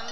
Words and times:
The 0.00 0.06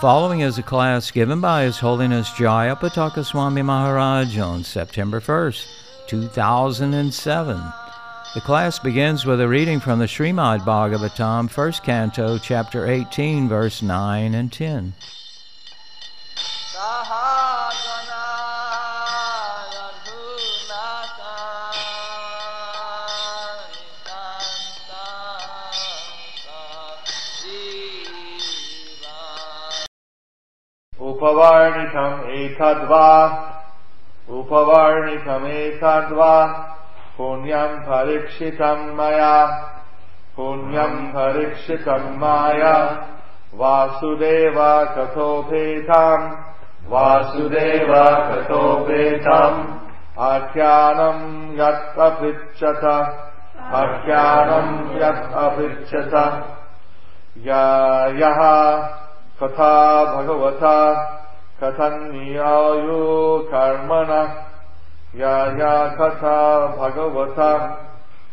following 0.00 0.40
is 0.40 0.56
a 0.56 0.62
class 0.62 1.10
given 1.10 1.42
by 1.42 1.64
His 1.64 1.78
Holiness 1.78 2.30
Jayapataka 2.30 3.22
Swami 3.24 3.60
Maharaj 3.60 4.38
on 4.38 4.64
September 4.64 5.20
1st, 5.20 5.66
2007. 6.06 7.83
The 8.35 8.41
class 8.41 8.77
begins 8.77 9.25
with 9.25 9.41
a 9.41 9.47
reading 9.47 9.79
from 9.79 9.99
the 9.99 10.05
Srimad 10.05 10.59
Bhagavatam, 10.61 11.49
1st 11.49 11.83
Canto, 11.83 12.37
Chapter 12.37 12.87
18, 12.87 13.49
verse 13.49 13.81
9 13.81 14.35
and 14.35 14.51
10. 14.51 14.93
सहगना 16.79 18.25
Raghunatha 19.73 21.33
नितान्ता 23.71 25.03
उपवर्णितम् 31.09 32.25
एतद्वा 32.39 33.07
उपवर्णितमेतद्वा 34.39 36.33
पुण्यम् 37.18 37.80
परीक्षितम् 37.80 38.96
मया। 38.96 39.46
पुण्यम् 40.36 41.08
परीक्षितम् 41.08 42.16
मया। 42.16 43.06
वासुदेव 43.54 44.54
कथोपेताम् 44.84 46.32
वासुदेव 46.88 47.94
कथोपेताम् 48.04 49.74
आख्यानम् 50.18 51.54
यत् 51.54 51.98
अपृच्छत 51.98 52.84
आख्यानम् 53.60 54.96
यत् 54.96 55.32
अपृच्छत 55.32 56.14
या- 57.38 58.14
यः 58.14 58.38
कथा 59.42 60.04
भगवता। 60.04 60.94
कथन्यायो 61.64 63.38
कर्मण 63.54 64.28
या 65.16 65.88
कथा 65.88 66.66
भगवता 66.76 67.52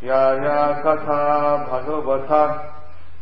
या 0.04 0.72
कथा 0.82 1.58
भगवता। 1.72 2.68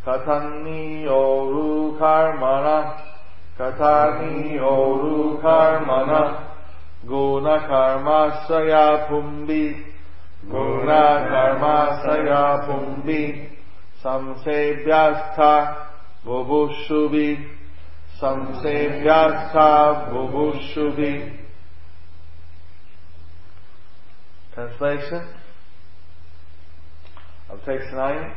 कथन्योरु 0.08 1.92
कर्मण 1.92 2.66
कथानियोरु 3.60 5.24
कर्मण 5.46 6.12
गुणकर्माश्रया 7.10 8.86
पुम्बि 9.10 9.66
गुणकर्माश्रया 10.46 12.44
पुम्बि 12.56 13.26
संसेव्यास्था 13.98 15.52
बुभुषुभि 16.26 17.36
संसेव्यास्था 18.16 19.92
बुभुषुभि 19.92 21.14
Translation 24.60 25.26
of 27.50 27.64
text 27.64 27.88
9 27.94 28.34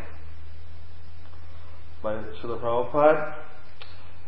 by 2.01 2.14
Srila 2.14 2.61
Prabhupada. 2.62 3.34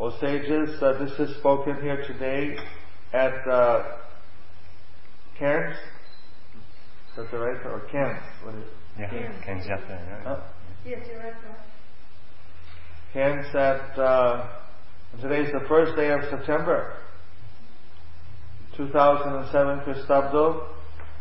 O 0.00 0.10
sages, 0.18 0.82
uh, 0.82 0.94
this 0.98 1.12
is 1.20 1.36
spoken 1.36 1.80
here 1.82 2.04
today 2.04 2.56
at 3.12 3.46
uh, 3.48 3.84
Cairns. 5.38 5.76
Is 5.76 7.16
that 7.16 7.30
the 7.30 7.38
right? 7.38 7.64
Or 7.64 7.78
Cairns? 7.92 8.24
What 8.42 8.56
is 8.56 8.64
it? 8.64 8.68
Yeah, 8.98 9.32
Ken's 9.44 9.66
up 9.70 9.86
there, 9.86 10.22
Huh? 10.24 10.40
Yes, 10.84 10.98
you're 11.08 11.20
right. 11.20 11.32
sir. 11.42 11.56
Ken 13.12 13.46
said 13.52 14.00
uh, 14.00 14.48
today's 15.20 15.52
the 15.52 15.64
first 15.68 15.94
day 15.94 16.10
of 16.10 16.22
September 16.28 16.96
2007 18.76 19.78
Christabdo 19.84 20.66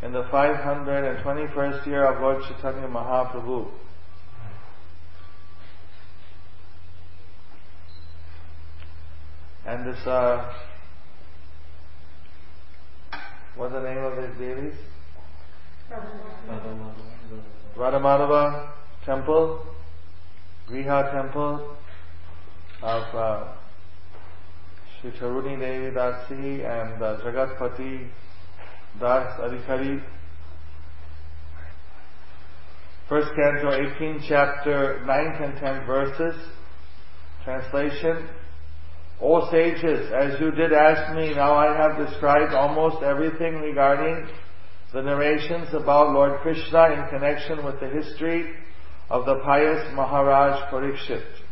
in 0.02 0.12
the 0.12 0.24
521st 0.24 1.86
year 1.86 2.04
of 2.04 2.20
Lord 2.20 2.42
Chaitanya 2.42 2.88
Mahaprabhu. 2.88 3.70
And 9.66 9.86
this, 9.86 10.06
uh, 10.06 10.52
what's 13.56 13.72
the 13.72 13.80
name 13.80 13.98
of 13.98 14.16
these 14.16 14.38
deities? 14.38 14.74
Radhamadava 17.76 18.68
Temple, 19.06 19.66
Griha 20.68 21.12
Temple 21.12 21.76
of 22.82 23.14
uh, 23.14 23.52
Sri 25.00 25.10
Charuni 25.12 25.58
Devi 25.58 25.94
Dasi 25.96 26.64
and 26.64 27.02
uh, 27.02 27.18
Jagatpati 27.20 28.08
Das 29.00 29.40
Adhikari. 29.40 30.00
First 33.08 33.28
Canto 33.34 33.70
18, 33.70 34.24
chapter 34.28 35.04
9 35.04 35.42
and 35.42 35.58
10 35.58 35.86
verses. 35.86 36.36
Translation. 37.44 38.28
O 39.20 39.50
sages, 39.50 40.10
as 40.12 40.40
you 40.40 40.50
did 40.52 40.72
ask 40.72 41.14
me, 41.14 41.34
now 41.34 41.54
I 41.54 41.76
have 41.76 42.08
described 42.08 42.54
almost 42.54 43.02
everything 43.02 43.56
regarding 43.60 44.28
the 44.92 45.02
narrations 45.02 45.68
about 45.74 46.12
Lord 46.12 46.40
Krishna 46.40 46.92
in 46.92 47.08
connection 47.10 47.64
with 47.64 47.80
the 47.80 47.88
history 47.88 48.54
of 49.10 49.26
the 49.26 49.40
pious 49.44 49.92
Maharaj 49.94 50.70
Parikshit. 50.72 51.43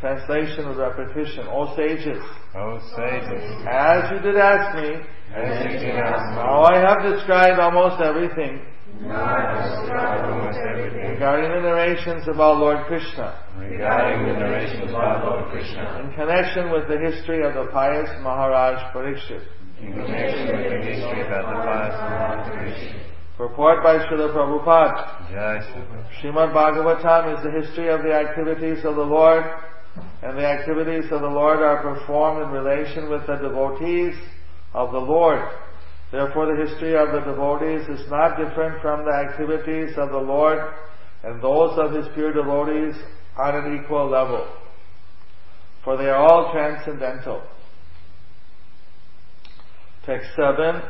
Translation 0.00 0.68
with 0.68 0.76
repetition. 0.76 1.46
O 1.48 1.74
sages, 1.74 2.22
Oh, 2.54 2.78
sages, 2.96 3.42
as 3.66 4.10
you 4.12 4.18
did 4.20 4.36
ask 4.36 4.76
me, 4.76 5.00
as 5.34 5.64
you 5.64 5.78
did 5.78 5.96
ask 5.96 6.30
me, 6.30 6.36
now 6.36 6.64
I 6.64 6.78
have 6.78 7.00
described 7.02 7.58
almost 7.58 8.00
everything. 8.02 8.60
Almost 9.04 10.58
everything. 10.58 11.10
Regarding 11.16 11.50
the 11.50 11.60
narrations 11.60 12.28
about 12.28 12.58
Lord 12.58 12.86
Krishna. 12.86 13.40
Regarding 13.58 14.26
the 14.26 14.34
narrations 14.34 14.90
about 14.90 15.24
Lord 15.24 15.50
Krishna. 15.50 16.04
In 16.04 16.12
connection 16.14 16.70
with 16.70 16.88
the 16.88 16.98
history 16.98 17.44
of 17.46 17.54
the 17.54 17.70
pious 17.72 18.08
Maharaj 18.20 18.76
Parikshit. 18.94 19.44
in 19.80 19.92
connection 19.92 20.46
with 20.56 20.70
the 20.72 20.92
history 20.92 21.20
about 21.26 21.44
the 21.48 21.60
pious 21.64 21.96
Maharaj 21.96 22.52
Krishna. 22.52 23.02
Purport 23.36 23.82
by 23.82 23.98
Srila 23.98 24.32
Prabhupada. 24.32 25.30
Jai 25.30 25.60
Shri 25.60 26.30
Srimad 26.32 26.52
Bhagavatam 26.54 27.36
is 27.36 27.44
the 27.44 27.50
history 27.50 27.88
of 27.88 28.02
the 28.02 28.12
activities 28.14 28.82
of 28.84 28.96
the 28.96 29.04
Lord, 29.04 29.44
and 30.22 30.38
the 30.38 30.46
activities 30.46 31.04
of 31.12 31.20
the 31.20 31.28
Lord 31.28 31.60
are 31.60 31.82
performed 31.82 32.42
in 32.42 32.50
relation 32.50 33.10
with 33.10 33.26
the 33.26 33.36
devotees 33.36 34.14
of 34.72 34.92
the 34.92 34.98
Lord. 34.98 35.40
Therefore, 36.10 36.46
the 36.46 36.68
history 36.68 36.96
of 36.96 37.12
the 37.12 37.20
devotees 37.20 37.86
is 37.88 38.10
not 38.10 38.36
different 38.36 38.80
from 38.80 39.04
the 39.04 39.12
activities 39.12 39.96
of 39.98 40.10
the 40.10 40.18
Lord 40.18 40.58
and 41.24 41.42
those 41.42 41.78
of 41.78 41.92
His 41.92 42.06
pure 42.14 42.32
devotees 42.32 42.94
on 43.36 43.54
an 43.56 43.80
equal 43.82 44.08
level. 44.08 44.46
For 45.84 45.96
they 45.96 46.08
are 46.08 46.16
all 46.16 46.52
transcendental. 46.52 47.42
Text 50.04 50.28
7. 50.36 50.82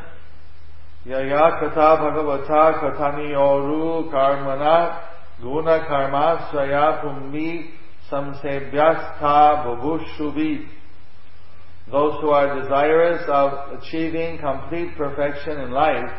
Yaya 1.07 1.59
kata 1.61 1.97
bhagavata 2.03 2.81
kataniyoru 2.81 4.11
karmana 4.11 5.01
guna 5.41 5.87
karma 5.87 6.49
swaya 6.51 7.03
pummi 7.03 7.71
samsebhyastha 8.11 9.65
bhubushubi. 9.65 10.69
Those 11.91 12.21
who 12.21 12.31
are 12.31 12.61
desirous 12.61 13.23
of 13.29 13.81
achieving 13.81 14.39
complete 14.39 14.97
perfection 14.97 15.61
in 15.61 15.71
life 15.71 16.11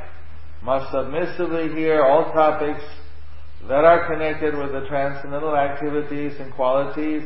must 0.64 0.92
submissively 0.92 1.70
hear 1.76 2.04
all 2.04 2.32
topics 2.32 2.84
that 3.68 3.84
are 3.84 4.08
connected 4.08 4.56
with 4.56 4.72
the 4.72 4.88
transcendental 4.88 5.56
activities 5.56 6.34
and 6.40 6.54
qualities 6.54 7.24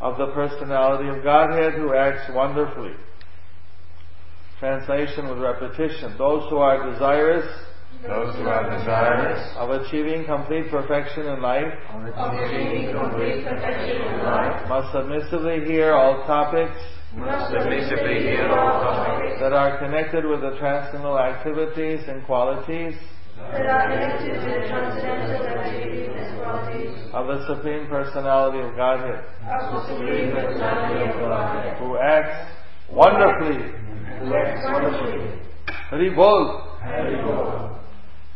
of 0.00 0.18
the 0.18 0.26
personality 0.34 1.08
of 1.08 1.22
Godhead 1.22 1.74
who 1.74 1.94
acts 1.94 2.30
wonderfully. 2.34 2.92
Translation 4.58 5.28
with 5.28 5.38
repetition. 5.38 6.16
Those 6.18 6.48
who 6.50 6.58
are 6.58 6.90
desirous 6.90 7.46
Those 8.02 8.34
who 8.34 8.42
are 8.50 8.66
desirous 8.66 9.54
of 9.56 9.70
achieving 9.70 10.24
complete 10.24 10.68
perfection 10.70 11.22
in 11.26 11.40
life 11.40 11.70
achieving 11.94 12.90
complete 12.90 13.44
perfection 13.46 14.02
in 14.02 14.24
life 14.24 14.68
must 14.68 14.90
submissively 14.92 15.64
hear 15.64 15.94
all 15.94 16.26
topics 16.26 16.74
must 17.14 17.52
submissively 17.54 18.26
hear 18.26 18.48
all 18.48 18.82
topics 18.82 19.38
that 19.38 19.52
are 19.52 19.78
connected 19.78 20.26
with 20.26 20.40
the 20.40 20.58
transcendental 20.58 21.16
activities 21.16 22.00
and 22.08 22.26
qualities 22.26 22.94
that 23.38 23.66
are 23.70 23.86
connected 23.86 24.34
to 24.34 24.50
the 24.50 24.66
transcendental 24.66 25.46
activities 25.46 27.12
of 27.14 27.26
the 27.28 27.46
Supreme 27.46 27.86
Personality 27.86 28.58
of 28.66 28.74
Godhead, 28.74 29.24
of 29.46 29.78
the 29.78 29.94
Supreme 29.94 30.32
Personality 30.32 31.06
of 31.06 31.16
Godhead, 31.20 31.78
who 31.78 31.98
acts 31.98 32.50
wonderfully. 32.90 33.62
who 34.18 34.34
acts 34.34 34.64
wonderfully. 34.64 35.38
Hari 35.90 36.10
Bol. 36.16 37.78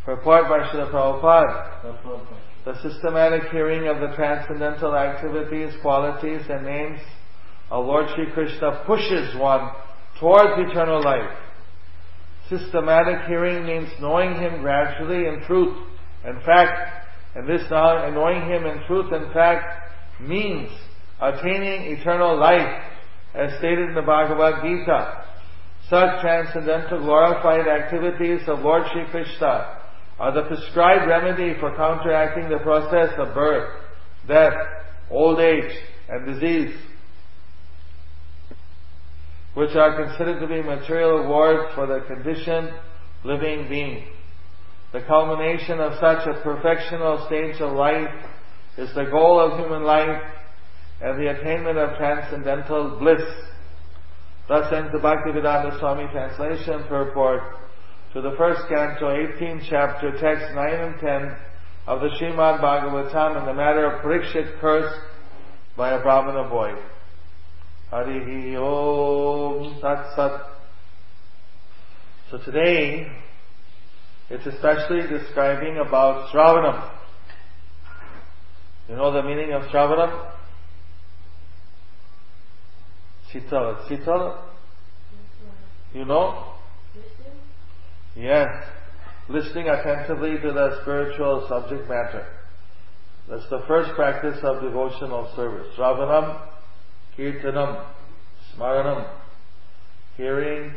Purport 0.06 0.44
by 0.44 0.60
Srila 0.68 0.92
Prabhupada. 0.92 2.64
The 2.64 2.80
systematic 2.80 3.50
hearing 3.50 3.88
of 3.88 3.98
the 3.98 4.14
transcendental 4.14 4.94
activities, 4.94 5.74
qualities, 5.82 6.42
and 6.48 6.64
names 6.64 7.00
of 7.72 7.86
Lord 7.86 8.06
Sri 8.14 8.30
Krishna 8.32 8.84
pushes 8.86 9.34
one 9.34 9.68
towards 10.20 10.70
eternal 10.70 11.02
life. 11.02 11.36
Systematic 12.48 13.26
hearing 13.26 13.66
means 13.66 13.88
knowing 14.00 14.36
Him 14.36 14.62
gradually 14.62 15.26
in 15.26 15.42
truth 15.44 15.76
and 16.24 16.40
fact, 16.44 17.08
and 17.34 17.48
this 17.48 17.68
now- 17.68 18.08
knowing 18.10 18.42
Him 18.48 18.64
in 18.64 18.84
truth 18.86 19.10
and 19.10 19.32
fact 19.32 20.20
means 20.20 20.70
attaining 21.20 21.98
eternal 21.98 22.36
life, 22.36 22.80
as 23.34 23.58
stated 23.58 23.88
in 23.88 23.94
the 23.96 24.02
Bhagavad 24.02 24.62
Gita. 24.62 25.24
Such 25.90 26.20
transcendental 26.20 27.00
glorified 27.00 27.66
activities 27.66 28.48
of 28.48 28.60
Lord 28.60 28.84
Sri 28.92 29.04
Krishna 29.10 29.82
are 30.18 30.32
the 30.32 30.48
prescribed 30.48 31.08
remedy 31.08 31.58
for 31.60 31.76
counteracting 31.76 32.48
the 32.48 32.58
process 32.58 33.10
of 33.18 33.34
birth, 33.34 33.68
death, 34.26 34.54
old 35.10 35.40
age, 35.40 35.72
and 36.08 36.26
disease, 36.26 36.74
which 39.54 39.74
are 39.74 40.04
considered 40.04 40.40
to 40.40 40.46
be 40.46 40.62
material 40.62 41.18
rewards 41.18 41.74
for 41.74 41.86
the 41.86 42.00
conditioned 42.06 42.70
living 43.24 43.68
being. 43.68 44.04
The 44.92 45.02
culmination 45.02 45.80
of 45.80 45.94
such 45.94 46.26
a 46.26 46.40
perfectional 46.40 47.26
stage 47.26 47.60
of 47.60 47.72
life 47.72 48.08
is 48.78 48.94
the 48.94 49.04
goal 49.04 49.40
of 49.40 49.58
human 49.58 49.84
life 49.84 50.22
and 51.00 51.20
the 51.20 51.28
attainment 51.30 51.76
of 51.76 51.96
transcendental 51.98 52.98
bliss. 52.98 53.22
Thus 54.48 54.72
ends 54.72 54.92
the 54.92 54.98
Bhaktivedanta 54.98 55.78
Swami 55.78 56.06
translation 56.12 56.84
purport 56.88 57.42
to 58.16 58.22
the 58.22 58.34
first 58.38 58.62
canto, 58.70 59.14
18th 59.14 59.66
chapter, 59.68 60.10
text 60.12 60.54
9 60.54 60.74
and 60.74 60.98
10 60.98 61.36
of 61.86 62.00
the 62.00 62.08
Srimad 62.18 62.60
Bhagavatam 62.62 63.40
in 63.40 63.44
the 63.44 63.52
matter 63.52 63.84
of 63.84 64.02
Parikshit 64.02 64.58
curse 64.58 64.90
by 65.76 65.90
a 65.90 66.00
Brahmana 66.00 66.48
boy. 66.48 66.72
Harihi 67.92 68.56
Om 68.56 69.78
Tat 69.82 70.16
Sat. 70.16 70.46
So 72.30 72.38
today, 72.38 73.06
it's 74.30 74.46
especially 74.46 75.06
describing 75.08 75.76
about 75.76 76.30
Shravanam. 76.32 76.90
You 78.88 78.96
know 78.96 79.12
the 79.12 79.24
meaning 79.24 79.52
of 79.52 79.64
Shravanam? 79.64 80.32
Sitala. 83.30 83.86
Sitala? 83.86 84.42
You 85.92 86.06
know? 86.06 86.54
Yes. 88.16 88.48
Listening 89.28 89.68
attentively 89.68 90.38
to 90.38 90.52
the 90.52 90.78
spiritual 90.82 91.46
subject 91.48 91.88
matter. 91.88 92.26
That's 93.28 93.48
the 93.50 93.62
first 93.66 93.90
practice 93.94 94.38
of 94.42 94.62
devotional 94.62 95.32
service. 95.34 95.66
Shravanam, 95.76 96.40
Kirtanam, 97.18 97.84
Smaranam. 98.56 99.10
Hearing, 100.16 100.74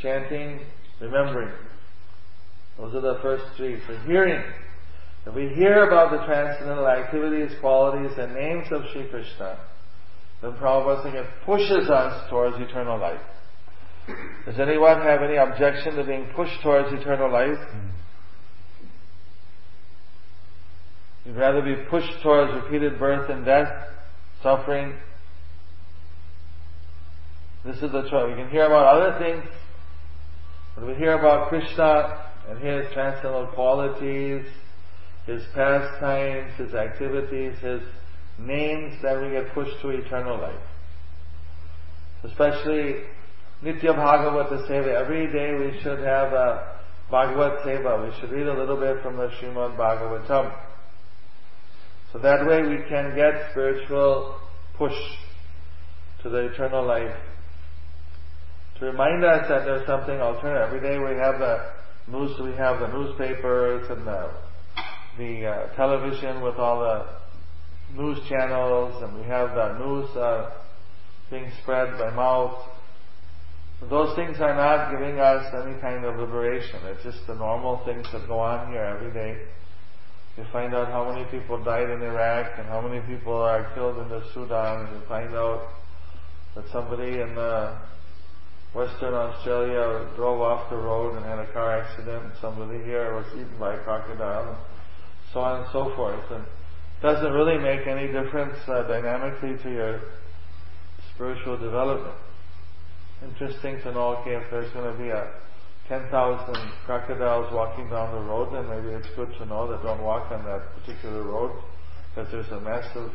chanting, 0.00 0.60
remembering. 1.00 1.52
Those 2.78 2.94
are 2.94 3.00
the 3.00 3.18
first 3.22 3.44
three. 3.56 3.78
So 3.86 3.96
hearing. 4.06 4.42
If 5.26 5.34
we 5.34 5.48
hear 5.48 5.86
about 5.86 6.12
the 6.12 6.24
transcendental 6.24 6.86
activities, 6.86 7.56
qualities, 7.60 8.16
and 8.18 8.34
names 8.34 8.66
of 8.70 8.82
Sri 8.92 9.08
Krishna, 9.08 9.58
then 10.40 10.52
Prabhupada 10.52 11.14
it 11.14 11.26
pushes 11.44 11.90
us 11.90 12.30
towards 12.30 12.56
eternal 12.58 12.98
life. 12.98 13.20
Does 14.44 14.60
anyone 14.60 15.00
have 15.02 15.22
any 15.22 15.36
objection 15.36 15.96
to 15.96 16.04
being 16.04 16.26
pushed 16.34 16.62
towards 16.62 16.92
eternal 16.92 17.30
life? 17.32 17.58
You'd 21.24 21.36
rather 21.36 21.60
be 21.60 21.74
pushed 21.90 22.22
towards 22.22 22.52
repeated 22.54 23.00
birth 23.00 23.28
and 23.28 23.44
death, 23.44 23.68
suffering. 24.42 24.94
This 27.64 27.76
is 27.76 27.90
the 27.90 28.02
choice. 28.08 28.28
We 28.28 28.34
can 28.40 28.48
hear 28.48 28.66
about 28.66 28.94
other 28.94 29.18
things, 29.18 29.44
but 30.76 30.86
we 30.86 30.94
hear 30.94 31.18
about 31.18 31.48
Krishna 31.48 32.30
and 32.48 32.60
His 32.60 32.86
transcendental 32.92 33.48
qualities, 33.48 34.46
His 35.26 35.42
pastimes, 35.52 36.52
His 36.56 36.74
activities, 36.74 37.58
His 37.58 37.82
names, 38.38 38.94
then 39.02 39.22
we 39.22 39.30
get 39.30 39.52
pushed 39.52 39.80
to 39.82 39.90
eternal 39.90 40.38
life. 40.38 40.54
Especially 42.22 43.02
Nitya 43.62 43.94
Bhagavata 43.94 44.68
Seva. 44.68 45.00
Every 45.00 45.32
day 45.32 45.54
we 45.54 45.80
should 45.80 45.98
have 46.00 46.32
a 46.32 46.78
Bhagavat 47.10 47.64
Seva. 47.64 48.06
We 48.06 48.20
should 48.20 48.30
read 48.30 48.46
a 48.46 48.58
little 48.58 48.76
bit 48.76 49.02
from 49.02 49.16
the 49.16 49.28
Srimad 49.28 49.76
Bhagavatam. 49.76 50.54
So 52.12 52.18
that 52.18 52.46
way 52.46 52.62
we 52.62 52.82
can 52.88 53.14
get 53.16 53.50
spiritual 53.50 54.38
push 54.76 54.94
to 56.22 56.28
the 56.28 56.52
eternal 56.52 56.86
life. 56.86 57.16
To 58.78 58.84
remind 58.84 59.24
us 59.24 59.48
that 59.48 59.64
there's 59.64 59.86
something 59.86 60.20
alternative. 60.20 60.68
Every 60.68 60.80
day 60.80 60.98
we 60.98 61.18
have 61.18 61.38
the 61.38 61.72
news, 62.08 62.38
we 62.38 62.52
have 62.56 62.80
the 62.80 62.88
newspapers 62.88 63.88
and 63.90 64.06
the, 64.06 64.30
the 65.16 65.46
uh, 65.46 65.76
television 65.76 66.42
with 66.42 66.56
all 66.56 66.80
the 66.80 67.06
news 67.94 68.18
channels 68.28 69.02
and 69.02 69.16
we 69.16 69.26
have 69.26 69.54
the 69.54 69.78
news 69.78 70.10
uh, 70.16 70.50
being 71.30 71.50
spread 71.62 71.98
by 71.98 72.10
mouth. 72.10 72.75
Those 73.82 74.16
things 74.16 74.38
are 74.40 74.54
not 74.56 74.90
giving 74.90 75.20
us 75.20 75.52
any 75.52 75.78
kind 75.80 76.04
of 76.04 76.16
liberation. 76.16 76.80
It's 76.84 77.02
just 77.02 77.26
the 77.26 77.34
normal 77.34 77.84
things 77.84 78.06
that 78.12 78.26
go 78.26 78.38
on 78.38 78.72
here 78.72 78.82
every 78.82 79.12
day. 79.12 79.38
You 80.38 80.44
find 80.52 80.74
out 80.74 80.88
how 80.88 81.10
many 81.12 81.24
people 81.30 81.62
died 81.62 81.90
in 81.90 82.02
Iraq 82.02 82.58
and 82.58 82.66
how 82.68 82.80
many 82.80 83.00
people 83.06 83.34
are 83.34 83.72
killed 83.74 83.98
in 83.98 84.08
the 84.08 84.22
Sudan 84.32 84.86
and 84.86 84.96
you 84.96 85.06
find 85.06 85.34
out 85.34 85.68
that 86.54 86.64
somebody 86.72 87.20
in 87.20 87.36
uh, 87.38 87.78
Western 88.74 89.14
Australia 89.14 90.08
drove 90.16 90.40
off 90.40 90.70
the 90.70 90.76
road 90.76 91.16
and 91.16 91.24
had 91.24 91.38
a 91.38 91.52
car 91.52 91.80
accident 91.80 92.24
and 92.24 92.32
somebody 92.40 92.82
here 92.84 93.14
was 93.14 93.26
eaten 93.32 93.58
by 93.58 93.74
a 93.74 93.84
crocodile 93.84 94.50
and 94.50 94.58
so 95.32 95.40
on 95.40 95.60
and 95.60 95.68
so 95.72 95.94
forth. 95.96 96.30
And 96.30 96.44
doesn't 97.02 97.32
really 97.32 97.58
make 97.58 97.86
any 97.86 98.06
difference 98.06 98.56
uh, 98.68 98.82
dynamically 98.88 99.56
to 99.62 99.70
your 99.70 100.00
spiritual 101.14 101.58
development. 101.58 102.16
Interesting 103.22 103.80
to 103.82 103.92
know, 103.92 104.16
okay, 104.16 104.36
if 104.36 104.50
there's 104.50 104.70
going 104.72 104.92
to 104.92 105.02
be 105.02 105.08
a 105.08 105.32
10,000 105.88 106.72
crocodiles 106.84 107.52
walking 107.52 107.88
down 107.88 108.12
the 108.12 108.20
road, 108.20 108.52
then 108.52 108.68
maybe 108.68 108.94
it's 108.94 109.08
good 109.16 109.32
to 109.38 109.46
know 109.46 109.70
that 109.70 109.82
don't 109.82 110.02
walk 110.02 110.30
on 110.30 110.44
that 110.44 110.62
particular 110.74 111.22
road, 111.22 111.52
that 112.14 112.30
there's 112.30 112.48
a 112.48 112.60
massive, 112.60 113.10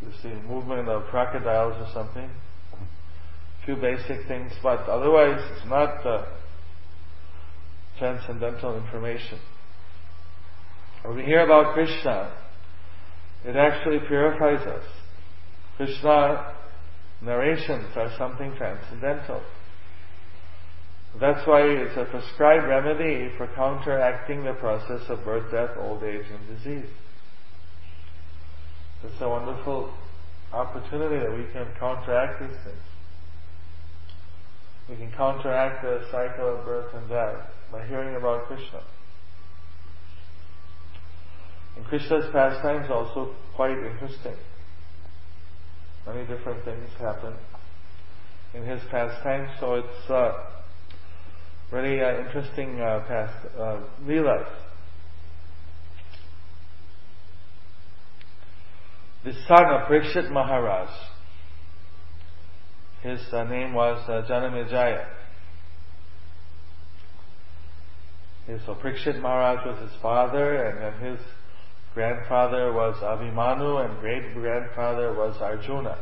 you 0.00 0.08
see, 0.22 0.32
movement 0.48 0.88
of 0.88 1.04
crocodiles 1.04 1.74
or 1.78 1.88
something. 1.92 2.30
A 2.72 3.64
few 3.64 3.76
basic 3.76 4.26
things, 4.26 4.52
but 4.62 4.80
otherwise 4.88 5.40
it's 5.52 5.66
not 5.68 6.04
uh, 6.06 6.24
transcendental 7.98 8.76
information. 8.76 9.38
When 11.04 11.16
we 11.18 11.24
hear 11.24 11.44
about 11.44 11.74
Krishna, 11.74 12.32
it 13.44 13.54
actually 13.54 14.00
purifies 14.08 14.66
us. 14.66 14.84
Krishna 15.76 16.55
narrations 17.22 17.96
are 17.96 18.12
something 18.18 18.54
transcendental. 18.56 19.42
That's 21.18 21.46
why 21.46 21.62
it's 21.62 21.96
a 21.96 22.04
prescribed 22.04 22.66
remedy 22.66 23.30
for 23.38 23.46
counteracting 23.54 24.44
the 24.44 24.52
process 24.54 25.08
of 25.08 25.24
birth, 25.24 25.50
death, 25.50 25.70
old 25.78 26.02
age, 26.02 26.26
and 26.30 26.58
disease. 26.58 26.90
It's 29.02 29.20
a 29.20 29.28
wonderful 29.28 29.94
opportunity 30.52 31.18
that 31.18 31.32
we 31.32 31.44
can 31.52 31.66
counteract 31.78 32.40
these 32.40 32.58
things. 32.64 32.82
We 34.88 34.96
can 34.96 35.10
counteract 35.12 35.82
the 35.82 36.06
cycle 36.10 36.58
of 36.58 36.64
birth 36.64 36.94
and 36.94 37.08
death 37.08 37.50
by 37.72 37.86
hearing 37.86 38.14
about 38.16 38.46
Krishna. 38.46 38.82
And 41.76 41.84
Krishna's 41.86 42.26
pastimes 42.32 42.90
also 42.90 43.34
quite 43.54 43.76
interesting. 43.78 44.36
Many 46.06 46.24
different 46.26 46.64
things 46.64 46.88
happen 47.00 47.34
in 48.54 48.62
his 48.62 48.80
pastimes, 48.90 49.50
so 49.58 49.74
it's 49.74 50.08
uh, 50.10 50.32
very 51.70 52.02
uh, 52.02 52.24
interesting 52.24 52.80
uh, 52.80 53.04
past 53.08 53.46
uh. 53.58 53.80
The 59.24 59.32
son 59.48 59.64
of 59.64 59.88
Parikshit 59.88 60.30
Maharaj, 60.30 60.88
his 63.02 63.20
uh, 63.32 63.42
name 63.42 63.74
was 63.74 64.08
uh, 64.08 64.22
Janamejaya. 64.30 65.06
So 68.64 68.76
Parikshit 68.76 69.20
Maharaj 69.20 69.66
was 69.66 69.90
his 69.90 70.00
father, 70.00 70.66
and 70.66 70.80
then 70.80 71.10
his 71.10 71.18
grandfather 71.96 72.74
was 72.74 72.94
Abhimanyu, 72.96 73.82
and 73.82 73.98
great 74.00 74.34
grandfather 74.34 75.14
was 75.14 75.34
Arjuna. 75.40 75.96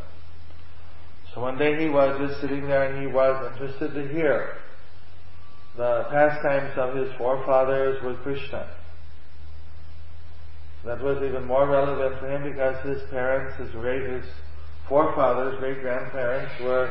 So 1.33 1.41
one 1.41 1.57
day 1.57 1.81
he 1.81 1.89
was 1.89 2.19
just 2.19 2.41
sitting 2.41 2.67
there 2.67 2.91
and 2.91 3.01
he 3.01 3.07
was 3.07 3.53
interested 3.53 3.95
to 3.95 4.09
hear 4.13 4.57
the 5.77 6.05
pastimes 6.11 6.77
of 6.77 6.97
his 6.97 7.15
forefathers 7.17 8.03
with 8.03 8.17
Krishna. 8.25 8.69
That 10.85 11.01
was 11.01 11.23
even 11.23 11.45
more 11.45 11.69
relevant 11.69 12.19
for 12.19 12.29
him 12.29 12.43
because 12.43 12.85
his 12.85 13.09
parents, 13.11 13.57
his 13.57 13.71
great, 13.71 14.03
his 14.03 14.25
forefathers, 14.89 15.61
great 15.61 15.81
grandparents 15.81 16.53
were 16.61 16.91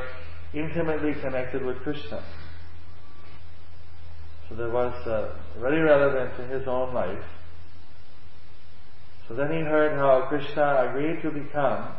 intimately 0.54 1.14
connected 1.22 1.62
with 1.62 1.76
Krishna. 1.80 2.24
So 4.48 4.56
that 4.56 4.72
was 4.72 4.94
uh, 5.08 5.36
very 5.60 5.82
relevant 5.82 6.38
to 6.38 6.48
his 6.48 6.66
own 6.70 6.94
life. 6.94 7.24
So 9.28 9.36
then 9.36 9.52
he 9.52 9.60
heard 9.62 9.94
how 9.94 10.26
Krishna 10.28 10.90
agreed 10.90 11.22
to 11.22 11.32
become 11.32 11.94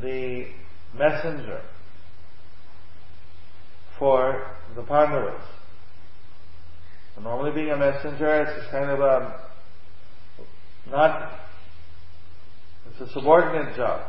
the 0.00 0.46
messenger 0.96 1.62
for 3.98 4.46
the 4.76 4.82
Pandavas. 4.82 5.42
So 7.14 7.22
normally 7.22 7.52
being 7.52 7.70
a 7.70 7.76
messenger 7.76 8.42
is 8.42 8.70
kind 8.70 8.90
of 8.90 9.00
a 9.00 9.40
not 10.90 11.40
it's 12.90 13.10
a 13.10 13.12
subordinate 13.12 13.76
job. 13.76 14.00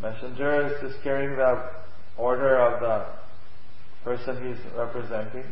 Messenger 0.00 0.66
is 0.66 0.80
just 0.80 1.02
carrying 1.02 1.36
the 1.36 1.70
order 2.16 2.58
of 2.58 2.80
the 2.80 3.06
person 4.04 4.46
he's 4.46 4.72
representing. 4.76 5.44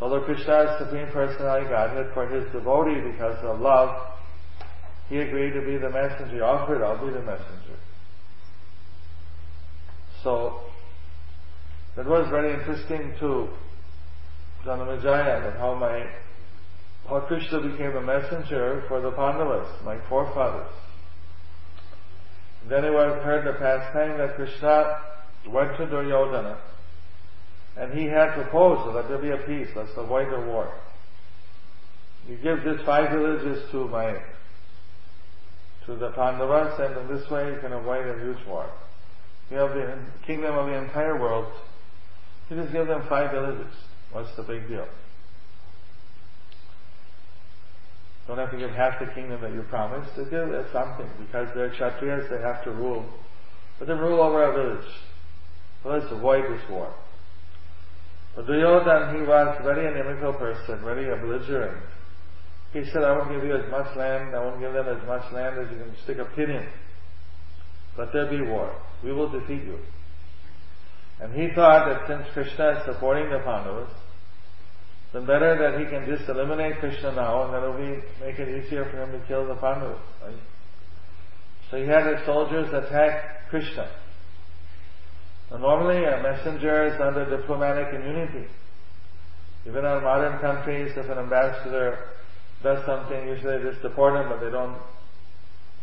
Although 0.00 0.24
Krishna 0.24 0.60
is 0.62 0.78
Supreme 0.78 1.08
Personality 1.08 1.68
Godhead 1.68 2.12
for 2.12 2.26
his 2.26 2.44
devotee 2.52 3.00
because 3.00 3.42
of 3.42 3.60
love, 3.60 4.12
he 5.08 5.18
agreed 5.18 5.52
to 5.52 5.62
be 5.62 5.78
the 5.78 5.88
messenger. 5.88 6.34
He 6.34 6.40
offered, 6.40 6.82
I'll 6.82 6.98
be 7.04 7.12
the 7.12 7.22
messenger. 7.22 7.78
So, 10.22 10.60
that 11.96 12.06
was 12.06 12.28
very 12.28 12.52
interesting 12.52 13.14
to 13.20 13.48
Janamejaya, 14.64 15.44
that 15.44 15.58
how 15.58 15.74
my, 15.74 16.06
how 17.08 17.20
Krishna 17.20 17.60
became 17.60 17.96
a 17.96 18.02
messenger 18.02 18.84
for 18.88 19.00
the 19.00 19.12
Pandavas, 19.12 19.68
my 19.84 19.96
forefathers. 20.08 20.72
Then 22.68 22.84
it 22.84 22.92
was 22.92 23.22
heard 23.22 23.46
the 23.46 23.58
pastime 23.58 24.18
that 24.18 24.34
Krishna 24.34 24.98
went 25.48 25.76
to 25.78 25.86
Duryodhana 25.86 26.58
and 27.76 27.92
he 27.92 28.06
had 28.06 28.32
proposed 28.32 28.96
that 28.96 29.08
there 29.08 29.18
be 29.18 29.30
a 29.30 29.36
peace, 29.36 29.68
let's 29.76 29.90
avoid 29.96 30.32
the 30.32 30.40
war. 30.40 30.72
You 32.28 32.36
give 32.36 32.64
these 32.64 32.84
five 32.84 33.10
villages 33.10 33.70
to 33.70 33.88
my, 33.88 34.16
to 35.86 35.94
the 35.94 36.10
Pandavas 36.10 36.80
and 36.80 36.96
in 36.96 37.16
this 37.16 37.30
way 37.30 37.52
you 37.52 37.58
can 37.60 37.72
avoid 37.72 38.06
a 38.06 38.18
huge 38.18 38.44
war. 38.46 38.68
You 39.50 39.58
have 39.58 39.74
the 39.74 39.98
kingdom 40.26 40.56
of 40.56 40.66
the 40.66 40.74
entire 40.74 41.20
world, 41.20 41.52
you 42.50 42.56
just 42.56 42.72
give 42.72 42.86
them 42.86 43.04
five 43.08 43.30
villages. 43.30 43.72
What's 44.12 44.34
the 44.36 44.42
big 44.42 44.68
deal? 44.68 44.86
Don't 48.26 48.38
have 48.38 48.50
to 48.50 48.56
give 48.56 48.70
half 48.70 48.98
the 48.98 49.06
kingdom 49.06 49.40
that 49.42 49.52
you 49.52 49.62
promised. 49.62 50.16
They 50.16 50.24
give 50.24 50.48
it 50.48 50.66
something 50.72 51.08
because 51.18 51.48
they're 51.54 51.70
kshatriyas, 51.70 52.28
they 52.28 52.40
have 52.40 52.64
to 52.64 52.72
rule. 52.72 53.04
But 53.78 53.86
they 53.86 53.94
rule 53.94 54.20
over 54.20 54.42
a 54.42 54.52
village. 54.52 54.88
So 55.82 55.90
let's 55.90 56.10
avoid 56.10 56.44
this 56.44 56.68
war. 56.68 56.92
Duryodhan, 58.42 59.16
he 59.16 59.22
was 59.26 59.60
very 59.64 59.86
inimical 59.86 60.34
person, 60.34 60.84
very 60.84 61.06
belligerent. 61.20 61.82
He 62.72 62.84
said, 62.92 63.02
I 63.02 63.16
won't 63.16 63.30
give 63.30 63.44
you 63.44 63.56
as 63.56 63.70
much 63.70 63.96
land, 63.96 64.34
I 64.34 64.44
won't 64.44 64.60
give 64.60 64.74
them 64.74 64.86
as 64.88 65.06
much 65.06 65.32
land 65.32 65.58
as 65.58 65.70
you 65.70 65.78
can 65.78 65.94
stick 66.04 66.18
a 66.18 66.26
pin 66.36 66.50
in. 66.50 66.66
Let 67.96 68.12
there 68.12 68.28
be 68.28 68.42
war. 68.42 68.76
We 69.02 69.12
will 69.12 69.30
defeat 69.30 69.64
you. 69.64 69.78
And 71.20 71.32
he 71.32 71.48
thought 71.54 71.88
that 71.88 72.06
since 72.06 72.28
Krishna 72.34 72.78
is 72.78 72.84
supporting 72.84 73.30
the 73.30 73.38
Pandavas, 73.38 73.90
then 75.14 75.24
better 75.24 75.56
that 75.56 75.80
he 75.80 75.86
can 75.86 76.04
just 76.04 76.28
eliminate 76.28 76.78
Krishna 76.78 77.12
now 77.12 77.44
and 77.44 77.54
that 77.54 77.62
will 77.62 77.78
be, 77.78 78.02
make 78.20 78.38
it 78.38 78.64
easier 78.64 78.84
for 78.90 79.02
him 79.02 79.18
to 79.18 79.26
kill 79.26 79.46
the 79.46 79.54
Pandavas. 79.54 80.02
Right? 80.22 80.36
So 81.70 81.78
he 81.78 81.86
had 81.86 82.06
his 82.06 82.26
soldiers 82.26 82.68
attack 82.72 83.48
Krishna. 83.48 83.88
Now 85.50 85.58
normally 85.58 86.04
a 86.04 86.22
messenger 86.22 86.86
is 86.86 87.00
under 87.00 87.24
diplomatic 87.24 87.94
immunity. 87.94 88.48
Even 89.66 89.84
in 89.84 90.02
modern 90.02 90.38
countries, 90.40 90.92
if 90.96 91.08
an 91.08 91.18
ambassador 91.18 91.98
does 92.62 92.84
something, 92.86 93.28
usually 93.28 93.58
they 93.58 93.70
just 93.70 93.82
deport 93.82 94.20
him, 94.20 94.28
but 94.28 94.40
they 94.40 94.50
don't 94.50 94.76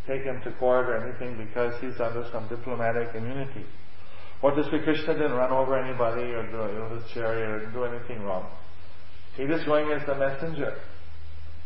take 0.07 0.23
him 0.23 0.41
to 0.43 0.51
court 0.53 0.87
or 0.87 0.97
anything 0.97 1.37
because 1.37 1.73
he's 1.81 1.99
under 1.99 2.27
some 2.31 2.47
diplomatic 2.47 3.15
immunity. 3.15 3.65
What 4.41 4.55
just 4.55 4.71
because 4.71 4.83
Krishna 4.83 5.13
didn't 5.13 5.33
run 5.33 5.51
over 5.51 5.77
anybody 5.77 6.23
or 6.23 6.43
do 6.43 6.57
you 6.73 6.79
know, 6.79 6.99
his 6.99 7.09
chariot 7.13 7.49
or 7.49 7.71
do 7.71 7.85
anything 7.85 8.23
wrong. 8.23 8.45
He 9.37 9.47
just 9.47 9.65
going 9.65 9.89
as 9.91 10.05
the 10.05 10.15
messenger. 10.15 10.75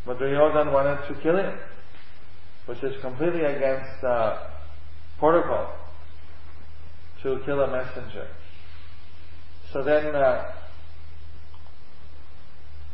But 0.05 0.19
Duryodhan 0.19 0.71
wanted 0.71 1.07
to 1.07 1.21
kill 1.21 1.37
him, 1.37 1.57
which 2.67 2.83
is 2.83 2.99
completely 3.01 3.41
against 3.41 4.03
uh, 4.03 4.49
protocol 5.17 5.73
to 7.23 7.41
kill 7.45 7.61
a 7.61 7.71
messenger. 7.71 8.27
So 9.73 9.83
then 9.83 10.15
uh, 10.15 10.51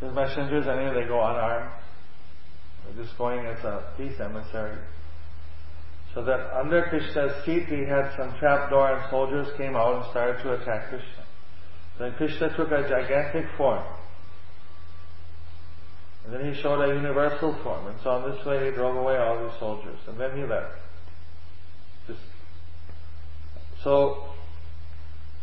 the 0.01 0.11
messengers, 0.11 0.67
anyway, 0.67 1.01
they 1.01 1.07
go 1.07 1.23
unarmed. 1.23 1.71
They're 2.85 3.05
just 3.05 3.17
going 3.17 3.45
as 3.45 3.63
a 3.63 3.93
peace 3.97 4.19
emissary. 4.19 4.77
So 6.13 6.23
that 6.25 6.55
under 6.55 6.83
Krishna's 6.89 7.43
feet 7.45 7.65
he 7.65 7.85
had 7.85 8.13
some 8.17 8.37
trap 8.37 8.69
door 8.69 8.91
and 8.91 9.09
soldiers 9.09 9.47
came 9.57 9.75
out 9.75 9.95
and 9.95 10.11
started 10.11 10.43
to 10.43 10.53
attack 10.53 10.89
Krishna. 10.89 11.25
Then 11.99 12.13
Krishna 12.13 12.55
took 12.55 12.71
a 12.71 12.87
gigantic 12.87 13.45
form. 13.57 13.83
And 16.25 16.33
then 16.33 16.53
he 16.53 16.61
showed 16.61 16.81
a 16.81 16.93
universal 16.93 17.57
form. 17.63 17.87
And 17.87 17.97
so 18.03 18.17
in 18.17 18.31
this 18.31 18.45
way 18.45 18.65
he 18.65 18.71
drove 18.71 18.95
away 18.95 19.17
all 19.17 19.43
these 19.43 19.59
soldiers. 19.59 19.99
And 20.07 20.19
then 20.19 20.37
he 20.37 20.43
left. 20.43 20.75
So 23.83 24.23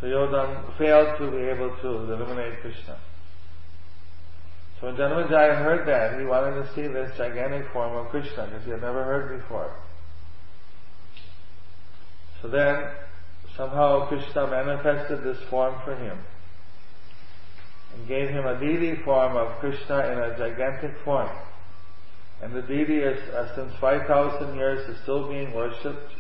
Duryodhan 0.00 0.78
failed 0.78 1.18
to 1.18 1.30
be 1.30 1.44
able 1.44 1.76
to 1.82 1.88
eliminate 2.12 2.61
Krishna. 2.61 2.99
So 4.80 4.87
when 4.87 4.97
Janamejaya 4.97 5.62
heard 5.62 5.87
that, 5.87 6.18
he 6.18 6.25
wanted 6.25 6.54
to 6.54 6.75
see 6.75 6.87
this 6.87 7.14
gigantic 7.18 7.70
form 7.73 7.94
of 7.94 8.09
Krishna 8.09 8.47
because 8.47 8.64
he 8.64 8.70
had 8.70 8.80
never 8.80 9.04
heard 9.04 9.38
before. 9.40 9.70
So 12.40 12.49
then, 12.49 12.90
somehow 13.56 14.06
Krishna 14.09 14.47
manifested 14.47 15.23
this 15.23 15.37
form 15.50 15.75
for 15.85 15.94
him 15.94 16.18
and 17.94 18.09
gave 18.09 18.30
him 18.30 18.47
a 18.47 18.59
deity 18.59 19.02
form 19.02 19.37
of 19.37 19.59
Krishna 19.59 19.99
in 20.12 20.18
a 20.18 20.38
gigantic 20.38 20.92
form. 21.04 21.28
And 22.40 22.54
the 22.54 22.62
deity 22.62 23.00
is, 23.00 23.20
uh, 23.35 23.54
since 23.54 23.75
5,000 23.78 24.56
years, 24.56 24.88
is 24.88 24.99
still 25.02 25.28
being 25.28 25.52
worshipped 25.52 26.14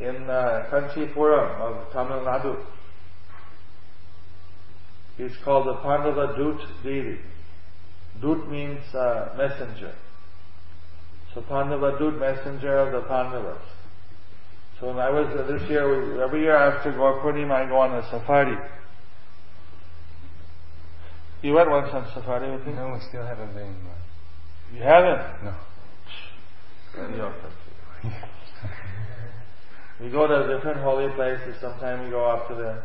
in 0.00 0.30
uh, 0.30 0.66
Kanchipuram 0.70 1.60
of 1.60 1.92
Tamil 1.92 2.20
Nadu. 2.24 2.64
He's 5.16 5.36
called 5.44 5.66
the 5.66 5.74
Pandava 5.74 6.34
Dut 6.36 6.66
Devi. 6.82 7.18
Dut 8.22 8.48
means 8.48 8.82
uh, 8.94 9.34
messenger. 9.36 9.94
So 11.34 11.42
Pandava 11.42 11.98
Dut, 11.98 12.18
messenger 12.18 12.78
of 12.78 12.92
the 12.92 13.06
Pandavas. 13.06 13.62
So 14.80 14.86
when 14.88 14.98
I 14.98 15.10
was 15.10 15.26
uh, 15.38 15.42
this 15.46 15.68
year, 15.68 15.86
we, 15.86 16.22
every 16.22 16.40
year 16.40 16.56
after 16.56 16.90
Gaur 16.92 17.20
Purnima, 17.20 17.52
I 17.52 17.68
go 17.68 17.78
on 17.78 17.94
a 17.94 18.02
safari. 18.10 18.56
You 21.42 21.52
went 21.52 21.70
once 21.70 21.92
on 21.92 22.06
safari 22.14 22.50
with 22.50 22.66
me? 22.66 22.72
No, 22.72 22.92
we 22.94 23.00
still 23.08 23.24
haven't 23.24 23.54
been. 23.54 23.76
You 24.74 24.82
haven't? 24.82 25.44
No. 25.44 25.54
We 30.00 30.08
go 30.08 30.26
to 30.26 30.56
different 30.56 30.80
holy 30.80 31.12
places. 31.14 31.60
Sometimes 31.60 32.04
we 32.04 32.10
go 32.10 32.24
up 32.24 32.48
to 32.48 32.54
the, 32.54 32.82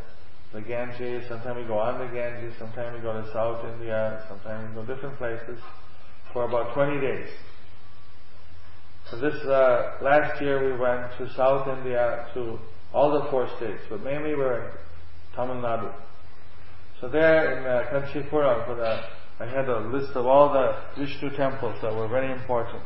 the 0.51 0.62
Ganges. 0.62 1.25
Sometimes 1.29 1.55
we 1.55 1.63
go 1.63 1.79
on 1.79 1.98
the 1.98 2.13
Ganges. 2.13 2.53
Sometimes 2.60 2.93
we 2.93 3.01
go 3.01 3.13
to 3.13 3.31
South 3.31 3.63
India. 3.74 4.22
Sometimes 4.27 4.69
we 4.69 4.75
go 4.75 4.93
different 4.93 5.17
places 5.17 5.57
for 6.34 6.43
about 6.43 6.74
20 6.74 7.00
days. 7.00 7.29
So 9.10 9.17
this 9.17 9.36
uh, 9.45 9.98
last 10.01 10.41
year 10.41 10.74
we 10.74 10.77
went 10.77 11.17
to 11.17 11.34
South 11.36 11.69
India 11.69 12.27
to 12.34 12.60
all 12.93 13.12
the 13.12 13.29
four 13.31 13.48
states, 13.55 13.84
but 13.89 14.03
mainly 14.03 14.31
we 14.31 14.36
were 14.36 14.65
in 14.65 14.72
Tamil 15.36 15.55
Nadu. 15.55 15.93
So 17.00 17.07
there 17.07 17.57
in 17.57 17.65
uh, 17.65 17.91
Kanchipuram, 17.91 18.65
for 18.65 18.75
the, 18.75 19.03
I 19.39 19.48
had 19.48 19.69
a 19.69 19.79
list 19.79 20.12
of 20.15 20.25
all 20.25 20.51
the 20.51 20.75
Vishnu 21.01 21.29
temples 21.38 21.75
that 21.81 21.95
were 21.95 22.10
very 22.10 22.31
important. 22.31 22.84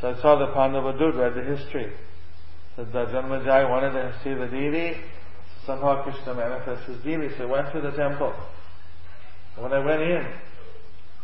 So 0.00 0.10
I 0.12 0.22
saw 0.22 0.38
the 0.38 0.52
Pandavadut, 0.52 1.18
read 1.18 1.34
the 1.34 1.56
history 1.56 1.92
Janamejaya 2.84 3.68
wanted 3.68 3.92
to 3.92 4.14
see 4.22 4.34
the 4.34 4.46
deity. 4.46 5.00
Somehow 5.64 6.02
Krishna 6.02 6.34
manifests 6.34 6.86
his 6.86 7.02
deity. 7.02 7.28
So 7.36 7.46
he 7.46 7.50
went 7.50 7.72
to 7.72 7.80
the 7.80 7.90
temple. 7.92 8.34
When 9.58 9.72
I 9.72 9.78
went 9.78 10.02
in, 10.02 10.26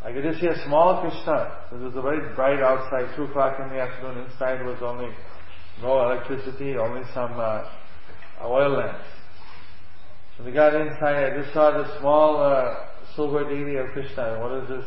I 0.04 0.12
could 0.12 0.24
just 0.24 0.40
see 0.40 0.46
a 0.46 0.64
small 0.66 1.00
Krishna. 1.00 1.58
It 1.70 1.80
was 1.80 1.94
a 1.94 2.02
very 2.02 2.34
bright 2.34 2.60
outside, 2.60 3.14
two 3.14 3.24
o'clock 3.24 3.60
in 3.60 3.68
the 3.68 3.80
afternoon. 3.80 4.24
Inside 4.24 4.64
was 4.64 4.78
only 4.82 5.12
no 5.80 6.02
electricity, 6.10 6.76
only 6.76 7.02
some 7.14 7.38
uh, 7.38 7.64
oil 8.42 8.70
lamps. 8.70 9.04
So 10.36 10.44
we 10.44 10.52
got 10.52 10.74
inside. 10.74 11.32
I 11.32 11.42
just 11.42 11.52
saw 11.52 11.70
the 11.70 12.00
small 12.00 12.42
uh, 12.42 12.74
silver 13.14 13.44
deity 13.44 13.76
of 13.76 13.90
Krishna. 13.92 14.40
What 14.40 14.62
is 14.62 14.68
this? 14.68 14.84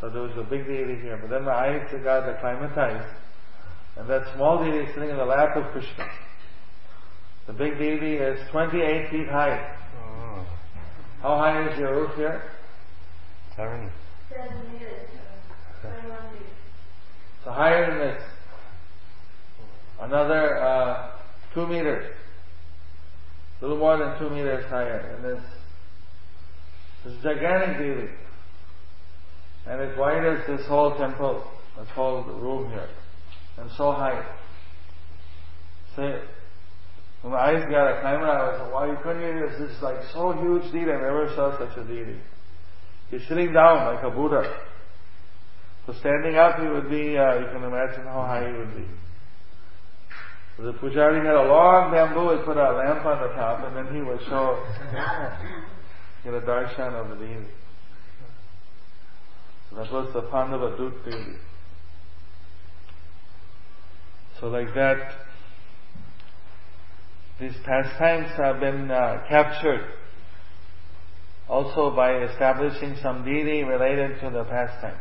So 0.00 0.10
there 0.10 0.22
was 0.22 0.36
a 0.36 0.42
big 0.42 0.66
deity 0.66 1.00
here, 1.00 1.18
but 1.20 1.30
then 1.30 1.44
my 1.44 1.52
eyes 1.52 1.88
got 2.04 2.28
acclimatized, 2.28 3.14
and 3.98 4.08
that 4.08 4.22
small 4.34 4.62
deity 4.64 4.78
is 4.86 4.94
sitting 4.94 5.10
in 5.10 5.16
the 5.16 5.24
lap 5.24 5.56
of 5.56 5.64
Krishna. 5.72 6.06
The 7.46 7.52
big 7.52 7.78
deity 7.78 8.16
is 8.16 8.38
28 8.50 9.10
feet 9.10 9.28
high. 9.28 9.74
Oh, 10.02 10.46
How 11.22 11.36
high 11.38 11.68
is 11.70 11.78
your 11.78 11.94
roof 11.96 12.14
here? 12.16 12.42
seven. 13.56 13.90
Seven 14.28 14.72
meters. 14.72 15.08
So 17.44 17.52
higher 17.52 17.86
than 17.88 17.98
this. 18.00 18.22
Another 20.00 20.58
uh, 20.58 21.10
two 21.54 21.66
meters. 21.66 22.12
A 23.60 23.64
little 23.64 23.78
more 23.78 23.96
than 23.96 24.18
two 24.18 24.28
meters 24.28 24.64
higher. 24.68 24.98
And 25.16 25.24
this, 25.24 25.42
this 27.04 27.14
gigantic 27.22 27.78
deity. 27.78 28.12
And 29.66 29.80
as 29.80 29.96
wide 29.96 30.24
as 30.26 30.46
this 30.46 30.66
whole 30.66 30.96
temple, 30.98 31.44
this 31.78 31.88
whole 31.94 32.22
room 32.24 32.70
here. 32.70 32.88
And 33.58 33.70
so 33.76 33.92
high. 33.92 34.24
So 35.94 36.02
when 37.22 37.32
my 37.32 37.38
eyes 37.38 37.64
got 37.70 37.88
a 37.88 38.00
camera, 38.02 38.30
I 38.30 38.50
was 38.52 38.60
like, 38.60 38.72
wow, 38.72 38.84
you 38.90 38.98
couldn't 39.02 39.22
even, 39.22 39.40
this 39.40 39.58
This 39.58 39.76
is 39.76 39.82
like 39.82 39.96
so 40.12 40.32
huge 40.32 40.70
deity. 40.72 40.92
I 40.92 41.00
never 41.00 41.32
saw 41.34 41.58
such 41.58 41.76
a 41.78 41.84
deity. 41.84 42.20
He's 43.10 43.26
sitting 43.28 43.52
down 43.52 43.94
like 43.94 44.04
a 44.04 44.10
Buddha. 44.10 44.60
So 45.86 45.94
standing 46.00 46.36
up, 46.36 46.58
he 46.60 46.66
would 46.66 46.90
be, 46.90 47.16
uh, 47.16 47.38
you 47.38 47.46
can 47.46 47.62
imagine 47.64 48.04
how 48.04 48.22
high 48.22 48.46
he 48.50 48.56
would 48.58 48.74
be. 48.76 48.84
The 50.58 50.72
pujari 50.72 51.24
had 51.24 51.34
a 51.34 51.48
long 51.48 51.92
bamboo, 51.92 52.36
he 52.36 52.44
put 52.44 52.56
a 52.56 52.72
lamp 52.72 53.04
on 53.04 53.20
the 53.22 53.34
top, 53.34 53.64
and 53.66 53.76
then 53.76 53.94
he 53.94 54.00
would 54.02 54.20
show, 54.22 54.64
get 56.24 56.34
a 56.34 56.40
darshan 56.40 56.94
of 56.94 57.10
the 57.10 57.24
deity. 57.24 57.46
So 59.70 59.76
that 59.76 59.92
was 59.92 60.12
the 60.12 60.22
Pandava 60.22 60.76
Dut 60.76 61.04
deity. 61.04 61.36
So 64.40 64.48
like 64.48 64.74
that, 64.74 65.12
these 67.40 67.54
pastimes 67.64 68.30
have 68.36 68.60
been 68.60 68.90
uh, 68.90 69.24
captured 69.28 69.86
also 71.48 71.94
by 71.94 72.22
establishing 72.24 72.96
some 73.02 73.24
deity 73.24 73.62
related 73.62 74.20
to 74.20 74.30
the 74.30 74.44
pastime. 74.44 74.98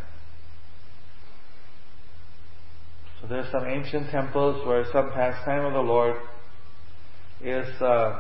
So 3.22 3.28
there's 3.28 3.52
some 3.52 3.66
ancient 3.66 4.12
temples 4.12 4.66
where 4.68 4.86
some 4.92 5.12
pastime 5.12 5.66
of 5.66 5.74
the 5.74 5.80
Lord 5.80 6.18
is 7.42 7.68
uh, 7.82 8.20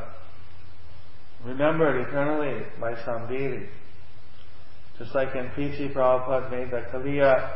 remembered 1.45 2.07
eternally 2.07 2.65
by 2.79 2.95
some 3.05 3.27
deity. 3.27 3.67
Just 4.97 5.13
like 5.13 5.35
in 5.35 5.51
Fiji 5.55 5.89
Prabhupada 5.93 6.49
made 6.49 6.71
the 6.71 6.85
Kaliya, 6.91 7.51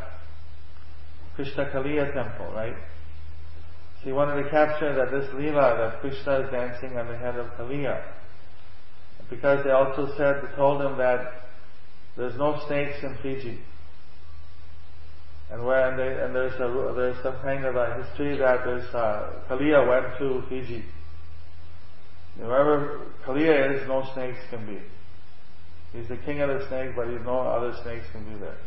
Krishna 1.35 1.65
Kaliya 1.73 2.13
temple, 2.13 2.51
right? 2.53 2.75
He 4.03 4.11
wanted 4.11 4.43
to 4.43 4.49
capture 4.49 4.95
that 4.95 5.11
this 5.11 5.29
Leela, 5.33 5.77
that 5.77 5.99
Krishna 5.99 6.39
is 6.41 6.51
dancing 6.51 6.97
on 6.97 7.07
the 7.07 7.17
head 7.17 7.35
of 7.35 7.47
Kaliya. 7.57 8.01
Because 9.29 9.63
they 9.63 9.71
also 9.71 10.07
said, 10.17 10.41
they 10.41 10.55
told 10.55 10.81
him 10.81 10.97
that 10.97 11.43
there's 12.15 12.37
no 12.37 12.61
snakes 12.67 12.97
in 13.03 13.17
Fiji. 13.21 13.59
And 15.51 15.65
where, 15.65 15.89
and, 15.89 15.99
they, 15.99 16.23
and 16.23 16.33
there's 16.33 16.53
a, 16.55 16.93
there's 16.95 17.21
some 17.23 17.35
kind 17.41 17.65
of 17.65 17.75
a 17.75 18.03
history 18.03 18.37
that 18.37 18.63
there's, 18.63 18.93
uh, 18.95 19.33
Kaliya 19.49 19.87
went 19.87 20.17
to 20.19 20.47
Fiji. 20.47 20.85
Wherever 22.37 23.07
Kaliya 23.25 23.81
is, 23.81 23.87
no 23.87 24.07
snakes 24.13 24.39
can 24.49 24.65
be. 24.65 24.79
He's 25.91 26.07
the 26.07 26.17
king 26.17 26.39
of 26.41 26.49
the 26.49 26.65
snakes, 26.69 26.93
but 26.95 27.07
he's 27.07 27.25
no 27.25 27.39
other 27.39 27.73
snakes 27.83 28.05
can 28.11 28.23
be 28.31 28.39
there. 28.39 28.57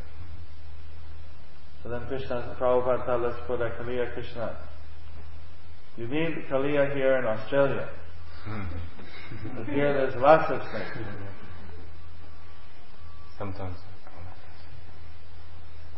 So 1.82 1.88
then 1.88 2.06
Krishna, 2.06 2.54
Prabhupada 2.60 3.20
let's 3.20 3.38
put 3.46 3.60
a 3.60 3.70
Kaliya 3.70 4.12
Krishna. 4.12 4.56
You 5.96 6.06
need 6.06 6.46
Kalia 6.48 6.94
here 6.94 7.16
in 7.16 7.26
Australia. 7.26 7.88
But 9.54 9.66
here 9.66 9.92
there's 9.92 10.14
lots 10.16 10.50
of 10.50 10.60
snakes. 10.70 10.98
Sometimes. 13.38 13.76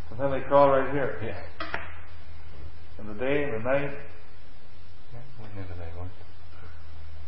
Sometimes 0.09 0.42
they 0.42 0.48
crawl 0.48 0.70
right 0.70 0.90
here. 0.92 1.18
Yeah. 1.22 1.40
In 2.98 3.09
the 3.09 3.14
day, 3.14 3.44
in 3.44 3.52
the 3.52 3.59
night, 3.59 3.90
yeah. 5.12 5.20
Whenever 5.38 5.74
they 5.74 5.98
want. 5.98 6.11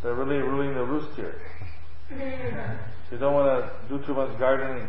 they're 0.03 0.15
really 0.15 0.39
ruling 0.39 0.75
the 0.75 0.85
roost 0.85 1.15
here. 1.17 1.41
So 3.09 3.15
you 3.15 3.19
don't 3.21 3.35
want 3.35 3.65
to 3.65 3.89
do 3.89 4.05
too 4.05 4.15
much 4.15 4.37
gardening. 4.37 4.89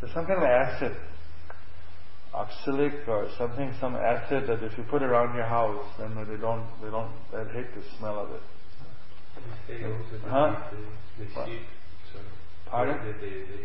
There's 0.00 0.14
some 0.14 0.24
kind 0.26 0.38
of 0.38 0.44
acid, 0.44 0.96
oxalic 2.34 3.06
or 3.08 3.28
something, 3.38 3.72
some 3.80 3.96
acid 3.96 4.46
that 4.46 4.62
if 4.62 4.76
you 4.78 4.84
put 4.84 5.02
around 5.02 5.34
your 5.34 5.46
house, 5.46 5.84
then 5.98 6.14
they 6.28 6.36
don't, 6.36 6.66
they 6.82 6.90
don't, 6.90 7.10
they 7.32 7.44
hate 7.52 7.74
the 7.74 7.82
smell 7.98 8.18
of 8.20 8.30
it. 8.30 8.42
They 9.66 9.84
also 9.84 10.18
Huh? 10.28 10.70
the, 10.70 11.24
the 11.24 11.28
sheep, 11.30 11.66
sorry. 12.12 12.24
Pardon? 12.66 12.96
The, 13.06 13.12
the, 13.12 13.30
the, 13.30 13.58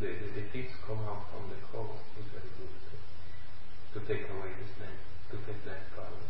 the, 0.00 0.06
the, 0.06 0.40
the 0.40 0.44
things 0.52 0.70
come 0.86 0.98
out 1.08 1.26
from 1.32 1.48
the 1.50 1.56
cow 1.72 1.88
is 2.20 2.26
very 2.30 2.50
good 2.58 2.74
to, 2.86 4.00
to 4.00 4.06
take 4.06 4.28
away 4.30 4.50
the 4.54 4.66
snake, 4.76 5.00
to 5.30 5.36
take 5.46 5.64
that 5.64 5.90
power. 5.96 6.22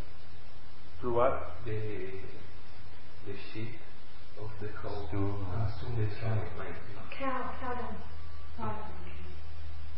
Through 1.01 1.15
what? 1.15 1.57
The, 1.65 1.79
the 3.27 3.35
sheep 3.53 3.77
of 4.41 4.51
the 4.61 4.69
cow, 4.81 5.07
Stool. 5.09 5.47
uh, 5.53 5.67
the 5.97 6.07
smell 6.19 6.43
might. 6.57 6.75
Cow, 7.19 7.51
cow 7.61 7.75
dung. 7.75 7.97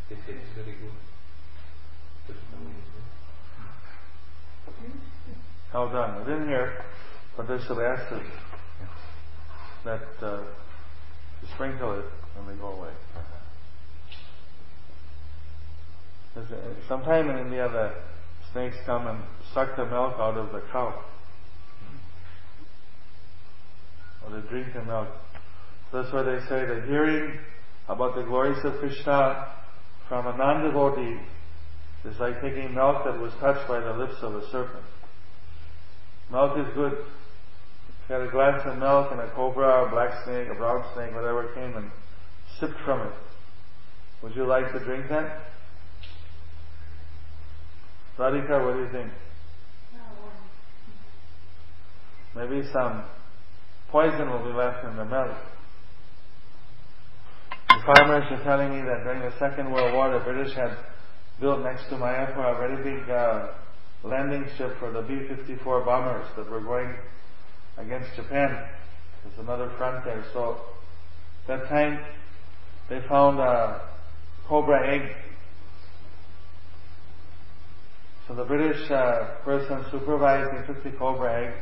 They 0.08 0.16
say 0.16 0.32
it's 0.40 0.52
very 0.56 0.72
good. 0.76 0.96
To 2.30 2.36
How 5.72 5.88
done? 5.88 6.10
I 6.10 6.24
didn't 6.24 6.48
hear, 6.48 6.84
but 7.36 7.48
there's 7.48 7.66
some 7.66 7.80
acid 7.80 8.22
that 9.84 10.02
uh, 10.22 10.42
you 11.42 11.48
sprinkle 11.54 11.98
it 11.98 12.04
and 12.38 12.48
they 12.48 12.60
go 12.60 12.68
away. 12.68 12.90
Sometime 16.88 17.28
in 17.30 17.38
India, 17.38 17.68
the 17.68 17.92
snakes 18.52 18.76
come 18.86 19.06
and 19.06 19.22
suck 19.52 19.76
the 19.76 19.84
milk 19.84 20.14
out 20.18 20.36
of 20.36 20.52
the 20.52 20.62
cow. 20.72 21.04
Or 24.24 24.30
they 24.40 24.48
drink 24.48 24.72
the 24.74 24.84
milk. 24.84 25.08
That's 25.92 26.12
why 26.12 26.22
they 26.22 26.38
say 26.48 26.66
that 26.66 26.84
hearing 26.86 27.38
about 27.88 28.14
the 28.14 28.22
glories 28.22 28.64
of 28.64 28.78
Krishna 28.78 29.48
from 30.08 30.26
a 30.26 30.36
non-devotee 30.36 31.18
is 32.04 32.18
like 32.18 32.40
taking 32.40 32.74
milk 32.74 33.04
that 33.04 33.18
was 33.18 33.32
touched 33.40 33.68
by 33.68 33.80
the 33.80 33.92
lips 33.92 34.16
of 34.22 34.34
a 34.34 34.50
serpent. 34.50 34.84
Milk 36.30 36.58
is 36.58 36.74
good. 36.74 36.92
If 36.92 38.08
you 38.08 38.14
had 38.14 38.26
a 38.26 38.30
glass 38.30 38.66
of 38.66 38.78
milk 38.78 39.10
and 39.10 39.20
a 39.20 39.30
cobra 39.34 39.86
a 39.86 39.90
black 39.90 40.24
snake, 40.24 40.48
a 40.48 40.54
brown 40.54 40.84
snake, 40.94 41.14
whatever 41.14 41.52
came 41.54 41.76
and 41.76 41.90
sipped 42.58 42.80
from 42.84 43.06
it, 43.06 43.12
would 44.22 44.34
you 44.34 44.46
like 44.46 44.72
to 44.72 44.78
drink 44.80 45.08
that? 45.08 45.40
Radhika, 48.18 48.64
what 48.64 48.74
do 48.74 48.80
you 48.80 48.92
think? 48.92 49.10
Maybe 52.36 52.62
some 52.72 53.04
poison 53.90 54.30
will 54.30 54.44
be 54.44 54.52
left 54.56 54.84
in 54.84 54.96
the 54.96 55.04
milk. 55.04 55.36
The 57.68 57.82
farmers 57.86 58.24
are 58.30 58.44
telling 58.44 58.70
me 58.70 58.82
that 58.82 59.04
during 59.04 59.20
the 59.20 59.32
Second 59.38 59.72
World 59.72 59.94
War, 59.94 60.12
the 60.12 60.24
British 60.24 60.54
had 60.54 60.76
built 61.40 61.62
next 61.62 61.88
to 61.88 61.96
Mayapur 61.96 62.54
a 62.54 62.58
very 62.58 62.98
big 62.98 63.08
uh, 63.08 63.48
landing 64.04 64.46
strip 64.54 64.78
for 64.78 64.90
the 64.90 65.02
B-54 65.02 65.84
bombers 65.84 66.26
that 66.36 66.50
were 66.50 66.60
going 66.60 66.94
against 67.78 68.14
Japan. 68.14 68.68
There's 69.24 69.38
another 69.38 69.70
front 69.78 70.04
there. 70.04 70.24
So 70.32 70.60
that 71.46 71.68
time 71.68 72.04
they 72.88 73.00
found 73.08 73.38
a 73.38 73.80
cobra 74.46 74.86
egg. 74.86 75.16
So 78.28 78.34
the 78.34 78.44
British 78.44 78.90
uh, 78.90 79.36
person 79.44 79.84
supervising 79.90 80.66
took 80.66 80.84
the 80.84 80.90
cobra 80.90 81.46
egg, 81.46 81.54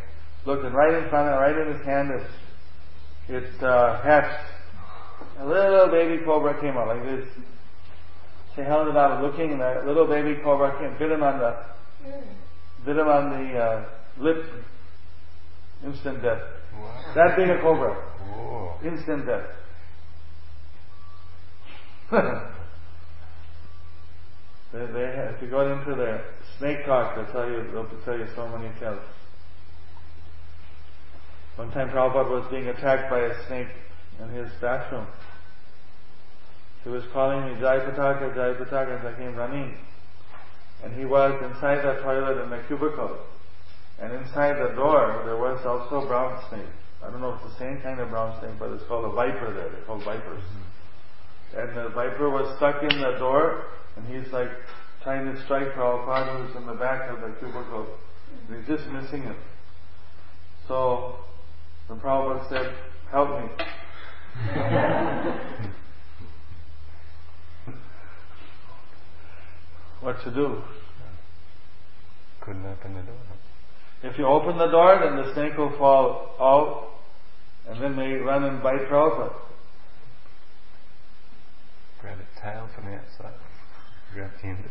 looked 0.45 0.65
and 0.65 0.75
right 0.75 0.95
in 0.95 1.09
front 1.09 1.29
of, 1.29 1.41
right 1.41 1.57
in 1.57 1.75
his 1.75 1.85
hand, 1.87 2.11
it, 2.11 2.27
it 3.29 3.63
uh, 3.63 4.03
hatched. 4.03 4.45
A 5.39 5.47
little 5.47 5.89
baby 5.89 6.23
cobra 6.25 6.61
came 6.61 6.77
out 6.77 6.89
like 6.89 7.05
this. 7.05 7.29
They 8.59 8.65
held 8.65 8.89
it 8.89 8.97
out 8.97 9.23
looking 9.23 9.53
and 9.53 9.63
a 9.63 9.85
little 9.87 10.09
baby 10.09 10.35
cobra 10.43 10.77
came, 10.81 10.99
bit 10.99 11.13
him 11.13 11.23
on 11.23 11.39
the, 11.39 11.57
bit 12.85 12.97
him 12.97 13.07
on 13.07 13.31
the 13.31 13.57
uh, 13.57 13.85
lip. 14.19 14.45
Instant 15.87 16.21
death. 16.21 16.43
Wow. 16.75 17.13
That 17.15 17.37
big 17.37 17.51
a 17.51 17.61
cobra. 17.61 17.95
Whoa. 17.95 18.75
Instant 18.85 19.27
death. 19.27 19.47
they, 24.73 24.87
they, 24.87 25.31
if 25.37 25.41
you 25.41 25.49
go 25.49 25.73
into 25.73 25.95
the 25.95 26.21
snake 26.59 26.85
talk, 26.85 27.15
they'll 27.15 27.27
tell 27.33 27.49
you, 27.49 27.63
they'll 27.71 27.87
tell 28.05 28.19
you 28.19 28.27
so 28.35 28.49
many 28.49 28.75
tales. 28.81 28.99
One 31.55 31.71
time 31.71 31.91
Prabhupada 31.91 32.29
was 32.29 32.51
being 32.51 32.67
attacked 32.67 33.09
by 33.09 33.21
a 33.21 33.47
snake 33.47 33.69
in 34.21 34.31
his 34.31 34.51
bathroom. 34.61 35.07
He 36.85 36.91
was 36.91 37.05
calling 37.13 37.45
me 37.45 37.61
Jayapataka, 37.61 38.35
Jai 38.35 38.51
as 38.51 39.05
I 39.05 39.19
came 39.19 39.35
running. 39.35 39.77
And 40.83 40.95
he 40.95 41.05
was 41.05 41.35
inside 41.43 41.83
the 41.83 42.01
toilet 42.03 42.43
in 42.43 42.51
the 42.51 42.63
cubicle. 42.67 43.19
And 44.01 44.13
inside 44.13 44.55
the 44.63 44.75
door 44.77 45.23
there 45.25 45.37
was 45.37 45.65
also 45.67 46.05
a 46.05 46.07
brown 46.07 46.41
snake. 46.49 46.69
I 47.05 47.11
don't 47.11 47.21
know 47.21 47.35
if 47.35 47.43
it's 47.43 47.55
the 47.55 47.59
same 47.59 47.81
kind 47.83 48.01
of 48.01 48.11
brown 48.11 48.39
snake, 48.41 48.59
but 48.59 48.71
it's 48.73 48.85
called 48.85 49.05
a 49.05 49.15
viper 49.15 49.53
there. 49.55 49.69
They're 49.71 49.85
called 49.87 50.05
vipers. 50.05 50.43
And 51.57 51.77
the 51.77 51.89
viper 51.91 52.31
was 52.31 52.57
stuck 52.57 52.83
in 52.83 53.01
the 53.01 53.19
door, 53.19 53.67
and 53.97 54.07
he's 54.07 54.33
like 54.33 54.51
trying 55.03 55.33
to 55.33 55.43
strike 55.45 55.73
Prabhupada 55.75 56.47
who's 56.47 56.57
in 56.57 56.67
the 56.67 56.75
back 56.75 57.11
of 57.11 57.21
the 57.21 57.35
cubicle. 57.39 57.87
And 58.49 58.59
he's 58.59 58.67
just 58.67 58.89
missing 58.91 59.23
him. 59.23 59.37
So 60.67 61.17
the 61.89 61.95
Prabhupada 61.95 62.49
said, 62.49 62.75
help 63.11 63.31
me. 63.31 63.49
what 70.01 70.23
to 70.25 70.31
do? 70.31 70.63
Couldn't 72.41 72.67
open 72.67 72.95
the 72.95 73.03
door. 73.03 73.17
If 74.03 74.19
you 74.19 74.27
open 74.27 74.59
the 74.59 74.69
door, 74.69 75.01
then 75.03 75.17
the 75.17 75.35
snake 75.35 75.59
will 75.59 75.77
fall 75.77 76.37
out, 76.41 76.91
and 77.69 77.83
then 77.83 77.97
may 77.97 78.15
run 78.15 78.45
and 78.45 78.63
bite 78.63 78.89
Prabhupada. 78.89 79.33
Grab 82.01 82.19
its 82.21 82.41
tail 82.41 82.69
from 82.75 82.87
the 82.87 82.97
outside. 82.97 83.35
Grab 84.15 84.31
the 84.41 84.49
end 84.49 84.65
of. 84.65 84.71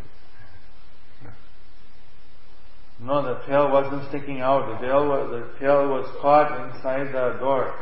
No, 2.99 3.21
the 3.21 3.45
tail 3.45 3.69
wasn't 3.71 4.09
sticking 4.09 4.41
out. 4.41 4.79
The 4.79 4.87
tail 4.87 5.07
was, 5.07 5.29
the 5.29 5.59
tail 5.59 5.87
was 5.89 6.09
caught 6.19 6.73
inside 6.73 7.07
the 7.07 7.37
door. 7.39 7.75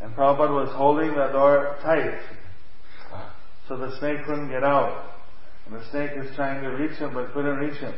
And 0.00 0.14
Prabhupada 0.14 0.54
was 0.54 0.68
holding 0.74 1.10
the 1.10 1.28
door 1.28 1.78
tight. 1.82 2.20
So 3.66 3.76
the 3.76 3.98
snake 3.98 4.24
couldn't 4.26 4.50
get 4.50 4.62
out. 4.62 5.11
The 5.72 5.82
snake 5.90 6.10
is 6.16 6.34
trying 6.36 6.62
to 6.62 6.68
reach 6.68 6.98
him 6.98 7.14
but 7.14 7.32
couldn't 7.32 7.56
reach 7.56 7.78
him. 7.78 7.94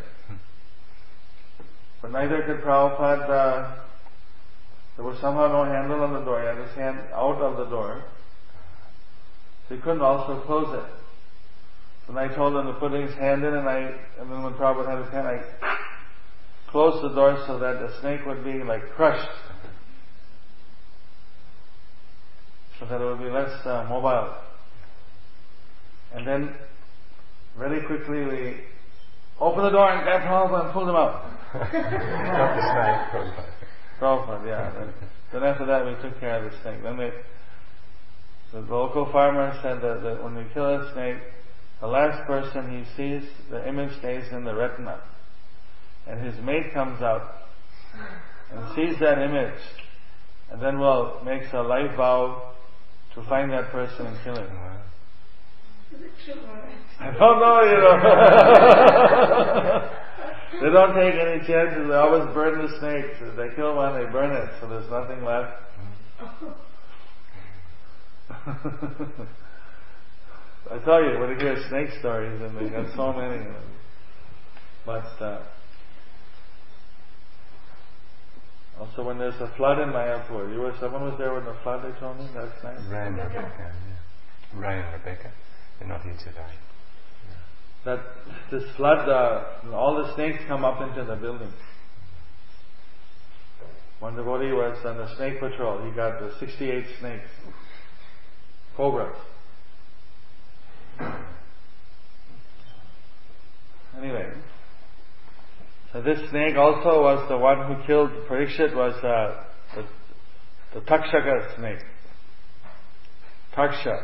But 2.01 2.13
neither 2.13 2.43
could 2.43 2.63
Prabhupada, 2.63 3.31
uh, 3.31 3.77
there 4.97 5.05
was 5.05 5.19
somehow 5.21 5.49
no 5.49 5.65
handle 5.65 6.03
on 6.03 6.13
the 6.13 6.21
door. 6.21 6.41
He 6.41 6.47
had 6.47 6.59
his 6.59 6.77
hand 6.77 6.99
out 7.13 7.41
of 7.41 7.57
the 7.57 7.65
door. 7.65 8.05
So 9.69 9.75
he 9.75 9.81
couldn't 9.81 10.03
also 10.03 10.41
close 10.43 10.73
it. 10.75 10.91
And 12.09 12.19
I 12.19 12.29
told 12.29 12.55
him 12.55 12.67
to 12.67 12.75
put 12.75 12.93
his 12.93 13.15
hand 13.15 13.45
in 13.45 13.55
and 13.55 13.69
I, 13.69 13.79
and 14.21 14.31
then 14.31 14.43
when 14.43 14.53
Prabhupada 14.55 14.91
had 14.91 15.05
his 15.05 15.13
hand, 15.13 15.27
I 15.27 15.43
closed 16.69 17.03
the 17.03 17.15
door 17.15 17.43
so 17.47 17.59
that 17.59 17.81
the 17.81 18.01
snake 18.01 18.27
would 18.27 18.45
be 18.45 18.63
like 18.63 18.91
crushed. 18.91 19.31
So 22.79 22.87
that 22.87 23.01
it 23.01 23.05
would 23.05 23.21
be 23.21 23.31
less 23.31 23.65
uh, 23.65 23.87
mobile. 23.89 24.35
And 26.13 26.27
then, 26.27 26.55
very 27.59 27.83
quickly 27.87 28.25
we 28.25 28.61
opened 29.41 29.67
the 29.67 29.71
door 29.71 29.91
and 29.91 30.03
grabbed 30.03 30.25
Prabhupada 30.25 30.65
and 30.65 30.73
pulled 30.73 30.89
him 30.89 30.97
out. 30.97 31.31
Got 31.53 32.57
the 32.57 32.63
snake. 32.73 33.35
Prabhupada, 34.01 34.47
yeah. 34.47 34.73
Then, 34.79 34.95
then 35.33 35.43
after 35.43 35.67
that 35.67 35.85
we 35.87 35.95
took 36.03 36.19
care 36.21 36.45
of 36.45 36.51
the 36.51 36.61
snake. 36.63 36.83
Then 36.83 36.97
we, 36.97 37.11
the 38.53 38.61
local 38.61 39.11
farmer 39.11 39.59
said 39.63 39.81
that, 39.83 40.03
that 40.03 40.23
when 40.23 40.37
we 40.37 40.45
kill 40.53 40.67
a 40.67 40.93
snake, 40.93 41.19
the 41.81 41.87
last 41.87 42.27
person 42.27 42.71
he 42.71 42.85
sees, 42.97 43.29
the 43.51 43.69
image 43.69 43.99
stays 43.99 44.25
in 44.33 44.45
the 44.45 44.55
retina. 44.55 45.01
And 46.07 46.25
his 46.25 46.43
mate 46.45 46.73
comes 46.73 47.03
out 47.03 47.35
and 48.53 48.75
sees 48.75 48.99
that 49.01 49.19
image, 49.19 49.61
and 50.51 50.61
then 50.63 50.79
will 50.79 51.21
makes 51.25 51.47
a 51.53 51.63
life 51.63 51.97
vow 51.97 52.53
to 53.15 53.23
find 53.29 53.51
that 53.53 53.71
person 53.71 54.07
and 54.07 54.17
kill 54.23 54.37
him. 54.37 54.53
Wow. 54.53 54.53
Is 54.53 54.53
it 54.53 54.53
true 54.53 54.63
or 54.63 54.71
right? 54.71 54.81
I 57.01 57.11
don't 57.11 57.41
know, 57.41 57.63
you 57.63 57.77
know. 57.81 57.97
they 60.63 60.71
don't 60.71 60.95
take 60.95 61.15
any 61.15 61.39
chances. 61.47 61.89
They 61.89 61.95
always 61.95 62.27
burn 62.35 62.63
the 62.63 62.69
snakes. 62.79 63.17
If 63.21 63.37
they 63.37 63.55
kill 63.57 63.75
one, 63.77 63.95
they 63.95 64.11
burn 64.11 64.33
it, 64.33 64.51
so 64.61 64.69
there's 64.69 64.91
nothing 64.91 65.25
left. 65.25 65.53
I 70.71 70.79
tell 70.85 71.03
you, 71.05 71.19
when 71.19 71.31
you 71.31 71.37
hear 71.37 71.57
snake 71.69 71.91
stories, 72.01 72.41
and 72.41 72.57
they 72.57 72.69
got 72.71 72.95
so 72.97 73.13
many. 73.13 73.45
But 74.87 75.21
uh, 75.21 75.43
also, 78.81 79.05
when 79.05 79.19
there's 79.19 79.41
a 79.41 79.53
flood 79.57 79.79
in 79.79 79.91
Mayapur, 79.91 80.53
you 80.53 80.61
were 80.61 80.75
someone 80.81 81.03
was 81.03 81.19
there 81.19 81.33
when 81.35 81.45
the 81.45 81.55
flood. 81.63 81.85
They 81.85 81.93
told 82.01 82.19
me 82.19 82.29
that's 82.35 82.65
and 82.65 83.17
Rebecca. 83.17 83.53
Yeah. 83.59 84.61
Ray 84.61 84.81
and 84.81 84.93
Rebecca. 84.93 85.33
They're 85.79 85.89
not 85.89 86.03
here 86.03 86.17
today. 86.19 86.47
That 87.85 88.01
this 88.51 88.65
flood, 88.77 89.09
all 89.73 90.03
the 90.03 90.15
snakes 90.15 90.39
come 90.49 90.65
up 90.65 90.81
into 90.81 91.05
the 91.05 91.17
building. 91.17 91.53
One 94.01 94.17
devotee 94.17 94.53
was 94.53 94.77
on 94.85 94.99
the 94.99 95.15
snake 95.17 95.41
patrol. 95.41 95.85
He 95.85 95.91
got 95.95 96.21
the 96.21 96.33
68 96.39 96.85
snakes, 97.01 97.29
cobras. 98.77 99.17
Anyway, 103.99 104.33
so 105.93 106.03
this 106.03 106.19
snake 106.31 106.57
also 106.57 107.03
was 107.03 107.29
the 107.29 107.39
one 107.39 107.67
who 107.67 107.87
killed 107.87 108.11
Parikshit 108.29 108.75
was 108.75 108.95
uh, 109.05 109.45
the, 109.77 109.87
the 110.75 110.85
Takshaka 110.85 111.57
snake. 111.57 111.79
Taksha, 113.57 114.03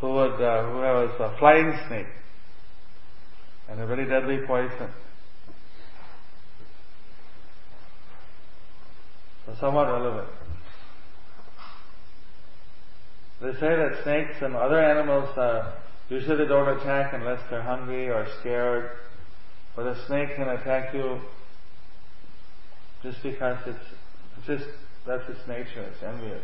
who 0.00 0.08
was 0.08 0.40
uh, 0.40 0.70
who 0.70 0.78
was 0.78 1.14
a 1.20 1.38
flying 1.38 1.72
snake 1.88 2.06
and 3.68 3.80
a 3.80 3.86
very 3.86 4.06
deadly 4.06 4.38
poison. 4.46 4.90
So 9.46 9.54
somewhat 9.60 9.86
relevant. 9.86 10.28
They 13.40 13.52
say 13.52 13.76
that 13.76 14.00
snakes 14.02 14.42
and 14.42 14.56
other 14.56 14.80
animals 14.80 15.36
uh, 15.38 15.72
usually 16.08 16.46
don't 16.46 16.68
attack 16.78 17.12
unless 17.14 17.40
they're 17.50 17.62
hungry 17.62 18.08
or 18.08 18.26
scared. 18.40 18.90
But 19.76 19.86
a 19.86 20.06
snake 20.06 20.34
can 20.34 20.48
attack 20.48 20.92
you 20.92 21.20
just 23.02 23.22
because 23.22 23.58
it's, 23.66 23.78
it's 24.38 24.46
just 24.46 24.70
that's 25.06 25.28
its 25.28 25.46
nature. 25.46 25.82
It's 25.82 26.02
envious. 26.02 26.42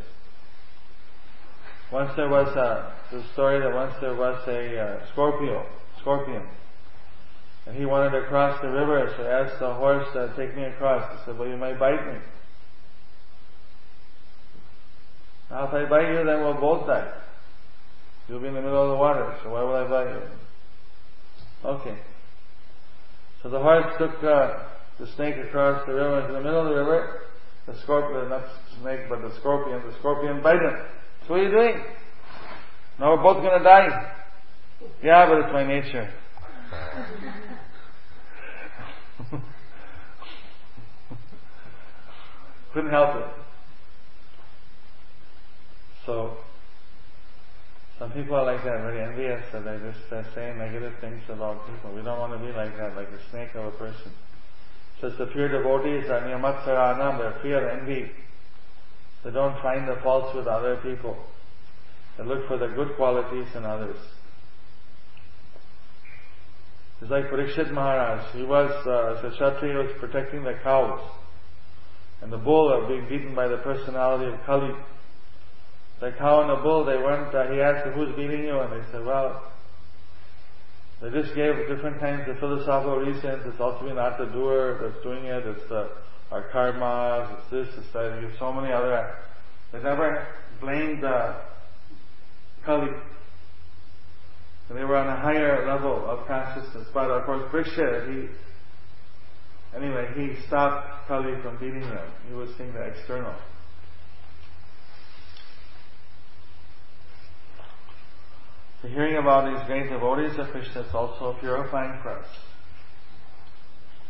Once 1.93 2.11
there 2.17 2.29
was 2.29 2.49
a 2.57 2.95
the 3.13 3.23
story 3.33 3.61
that 3.61 3.73
once 3.73 3.95
there 4.01 4.15
was 4.15 4.41
a 4.49 4.79
uh, 4.79 5.07
Scorpio, 5.13 5.65
scorpion, 6.01 6.43
and 7.67 7.77
he 7.77 7.85
wanted 7.85 8.11
to 8.19 8.27
cross 8.27 8.61
the 8.61 8.69
river, 8.69 9.13
so 9.17 9.23
he 9.23 9.29
asked 9.29 9.61
the 9.61 9.75
horse 9.75 10.07
to 10.13 10.33
take 10.37 10.57
me 10.57 10.65
across. 10.65 11.11
He 11.13 11.25
said, 11.25 11.39
"Well, 11.39 11.49
you 11.49 11.57
might 11.57 11.79
bite 11.79 12.07
me." 12.07 12.19
Now, 15.51 15.69
if 15.69 15.75
I 15.75 15.85
bite 15.89 16.09
you, 16.09 16.25
then 16.25 16.41
we'll 16.41 16.55
both 16.55 16.87
die. 16.87 17.13
You'll 18.29 18.41
be 18.41 18.49
in 18.49 18.55
the 18.55 18.63
middle 18.63 18.83
of 18.83 18.91
the 18.91 18.97
water, 18.97 19.37
so 19.43 19.51
why 19.51 19.63
would 19.63 19.87
I 19.87 19.89
bite 19.89 20.11
you? 20.11 20.23
Okay. 21.65 21.99
So 23.43 23.51
the 23.51 23.61
horse 23.61 23.95
took 23.99 24.25
uh, 24.25 24.65
the 24.99 25.07
snake 25.15 25.37
across 25.37 25.87
the 25.87 25.95
river 25.95 26.21
into 26.21 26.33
the 26.33 26.41
middle 26.41 26.63
of 26.63 26.69
the 26.69 26.77
river. 26.77 27.21
The 27.67 27.79
scorpion, 27.83 28.31
not 28.31 28.45
snake, 28.81 29.01
but 29.09 29.23
the 29.23 29.35
scorpion, 29.37 29.83
the 29.87 29.95
scorpion 29.99 30.43
bite 30.43 30.61
him. 30.61 30.77
So 31.27 31.33
what 31.33 31.41
are 31.41 31.45
you 31.45 31.51
doing? 31.51 31.83
Now 33.01 33.17
we're 33.17 33.23
both 33.23 33.43
gonna 33.43 33.65
die. 33.65 34.13
Yeah, 35.03 35.27
but 35.27 35.39
it's 35.39 35.53
my 35.53 35.67
nature. 35.67 36.13
Couldn't 42.75 42.91
help 42.91 43.17
it. 43.17 43.27
So, 46.05 46.37
some 47.99 48.13
people 48.13 48.37
are 48.37 48.45
like 48.45 48.63
that, 48.65 48.83
very 48.83 49.03
envious, 49.03 49.43
so 49.51 49.63
they 49.63 49.79
just 49.79 50.13
uh, 50.13 50.23
say 50.35 50.55
negative 50.59 50.93
things 51.01 51.23
about 51.31 51.67
people. 51.67 51.95
We 51.95 52.03
don't 52.03 52.19
want 52.19 52.33
to 52.33 52.39
be 52.39 52.53
like 52.53 52.77
that, 52.77 52.95
like 52.97 53.09
a 53.09 53.31
snake 53.31 53.55
of 53.55 53.65
a 53.65 53.71
person. 53.79 54.13
So 55.01 55.07
it's 55.07 55.17
the 55.17 55.27
pure 55.27 55.49
devotees 55.49 56.11
are 56.11 56.21
nirmatsaranam, 56.21 57.19
they're 57.19 57.41
free 57.41 57.55
of 57.55 57.65
envy. 57.65 58.11
They 59.25 59.31
don't 59.31 59.61
find 59.63 59.89
the 59.89 59.97
faults 60.03 60.35
with 60.37 60.47
other 60.47 60.77
people. 60.77 61.17
They 62.19 62.25
look 62.25 62.47
for 62.47 62.59
the 62.59 62.69
good 62.69 62.95
qualities 62.97 63.49
in 63.55 63.65
others. 63.65 63.97
It's 67.01 67.11
like 67.11 67.25
Parikshit 67.25 67.73
Maharaj. 67.73 68.35
He 68.35 68.45
was, 68.45 68.71
uh, 68.87 69.19
as 69.19 69.33
a 69.33 69.37
Kshatriya, 69.37 69.77
was 69.77 69.93
protecting 69.99 70.45
the 70.45 70.59
cows. 70.63 71.01
and 72.23 72.33
the 72.33 72.39
bull 72.39 72.73
are 72.73 72.87
being 72.89 73.07
beaten 73.09 73.35
by 73.35 73.49
the 73.49 73.59
personality 73.59 74.33
of 74.33 74.41
Kali. 74.47 74.73
The 76.01 76.13
cow 76.13 76.41
and 76.41 76.51
the 76.51 76.63
bull, 76.63 76.85
they 76.85 76.97
weren't, 76.97 77.35
uh, 77.35 77.53
he 77.53 77.61
asked 77.61 77.87
who's 77.95 78.15
beating 78.17 78.45
you? 78.45 78.59
And 78.61 78.73
they 78.73 78.87
said, 78.91 79.05
well, 79.05 79.53
they 81.03 81.11
just 81.11 81.35
gave 81.35 81.69
different 81.69 82.01
kinds 82.01 82.29
of 82.29 82.39
philosophical 82.39 82.97
reasons. 82.97 83.43
It's 83.45 83.61
ultimately 83.61 83.97
not 83.97 84.17
the 84.17 84.27
doer 84.27 84.79
that's 84.81 85.03
doing 85.03 85.27
it, 85.27 85.47
it's 85.47 85.69
the, 85.69 85.91
our 86.31 86.49
karmas, 86.51 87.39
it's 87.39 87.51
this, 87.51 87.69
it's 87.79 87.93
that. 87.93 88.21
Give 88.21 88.31
so 88.39 88.53
many 88.53 88.73
other, 88.73 89.17
they 89.73 89.83
never 89.83 90.27
blamed 90.61 91.05
uh, 91.05 91.41
Kali. 92.65 92.91
And 94.69 94.79
they 94.79 94.85
were 94.85 94.97
on 94.97 95.09
a 95.09 95.21
higher 95.21 95.67
level 95.67 96.09
of 96.09 96.27
consciousness. 96.27 96.89
But 96.93 97.11
of 97.11 97.25
course, 97.27 97.43
Briksha, 97.53 98.09
he, 98.11 98.29
anyway, 99.77 100.09
he 100.17 100.47
stopped 100.47 101.07
Kali 101.07 101.41
from 101.43 101.59
beating 101.59 101.83
them. 101.83 102.09
He 102.29 102.35
was 102.35 102.49
seeing 102.57 102.73
the 102.73 102.83
external. 102.83 103.35
So 108.81 108.89
hearing 108.89 109.17
about 109.17 109.51
these 109.51 109.67
great 109.67 109.89
devotees 109.89 110.39
of 110.39 110.49
Krishna 110.49 110.83
is 110.83 110.95
also 110.95 111.37
purifying 111.41 112.03
for 112.03 112.11
us. 112.11 112.27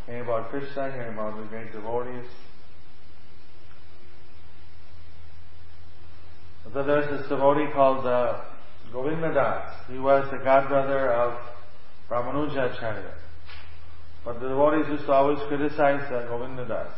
About 0.07 0.51
Krishna, 0.51 1.09
about 1.13 1.39
the 1.39 1.47
great 1.47 1.73
devotees. 1.73 2.27
So 6.73 6.83
there's 6.83 7.09
this 7.09 7.29
devotee 7.29 7.73
called 7.73 8.05
uh, 8.05 8.43
Govindadas. 8.93 9.87
He 9.91 9.99
was 9.99 10.31
the 10.31 10.39
godbrother 10.39 11.11
of 11.11 11.39
Ramanujacharya. 12.11 13.13
But 14.25 14.41
the 14.41 14.49
devotees 14.49 14.89
used 14.89 15.07
to 15.07 15.13
always 15.13 15.39
criticize 15.49 16.11
uh, 16.13 16.27
Govindadas. 16.29 16.93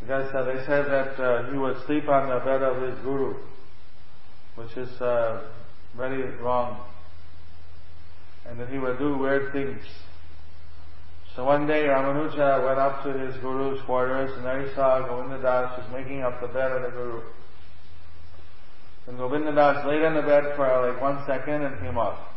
Because 0.00 0.34
uh, 0.34 0.44
they 0.44 0.64
said 0.64 0.86
that 0.86 1.22
uh, 1.22 1.50
he 1.50 1.58
would 1.58 1.76
sleep 1.86 2.08
on 2.08 2.28
the 2.28 2.38
bed 2.44 2.62
of 2.62 2.82
his 2.82 2.98
guru, 3.04 3.34
which 4.54 4.76
is 4.76 5.00
uh, 5.00 5.42
very 5.96 6.22
wrong. 6.38 6.84
And 8.46 8.58
that 8.60 8.68
he 8.70 8.78
would 8.78 8.98
do 8.98 9.18
weird 9.18 9.52
things. 9.52 9.82
So 11.34 11.44
one 11.44 11.66
day 11.66 11.84
Ramanuja 11.84 12.64
went 12.64 12.78
up 12.78 13.02
to 13.04 13.12
his 13.12 13.34
guru's 13.38 13.80
quarters 13.86 14.30
and 14.36 14.44
there 14.44 14.66
he 14.66 14.74
saw 14.74 15.00
Govindadas 15.00 15.78
was 15.78 15.86
making 15.92 16.22
up 16.22 16.40
the 16.40 16.48
bed 16.48 16.72
of 16.72 16.82
the 16.82 16.90
guru. 16.90 17.22
And 19.06 19.18
Govindadas 19.18 19.86
laid 19.86 20.04
on 20.04 20.14
the 20.14 20.22
bed 20.22 20.54
for 20.56 20.90
like 20.90 21.00
one 21.00 21.24
second 21.26 21.62
and 21.62 21.80
came 21.80 21.96
up. 21.96 22.34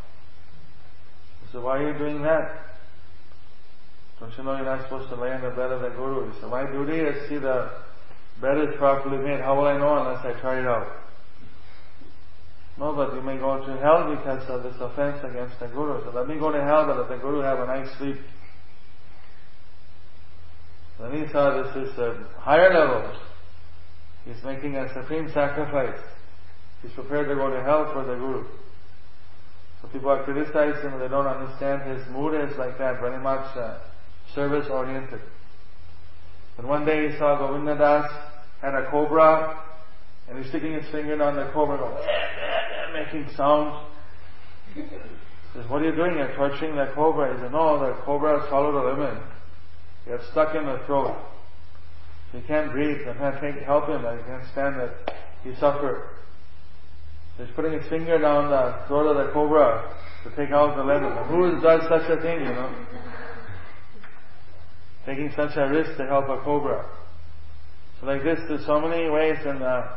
He 1.41 1.51
said, 1.51 1.61
why 1.61 1.79
are 1.79 1.91
you 1.91 1.97
doing 1.97 2.21
that? 2.23 2.61
Don't 4.19 4.31
you 4.37 4.43
know 4.45 4.55
you're 4.55 4.65
not 4.65 4.83
supposed 4.83 5.09
to 5.09 5.15
lay 5.15 5.33
on 5.33 5.41
the 5.41 5.49
bed 5.49 5.71
of 5.71 5.81
the 5.81 5.89
guru? 5.89 6.31
He 6.31 6.39
said, 6.39 6.49
my 6.49 6.65
duty 6.65 6.99
is 6.99 7.27
see 7.27 7.37
the 7.37 7.69
bed 8.39 8.57
is 8.59 8.75
properly 8.77 9.17
made. 9.17 9.41
How 9.41 9.57
will 9.57 9.67
I 9.67 9.77
know 9.77 9.97
unless 9.97 10.25
I 10.25 10.39
try 10.39 10.59
it 10.59 10.65
out? 10.65 10.87
No, 12.77 12.93
but 12.93 13.13
you 13.13 13.21
may 13.21 13.37
go 13.37 13.65
to 13.65 13.77
hell 13.77 14.13
because 14.15 14.49
of 14.49 14.63
this 14.63 14.75
offense 14.79 15.23
against 15.23 15.59
the 15.59 15.67
Guru. 15.67 16.03
So 16.03 16.11
let 16.11 16.27
me 16.27 16.37
go 16.37 16.51
to 16.51 16.61
hell, 16.61 16.85
but 16.85 16.97
let 16.97 17.09
the 17.09 17.17
Guru 17.17 17.39
have 17.39 17.59
a 17.59 17.65
nice 17.65 17.89
sleep. 17.97 18.17
Then 20.99 21.25
he 21.25 21.31
saw 21.31 21.61
this 21.61 21.75
is 21.75 21.97
a 21.97 22.25
higher 22.39 22.73
level. 22.73 23.17
He's 24.25 24.41
making 24.43 24.75
a 24.75 24.91
supreme 24.93 25.29
sacrifice. 25.33 25.99
He's 26.81 26.91
prepared 26.93 27.27
to 27.27 27.35
go 27.35 27.49
to 27.49 27.61
hell 27.63 27.91
for 27.93 28.05
the 28.05 28.15
Guru. 28.15 28.45
So 29.81 29.87
people 29.89 30.09
are 30.09 30.23
criticizing 30.23 30.89
him, 30.89 30.99
they 30.99 31.07
don't 31.07 31.27
understand 31.27 31.83
his 31.83 32.07
mood 32.11 32.33
is 32.33 32.57
like 32.57 32.77
that, 32.77 32.99
very 32.99 33.21
much 33.21 33.55
uh, 33.57 33.79
service 34.33 34.67
oriented. 34.69 35.21
And 36.57 36.67
one 36.67 36.85
day 36.85 37.09
he 37.09 37.17
saw 37.17 37.37
Govinda 37.37 37.75
Das 37.77 38.09
had 38.61 38.73
a 38.73 38.89
cobra, 38.89 39.61
and 40.29 40.39
he's 40.39 40.47
sticking 40.49 40.73
his 40.73 40.89
finger 40.91 41.17
down 41.17 41.35
the 41.35 41.51
cobra, 41.53 41.77
going, 41.77 41.95
making 42.93 43.35
sounds. 43.35 43.85
He 44.73 44.81
says, 45.53 45.69
what 45.69 45.81
are 45.81 45.85
you 45.85 45.95
doing? 45.95 46.17
You're 46.17 46.33
torturing 46.35 46.75
the 46.75 46.91
cobra. 46.95 47.33
He 47.33 47.41
said, 47.41 47.51
no, 47.51 47.79
the 47.79 47.93
cobra 48.03 48.45
swallowed 48.47 48.75
a 48.75 48.89
lemon. 48.89 49.21
Got 50.07 50.21
stuck 50.31 50.55
in 50.55 50.65
the 50.65 50.79
throat. 50.85 51.15
He 52.31 52.41
can't 52.41 52.71
breathe. 52.71 53.07
I 53.07 53.13
can't 53.39 53.63
help 53.63 53.87
him. 53.87 54.05
I 54.05 54.17
can't 54.17 54.43
stand 54.51 54.77
it. 54.77 54.91
He 55.43 55.55
suffered. 55.55 56.09
He's 57.37 57.47
putting 57.55 57.73
his 57.73 57.87
finger 57.87 58.17
down 58.17 58.49
the 58.49 58.87
throat 58.87 59.07
of 59.07 59.27
the 59.27 59.33
cobra 59.33 59.93
to 60.23 60.29
take 60.35 60.51
out 60.51 60.75
the. 60.75 60.83
Now, 60.83 61.23
who 61.25 61.59
does 61.61 61.81
such 61.89 62.09
a 62.09 62.21
thing, 62.21 62.39
you 62.39 62.53
know? 62.53 62.73
Taking 65.05 65.31
such 65.35 65.55
a 65.55 65.67
risk 65.69 65.97
to 65.97 66.05
help 66.05 66.29
a 66.29 66.41
cobra. 66.43 66.85
So 67.99 68.07
like 68.07 68.23
this, 68.23 68.39
there's 68.47 68.65
so 68.65 68.81
many 68.81 69.09
ways 69.09 69.37
and 69.45 69.61
uh, 69.61 69.87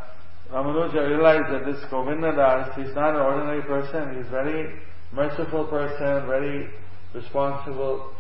Ramanuja 0.53 1.09
realized 1.09 1.53
that 1.53 1.67
this 1.67 1.83
Govinda 1.91 2.33
Das, 2.33 2.75
he's 2.77 2.95
not 2.95 3.15
an 3.15 3.21
ordinary 3.21 3.63
person, 3.63 4.17
he's 4.17 4.31
very 4.31 4.79
merciful 5.13 5.65
person, 5.65 6.27
very 6.27 6.71
responsible. 7.15 8.13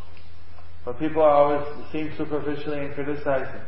But 0.89 0.99
people 0.99 1.21
are 1.21 1.29
always 1.29 1.67
seeing 1.93 2.11
superficially 2.17 2.79
and 2.79 2.95
criticizing. 2.95 3.61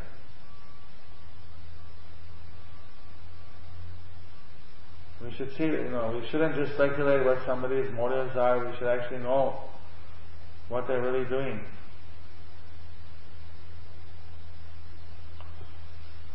We 5.23 5.31
should 5.33 5.55
see, 5.55 5.65
you 5.65 5.89
know, 5.91 6.19
we 6.19 6.27
shouldn't 6.29 6.55
just 6.55 6.73
speculate 6.73 7.23
what 7.23 7.37
somebody's 7.45 7.91
motives 7.91 8.35
are, 8.35 8.67
we 8.67 8.75
should 8.75 8.87
actually 8.87 9.19
know 9.19 9.53
what 10.67 10.87
they're 10.87 10.99
really 10.99 11.29
doing. 11.29 11.61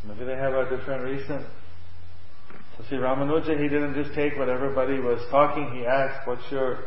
Maybe 0.07 0.25
they 0.25 0.37
have 0.37 0.55
a 0.55 0.70
different 0.70 1.03
reason. 1.03 1.44
So 2.79 2.85
see, 2.88 2.94
Ramanuja, 2.94 3.61
he 3.61 3.68
didn't 3.68 3.94
just 3.94 4.14
take 4.14 4.38
what 4.38 4.49
everybody 4.49 5.01
was 5.01 5.20
talking, 5.33 5.68
he 5.72 5.85
asked, 5.85 6.29
what's 6.29 6.49
your, 6.53 6.79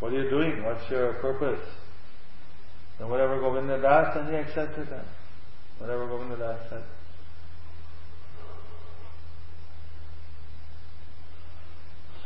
what 0.00 0.12
are 0.12 0.22
you 0.22 0.28
doing? 0.28 0.62
What's 0.62 0.90
your 0.90 1.14
purpose? 1.14 1.66
And 3.00 3.10
whatever 3.10 3.40
Govinda 3.40 3.80
Das, 3.80 4.16
and 4.16 4.28
he 4.28 4.36
accepted 4.36 4.88
that. 4.90 5.06
Whatever 5.78 6.06
Govinda 6.06 6.36
Das 6.36 6.60
said. 6.68 6.82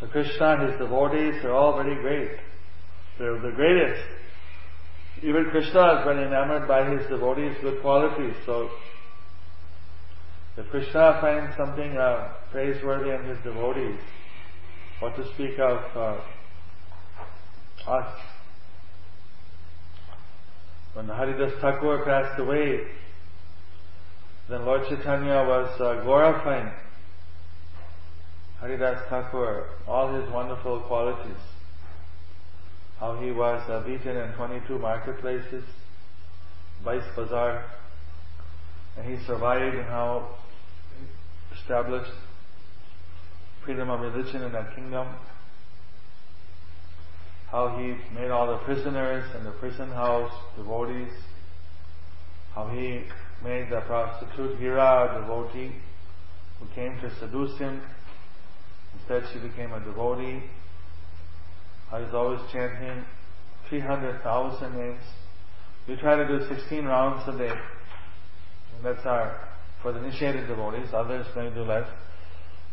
So 0.00 0.08
Krishna, 0.08 0.68
his 0.68 0.78
devotees, 0.78 1.44
are 1.44 1.52
all 1.52 1.80
very 1.80 1.94
great. 1.94 2.38
They're 3.18 3.40
the 3.40 3.52
greatest. 3.52 4.02
Even 5.22 5.46
Krishna 5.50 5.98
is 5.98 6.04
very 6.04 6.26
enamored 6.26 6.66
by 6.66 6.90
his 6.90 7.06
devotees' 7.08 7.56
good 7.62 7.80
qualities. 7.80 8.34
So 8.44 8.68
if 10.56 10.68
Krishna 10.70 11.18
finds 11.20 11.56
something 11.56 11.96
uh, 11.96 12.32
praiseworthy 12.50 13.10
in 13.10 13.24
his 13.24 13.38
devotees, 13.44 13.98
what 14.98 15.14
to 15.16 15.32
speak 15.34 15.58
of 15.60 15.96
uh, 15.96 16.20
us? 17.88 18.33
When 20.94 21.08
Haridas 21.08 21.52
Thakur 21.60 22.04
passed 22.04 22.38
away, 22.38 22.86
then 24.48 24.64
Lord 24.64 24.88
Chaitanya 24.88 25.44
was 25.46 25.80
uh, 25.80 26.02
glorifying 26.04 26.70
Haridas 28.60 29.00
Thakur, 29.08 29.70
all 29.88 30.14
his 30.14 30.30
wonderful 30.30 30.80
qualities. 30.82 31.42
How 33.00 33.16
he 33.16 33.32
was 33.32 33.68
uh, 33.68 33.80
beaten 33.80 34.16
in 34.16 34.32
22 34.34 34.78
marketplaces, 34.78 35.64
Vice 36.84 37.02
Bazaar, 37.16 37.64
and 38.96 39.04
he 39.04 39.24
survived 39.26 39.74
and 39.74 39.86
how 39.86 40.28
established 41.58 42.12
freedom 43.64 43.90
of 43.90 44.00
religion 44.00 44.42
in 44.42 44.52
that 44.52 44.76
kingdom. 44.76 45.08
How 47.54 47.68
he 47.78 47.94
made 48.12 48.32
all 48.32 48.48
the 48.48 48.56
prisoners 48.64 49.24
in 49.38 49.44
the 49.44 49.52
prison 49.52 49.88
house 49.90 50.32
devotees. 50.56 51.12
How 52.52 52.66
he 52.66 53.04
made 53.44 53.70
the 53.70 53.80
prostitute 53.86 54.58
Hira 54.58 55.14
a 55.14 55.20
devotee 55.20 55.76
who 56.58 56.66
came 56.74 56.98
to 57.00 57.16
seduce 57.20 57.56
him. 57.56 57.80
Instead 58.98 59.22
she 59.32 59.38
became 59.38 59.72
a 59.72 59.78
devotee. 59.78 60.42
I 61.92 62.00
was 62.00 62.12
always 62.12 62.40
chanting 62.50 63.04
300,000 63.68 64.76
names. 64.76 65.02
We 65.86 65.94
try 65.94 66.16
to 66.16 66.26
do 66.26 66.48
16 66.48 66.84
rounds 66.84 67.22
a 67.28 67.38
day. 67.38 67.54
And 67.54 68.84
that's 68.84 69.06
our, 69.06 69.48
for 69.80 69.92
the 69.92 70.00
initiated 70.00 70.48
devotees, 70.48 70.88
others 70.92 71.24
may 71.36 71.50
do 71.50 71.62
less. 71.62 71.88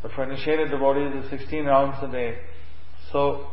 But 0.02 0.12
for 0.14 0.24
initiated 0.24 0.72
devotees, 0.72 1.12
it's 1.14 1.30
16 1.30 1.66
rounds 1.66 1.98
a 2.02 2.12
day. 2.12 2.40
So, 3.12 3.46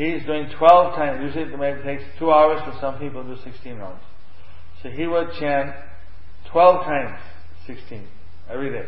he's 0.00 0.24
doing 0.24 0.48
12 0.56 0.94
times, 0.94 1.20
usually 1.22 1.52
it 1.52 1.82
takes 1.84 2.02
2 2.18 2.30
hours 2.30 2.62
but 2.64 2.80
some 2.80 2.98
people 2.98 3.22
do 3.22 3.36
16 3.44 3.76
rounds. 3.76 4.02
So 4.82 4.88
he 4.88 5.06
would 5.06 5.28
chant 5.38 5.74
12 6.50 6.84
times 6.84 7.20
16, 7.66 8.08
every 8.48 8.70
day. 8.70 8.86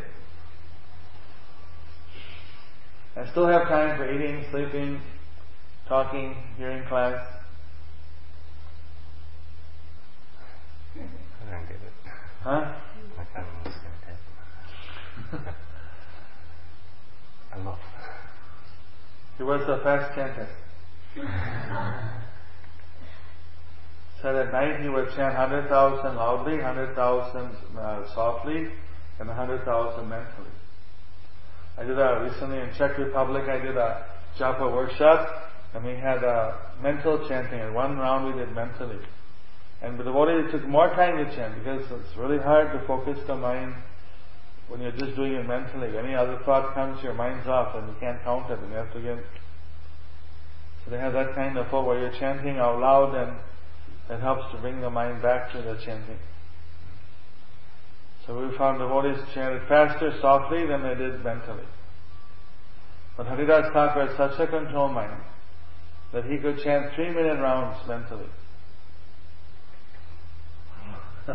I 3.14 3.30
still 3.30 3.46
have 3.46 3.68
time 3.68 3.98
for 3.98 4.10
eating, 4.10 4.46
sleeping, 4.50 5.02
talking, 5.86 6.34
hearing 6.56 6.88
class. 6.88 7.20
I 10.96 11.50
don't 11.50 11.66
get 11.66 11.76
it. 11.76 11.92
Huh? 12.42 12.74
My 13.18 13.24
family 13.34 13.50
was 13.66 13.74
fantastic. 15.30 15.54
a 17.54 17.58
lot. 17.58 17.78
He 19.36 19.42
was 19.42 19.60
a 19.68 19.82
fast 19.84 20.14
chanter. 20.14 20.48
Said 24.22 24.34
at 24.34 24.52
night 24.52 24.80
he 24.80 24.88
would 24.88 25.08
chant 25.14 25.34
100,000 25.36 26.16
loudly, 26.16 26.54
100,000 26.56 27.50
uh, 27.76 28.14
softly, 28.14 28.70
and 29.18 29.28
100,000 29.28 30.08
mentally. 30.08 30.48
I 31.76 31.84
did 31.84 31.98
a, 31.98 32.28
recently 32.30 32.60
in 32.60 32.72
Czech 32.76 32.96
Republic, 32.96 33.48
I 33.48 33.58
did 33.58 33.76
a 33.76 34.06
japa 34.38 34.72
workshop, 34.72 35.52
and 35.74 35.84
we 35.84 35.96
had 35.96 36.24
a 36.24 36.58
mental 36.80 37.28
chanting, 37.28 37.60
and 37.60 37.74
one 37.74 37.98
round 37.98 38.32
we 38.32 38.40
did 38.40 38.54
mentally. 38.54 38.98
And 39.82 39.98
the 39.98 40.04
devotee 40.04 40.50
took 40.50 40.66
more 40.66 40.88
time 40.90 41.16
to 41.18 41.34
chant 41.34 41.56
because 41.56 41.82
it's 41.90 42.16
really 42.16 42.38
hard 42.38 42.72
to 42.72 42.86
focus 42.86 43.18
the 43.26 43.36
mind 43.36 43.74
when 44.68 44.80
you're 44.80 44.92
just 44.92 45.16
doing 45.16 45.34
it 45.34 45.46
mentally. 45.46 45.98
Any 45.98 46.14
other 46.14 46.38
thought 46.44 46.72
comes, 46.74 47.02
your 47.02 47.14
mind's 47.14 47.48
off 47.48 47.74
and 47.74 47.88
you 47.88 47.94
can't 48.00 48.22
count 48.22 48.50
it 48.50 48.60
and 48.60 48.70
you 48.70 48.76
have 48.76 48.92
to 48.94 49.00
get. 49.00 49.18
So 50.84 50.90
they 50.90 50.98
have 50.98 51.12
that 51.12 51.34
kind 51.34 51.56
of 51.56 51.68
thought 51.68 51.86
where 51.86 52.00
you're 52.00 52.18
chanting 52.18 52.58
out 52.58 52.80
loud 52.80 53.14
and 53.14 53.36
it 54.10 54.20
helps 54.20 54.50
to 54.52 54.60
bring 54.60 54.80
the 54.80 54.90
mind 54.90 55.22
back 55.22 55.52
to 55.52 55.62
the 55.62 55.78
chanting. 55.84 56.18
So 58.26 58.38
we 58.38 58.56
found 58.56 58.78
devotees 58.78 59.18
chanted 59.34 59.62
faster, 59.68 60.16
softly 60.20 60.66
than 60.66 60.82
they 60.82 60.94
did 60.94 61.24
mentally. 61.24 61.64
But 63.16 63.26
Haridas 63.26 63.72
Thakur 63.72 64.06
had 64.06 64.16
such 64.16 64.38
a 64.40 64.46
control 64.46 64.88
mind 64.88 65.20
that 66.12 66.24
he 66.24 66.38
could 66.38 66.62
chant 66.62 66.94
three 66.94 67.10
minute 67.10 67.40
rounds 67.40 67.78
mentally. 67.88 68.28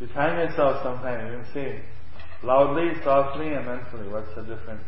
you 0.00 0.06
time 0.08 0.38
yourself 0.38 0.82
sometime, 0.82 1.26
you 1.26 1.32
can 1.38 1.46
see 1.54 1.80
loudly, 2.44 2.92
softly, 3.02 3.52
and 3.52 3.66
mentally. 3.66 4.08
What's 4.08 4.34
the 4.34 4.42
difference? 4.42 4.84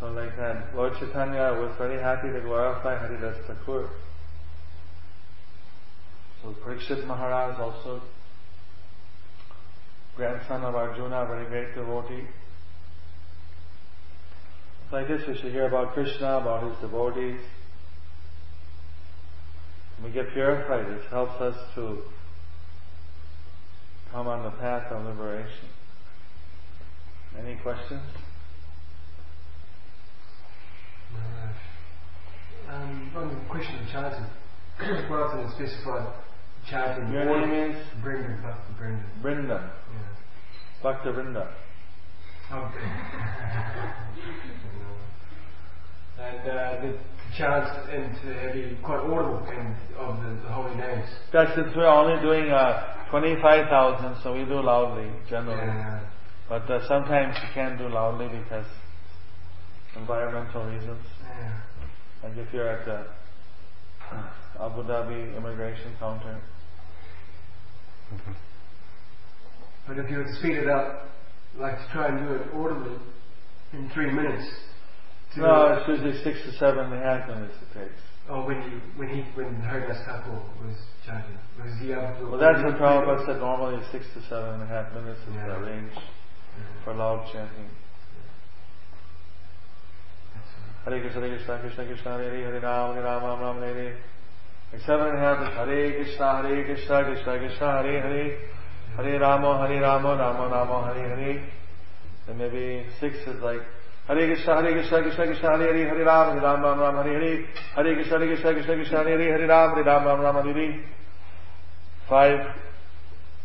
So 0.00 0.10
like 0.12 0.36
that, 0.36 0.74
Lord 0.74 0.92
Chaitanya 0.98 1.58
was 1.60 1.74
very 1.78 2.00
happy 2.00 2.28
to 2.28 2.40
glorify 2.40 2.98
Haridas 2.98 3.36
Thakur. 3.46 3.88
So 6.42 6.54
Parikshit 6.64 7.06
Maharaj 7.06 7.58
also 7.58 8.02
grandson 10.16 10.62
of 10.64 10.74
Arjuna, 10.74 11.26
very 11.26 11.46
great 11.46 11.74
devotee. 11.74 12.26
I 14.92 15.04
guess 15.04 15.26
we 15.26 15.36
should 15.36 15.52
hear 15.52 15.66
about 15.66 15.92
Krishna, 15.92 16.38
about 16.38 16.62
his 16.62 16.78
devotees. 16.80 17.40
When 19.98 20.10
we 20.10 20.14
get 20.14 20.32
purified, 20.32 20.86
this 20.86 21.04
helps 21.10 21.38
us 21.40 21.56
to 21.74 22.02
come 24.12 24.26
on 24.28 24.42
the 24.44 24.50
path 24.50 24.90
of 24.92 25.04
liberation. 25.04 25.68
Any 27.38 27.56
questions? 27.56 28.02
Um, 32.68 33.10
one 33.14 33.46
question 33.48 33.78
of 33.78 33.88
chanting. 33.92 34.26
Rather 35.10 35.42
than 35.42 35.52
specified 35.52 36.12
chanting. 36.68 37.12
Your 37.12 37.46
name 37.46 37.70
is 37.70 37.76
Brendan, 38.02 38.42
Bhakti 38.42 38.72
Brendan. 39.22 39.48
Yeah. 39.48 39.70
Bhakta 40.82 41.12
Brinda. 41.12 41.48
Okay. 42.52 42.78
and 46.20 46.50
uh, 46.50 46.80
the 46.80 46.98
chants 47.36 47.70
and 47.90 48.14
to 48.22 48.34
have 48.40 48.56
you 48.56 48.76
quite 48.84 49.00
audible 49.00 49.46
and 49.50 49.74
of 49.96 50.22
the, 50.22 50.30
the 50.42 50.48
holy 50.48 50.74
names. 50.76 51.08
That's 51.32 51.54
since 51.54 51.68
we're 51.76 51.86
only 51.86 52.20
doing 52.22 52.50
uh, 52.50 52.95
25,000, 53.10 54.22
so 54.22 54.32
we 54.34 54.44
do 54.44 54.60
loudly 54.60 55.10
generally. 55.28 55.66
Yeah. 55.66 56.00
But 56.48 56.70
uh, 56.70 56.86
sometimes 56.88 57.36
you 57.42 57.48
can't 57.54 57.78
do 57.78 57.88
loudly 57.88 58.28
because 58.28 58.66
environmental 59.96 60.64
reasons. 60.64 61.04
yeah. 61.22 61.60
Like 62.22 62.36
if 62.36 62.52
you're 62.52 62.68
at 62.68 62.84
the 62.84 63.06
Abu 64.60 64.82
Dhabi 64.82 65.36
immigration 65.36 65.92
counter. 65.98 66.40
But 69.86 69.98
if 69.98 70.10
you 70.10 70.22
to 70.22 70.34
speed 70.36 70.56
it 70.56 70.68
up, 70.68 71.08
like 71.58 71.76
to 71.76 71.88
try 71.92 72.08
and 72.08 72.26
do 72.26 72.34
it 72.34 72.48
audibly 72.54 72.96
in 73.72 73.90
three 73.94 74.10
minutes. 74.10 74.46
No, 75.36 75.76
it's 75.78 75.88
usually 75.88 76.22
six 76.22 76.38
to 76.46 76.52
seven 76.58 76.92
and 76.92 76.94
a 76.94 76.98
half 76.98 77.28
minutes 77.28 77.54
it 77.60 77.78
takes. 77.78 78.00
Oh, 78.28 78.42
when 78.44 78.58
you 78.62 78.80
when 78.96 79.08
he 79.08 79.22
when 79.38 79.54
Haridas 79.62 80.02
Thakur 80.04 80.42
was 80.58 80.74
chanting, 81.06 81.38
was 81.62 81.78
he 81.78 81.92
able 81.92 82.10
to? 82.18 82.26
Well, 82.26 82.40
that's 82.40 82.58
what 82.64 82.74
Prabhupada 82.74 83.24
said. 83.24 83.38
Normally, 83.38 83.78
six 83.92 84.04
to 84.14 84.22
seven 84.28 84.58
and 84.58 84.62
a 84.64 84.66
half 84.66 84.92
minutes 84.94 85.20
is 85.28 85.34
Yeah. 85.34 85.46
the 85.46 85.60
range 85.60 85.94
for 86.82 86.94
loud 86.94 87.22
chanting. 87.32 87.70
Hare 90.84 91.00
Krishna, 91.00 91.20
Hare 91.20 91.36
Krishna, 91.36 91.58
Krishna 91.60 91.84
Krishna, 91.86 92.10
Hare 92.18 92.30
Hare, 92.30 92.50
Hare 92.50 92.60
Ram, 92.60 92.94
Hare 92.94 93.04
Ram, 93.04 93.22
Ram 93.22 93.40
Ram, 93.40 93.56
Hare 93.62 93.74
Hare. 93.74 93.96
Like 94.72 94.82
seven 94.82 95.06
and 95.06 95.18
a 95.18 95.20
half 95.20 95.42
is 95.42 95.54
Hare 95.54 95.92
Krishna, 95.94 96.42
Hare 96.42 96.64
Krishna, 96.64 97.04
Krishna 97.04 97.38
Krishna, 97.38 97.66
Hare 97.82 98.00
Hare, 98.02 98.38
Hare 98.96 99.20
Rama, 99.20 99.66
Hare 99.66 99.80
Rama, 99.82 100.16
Rama 100.16 100.48
Rama, 100.48 100.94
Hare 100.94 101.16
Hare. 101.16 101.50
And 102.28 102.38
maybe 102.38 102.86
six 102.98 103.16
is 103.26 103.40
like 103.40 103.62
Hare 104.06 104.24
Krishna, 104.26 104.54
Hare 104.54 104.72
Krishna, 104.72 105.02
Krishna 105.02 105.24
Krishna, 105.26 105.50
Hare 105.50 105.66
Hare, 105.66 105.88
Hare 105.88 106.04
Ram, 106.04 106.28
Hare 106.30 106.40
Ram, 106.40 106.62
Ram 106.62 106.78
Ram, 106.78 106.94
Hare 106.94 107.12
Hare, 107.12 107.44
Hare 107.74 107.94
Krishna, 107.94 108.18
Hare 108.18 108.26
Krishna, 108.28 108.52
Krishna 108.52 108.74
Krishna, 108.74 108.98
Hare 108.98 109.18
Hare, 109.18 109.32
Hare 109.32 109.46
Ram, 109.46 109.74
Hare 109.74 109.82
Ram, 109.82 110.04
Ram 110.06 110.20
Ram, 110.20 110.34
Hare 110.36 110.52
Hare. 110.54 110.84
Five. 112.08 112.38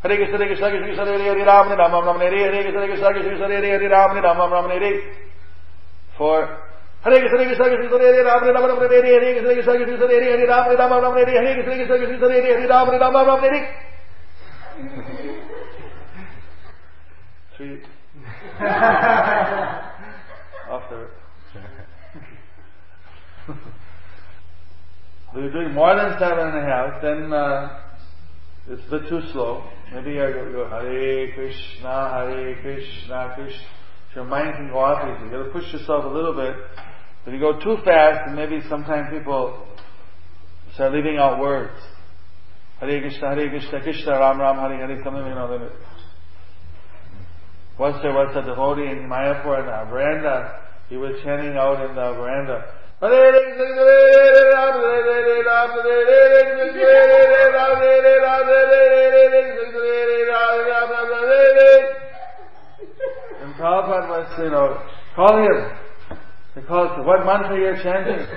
Hare 0.04 0.16
Krishna, 0.18 0.38
Hare 0.38 0.46
Krishna, 0.46 0.70
Krishna 0.70 0.86
Krishna, 0.86 1.06
Hare 1.06 1.18
Hare, 1.18 1.34
Hare 1.34 1.46
Ram, 1.50 1.66
Hare 1.66 1.78
Ram, 1.82 1.92
Ram 1.92 2.06
Ram, 2.06 2.20
Hare 2.22 2.30
Hare, 2.30 2.54
Hare 2.54 2.62
Krishna, 2.62 2.86
Krishna, 2.86 3.10
Krishna 3.10 3.30
Krishna, 3.30 3.48
Hare 3.50 3.58
Hare, 3.58 3.82
Hare 3.82 3.90
Ram, 3.90 4.10
Hare 4.14 4.22
Ram, 4.22 4.38
Ram 4.38 4.52
Ram, 4.54 4.70
Hare 4.70 4.86
Hare. 4.86 5.02
Four. 6.18 6.42
Hare 7.02 7.18
Krishna, 7.18 7.38
Hare 7.42 7.50
Krishna, 7.50 7.66
Krishna 7.66 7.90
Krishna, 7.90 8.06
Hare 8.06 8.22
Ram, 8.22 8.46
Hare 8.46 8.54
Ram, 8.54 8.70
Ram 8.70 8.78
Hare 8.78 9.02
Hare, 9.02 9.18
Hare 9.18 9.34
Krishna, 9.34 9.58
Krishna 9.58 9.74
Krishna, 9.82 10.06
Hare 10.06 10.22
Hare, 10.22 10.38
Hare 10.38 10.46
Ram, 10.46 10.70
Hare 10.70 10.78
Ram, 10.78 10.94
Ram 10.94 11.18
Hare 11.18 11.26
Hare, 11.26 11.42
Hare 11.42 11.58
Krishna, 11.58 11.74
Krishna 11.74 12.06
Krishna, 12.06 12.30
Hare 12.30 12.46
Hare, 12.46 12.62
Hare 12.62 12.70
Ram, 19.82 19.90
The. 20.72 21.08
If 25.34 25.36
you're 25.36 25.52
doing 25.52 25.74
more 25.74 25.96
than 25.96 26.18
seven 26.18 26.48
and 26.48 26.58
a 26.58 26.62
half, 26.62 27.02
then 27.02 27.34
uh, 27.34 27.80
it's 28.70 28.82
a 28.88 28.92
bit 28.92 29.10
too 29.10 29.22
slow. 29.34 29.70
Maybe 29.94 30.12
you 30.12 30.20
go, 30.20 30.52
go 30.52 30.70
Hare 30.70 31.34
Krishna, 31.34 32.10
Hare 32.12 32.56
Krishna, 32.62 33.34
Krishna. 33.36 33.68
Your 34.16 34.24
mind 34.24 34.56
can 34.56 34.70
go 34.70 34.80
off 34.80 35.04
easy. 35.04 35.26
You 35.26 35.32
got 35.32 35.44
to 35.44 35.50
push 35.52 35.74
yourself 35.74 36.06
a 36.06 36.08
little 36.08 36.34
bit. 36.34 36.56
If 37.26 37.34
you 37.34 37.40
go 37.40 37.60
too 37.60 37.78
fast, 37.84 38.28
then 38.28 38.36
maybe 38.36 38.62
sometimes 38.70 39.10
people 39.12 39.68
start 40.74 40.94
leaving 40.94 41.18
out 41.18 41.40
words. 41.40 41.78
Hare 42.80 43.02
Krishna, 43.02 43.36
Hare 43.36 43.50
Krishna, 43.50 43.82
Krishna 43.82 44.12
Ram 44.12 44.40
Ram, 44.40 44.56
Hare 44.56 44.88
Hare, 44.88 45.04
something 45.04 45.26
you 45.26 45.36
know. 45.36 45.50
Then 45.50 45.70
once 47.82 47.98
there 48.04 48.14
was 48.14 48.36
a 48.36 48.46
devotee 48.46 48.92
in 48.92 49.10
Mayapur 49.10 49.60
in 49.60 49.66
the 49.66 49.90
veranda. 49.90 50.61
He 50.92 50.98
was 50.98 51.16
chanting 51.24 51.56
out 51.56 51.80
in 51.88 51.96
the 51.96 52.12
veranda. 52.20 52.68
And 63.40 63.56
Prabhupada 63.56 64.10
was, 64.10 64.28
you 64.38 64.50
know, 64.52 64.84
call 65.16 65.38
him. 65.40 65.72
They 66.56 66.62
called 66.64 67.00
him, 67.00 67.06
what 67.06 67.26
mantra 67.26 67.56
you're 67.56 67.82
chanting? 67.82 68.20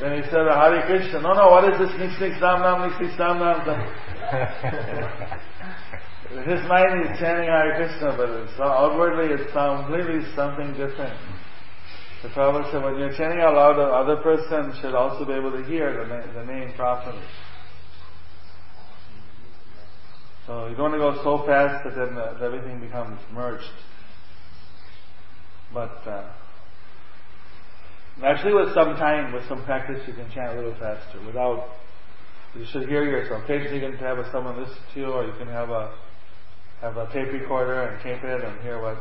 then 0.00 0.22
he 0.22 0.30
said, 0.30 0.48
Hare 0.48 0.82
Krishna. 0.86 1.20
No, 1.20 1.34
no, 1.34 1.48
what 1.50 1.64
is 1.70 1.78
this? 1.78 1.92
Nix, 1.98 2.18
nix, 2.18 2.40
nam, 2.40 2.62
nam, 2.62 2.88
nix, 2.88 2.98
nix, 2.98 3.12
nam, 3.18 3.40
nam. 3.40 3.58
His 6.28 6.60
mind 6.68 7.08
is 7.08 7.18
chanting 7.18 7.48
Hare 7.48 7.74
Krishna, 7.76 8.14
but 8.14 8.28
it's, 8.28 8.52
outwardly 8.60 9.32
it's 9.32 9.50
completely 9.50 10.20
something 10.36 10.72
different. 10.72 11.16
The 12.22 12.28
Prabhupada 12.28 12.70
said, 12.70 12.84
when 12.84 12.98
you're 12.98 13.16
chanting 13.16 13.40
out 13.40 13.54
loud, 13.54 13.78
the 13.78 13.84
other 13.84 14.16
person 14.16 14.74
should 14.82 14.94
also 14.94 15.24
be 15.24 15.32
able 15.32 15.52
to 15.52 15.64
hear 15.64 15.96
the, 15.96 16.06
na- 16.06 16.32
the 16.34 16.44
name 16.44 16.74
properly. 16.74 17.22
So 20.46 20.66
you 20.66 20.76
don't 20.76 20.92
want 20.92 21.16
to 21.16 21.22
go 21.22 21.24
so 21.24 21.46
fast 21.46 21.84
that 21.84 21.94
then 21.94 22.18
uh, 22.18 22.44
everything 22.44 22.80
becomes 22.80 23.18
merged. 23.32 23.64
But 25.72 25.96
uh, 26.06 26.32
actually, 28.22 28.52
with 28.52 28.74
some 28.74 28.96
time, 28.96 29.32
with 29.32 29.48
some 29.48 29.64
practice, 29.64 30.02
you 30.06 30.12
can 30.12 30.30
chant 30.34 30.58
a 30.58 30.60
little 30.60 30.78
faster. 30.78 31.24
Without, 31.24 31.68
you 32.54 32.66
should 32.70 32.86
hear 32.86 33.04
yourself. 33.04 33.44
Occasionally, 33.44 33.80
you 33.80 33.90
can 33.92 33.98
have 33.98 34.18
someone 34.30 34.60
listen 34.60 34.76
to 34.92 35.00
you, 35.00 35.06
or 35.06 35.24
you 35.24 35.32
can 35.38 35.48
have 35.48 35.70
a 35.70 35.92
have 36.80 36.96
a 36.96 37.06
tape 37.12 37.32
recorder 37.32 37.82
and 37.82 38.02
tape 38.02 38.22
it 38.22 38.44
and 38.44 38.60
hear 38.60 38.80
what 38.80 38.96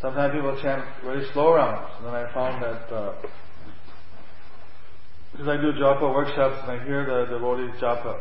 sometimes 0.00 0.32
people 0.34 0.58
chant 0.62 0.84
very 1.04 1.26
slow 1.32 1.54
rounds. 1.54 1.90
And 1.98 2.06
then 2.06 2.14
I 2.14 2.32
found 2.32 2.62
that 2.62 2.94
uh, 2.94 3.14
because 5.32 5.48
I 5.48 5.56
do 5.56 5.72
japa 5.72 6.14
workshops 6.14 6.56
and 6.62 6.80
I 6.80 6.84
hear 6.84 7.04
the 7.04 7.32
devotees 7.32 7.80
japa. 7.80 8.20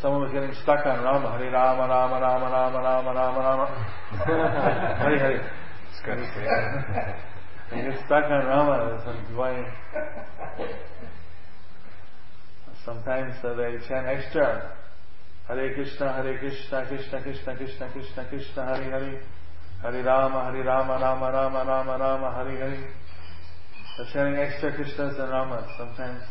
Someone 0.00 0.22
was 0.22 0.32
getting 0.32 0.54
stuck 0.62 0.86
on 0.86 1.04
Rama, 1.04 1.28
Hari 1.28 1.48
Rama, 1.48 1.86
Rama, 1.86 2.20
Rama, 2.20 2.46
Rama, 2.46 2.78
Rama, 2.78 3.12
Rama, 3.12 3.38
Rama. 3.38 3.66
Hari 4.98 5.18
Hari. 5.18 5.40
It's 5.90 6.00
good. 6.04 6.18
They 7.72 7.80
get 7.80 8.04
stuck 8.04 8.24
on 8.24 8.44
Rama 8.44 8.98
as 8.98 9.08
I'm 9.08 9.34
going. 9.34 9.64
Sometimes 12.84 13.34
uh, 13.44 13.54
they 13.54 13.78
chant 13.86 14.06
extra. 14.06 14.76
Hare 15.46 15.74
Krishna, 15.74 16.12
Hare 16.12 16.38
Krishna, 16.38 16.86
Krishna 16.86 17.22
Krishna, 17.22 17.56
Krishna 17.56 17.90
Krishna, 17.92 18.24
Krishna 18.28 18.64
Hare 18.64 18.90
Hare. 18.90 19.22
Hare 19.82 20.04
Rama, 20.04 20.50
Hare 20.50 20.64
Rama, 20.64 20.98
Rama 21.00 21.32
Rama, 21.32 21.64
Rama 21.64 21.98
Rama, 21.98 22.34
Hare 22.36 22.56
Hare. 22.56 22.94
They're 23.96 24.06
chanting 24.12 24.40
extra 24.40 24.72
Krishnas 24.72 25.20
and 25.20 25.30
Ramas 25.30 25.64
sometimes. 25.76 26.22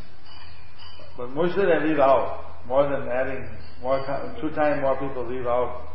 But 1.18 1.30
mostly 1.30 1.66
they 1.66 1.88
leave 1.88 2.00
out. 2.00 2.48
More 2.68 2.84
than 2.84 3.08
adding, 3.08 3.48
more 3.82 4.00
two 4.40 4.50
times 4.52 4.82
more 4.82 5.00
people 5.00 5.28
leave 5.28 5.48
out. 5.48 5.88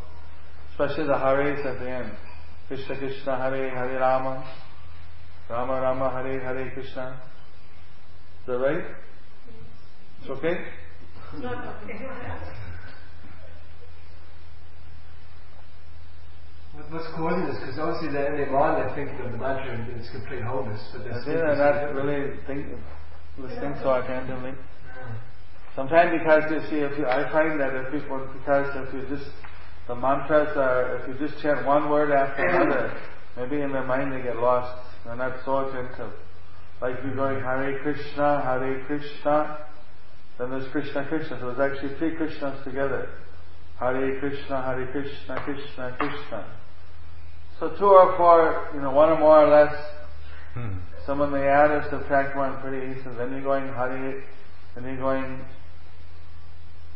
Especially 0.73 1.07
the 1.07 1.19
Hares 1.19 1.65
at 1.65 1.81
the 1.81 1.91
end. 1.91 2.13
Krishna 2.69 2.99
Krishna, 2.99 3.37
Hare 3.37 3.71
Hare 3.71 3.99
Rama. 4.01 4.45
Rama 5.51 5.81
Rama, 5.81 6.11
Hare 6.11 6.41
Hare 6.41 6.71
Krishna. 6.73 7.21
Is 8.41 8.47
that 8.47 8.59
right? 8.59 8.85
It's 10.27 10.39
okay? 10.43 10.59
Not 11.39 11.79
okay. 11.87 12.03
What- 16.75 16.91
What's 16.91 17.07
causing 17.15 17.47
this? 17.47 17.59
Because 17.61 17.79
obviously 17.79 18.09
they're 18.11 18.35
in 18.35 18.41
their 18.43 18.51
mind 18.51 18.83
they're 18.83 18.95
thinking 18.97 19.25
of 19.25 19.31
the 19.31 19.39
mantra 19.39 19.73
in 19.73 19.83
its 19.95 20.11
complete 20.11 20.43
wholeness, 20.43 20.83
but 20.93 21.05
they're 21.05 21.23
think 21.23 21.27
they're 21.27 21.55
not 21.57 21.95
really 21.95 22.37
think, 22.49 22.67
listening 23.39 23.77
so 23.85 23.95
attentively. 23.95 24.55
Sometimes 25.77 26.19
because 26.19 26.43
you 26.51 26.59
see, 26.71 26.83
if 26.83 26.99
you, 26.99 27.07
I 27.07 27.31
find 27.31 27.61
that 27.61 27.73
if 27.77 27.93
people, 27.93 28.19
because 28.35 28.67
if 28.75 28.95
you 28.95 29.17
just, 29.17 29.31
the 29.87 29.95
mantras 29.95 30.57
are, 30.57 30.97
if 30.97 31.07
you 31.07 31.29
just 31.29 31.41
chant 31.41 31.65
one 31.65 31.89
word 31.89 32.11
after 32.11 32.45
another, 32.45 32.99
maybe 33.37 33.63
in 33.63 33.71
their 33.71 33.85
mind 33.87 34.13
they 34.13 34.23
get 34.23 34.39
lost. 34.39 34.75
They're 35.05 35.15
not 35.15 35.37
so 35.45 35.69
attentive. 35.69 36.11
Like 36.83 36.97
you're 37.05 37.15
going 37.15 37.39
Hare 37.45 37.79
Krishna, 37.79 38.43
Hare 38.43 38.83
Krishna, 38.87 39.59
then 40.39 40.51
there's 40.51 40.69
Krishna 40.71 41.07
Krishna. 41.07 41.39
So 41.41 41.53
there's 41.53 41.73
actually 41.73 41.97
three 41.99 42.15
Krishnas 42.17 42.63
together. 42.65 43.09
Hare 43.79 44.19
Krishna, 44.21 44.63
Hare 44.63 44.87
Krishna, 44.93 45.41
Krishna 45.45 45.97
Krishna. 45.99 46.45
So 47.59 47.71
two 47.79 47.87
or 47.87 48.17
four, 48.17 48.69
you 48.75 48.81
know, 48.81 48.91
one 48.91 49.11
or 49.11 49.19
more 49.19 49.45
or 49.45 49.49
less, 49.49 49.75
Hmm. 50.55 50.79
someone 51.05 51.33
may 51.33 51.47
add 51.47 51.71
or 51.71 51.87
subtract 51.91 52.35
one 52.37 52.61
pretty 52.63 52.99
easily. 52.99 53.15
Then 53.17 53.33
you're 53.33 53.43
going 53.43 53.69
Hare, 53.69 54.25
then 54.75 54.85
you're 54.85 54.97
going 54.97 55.45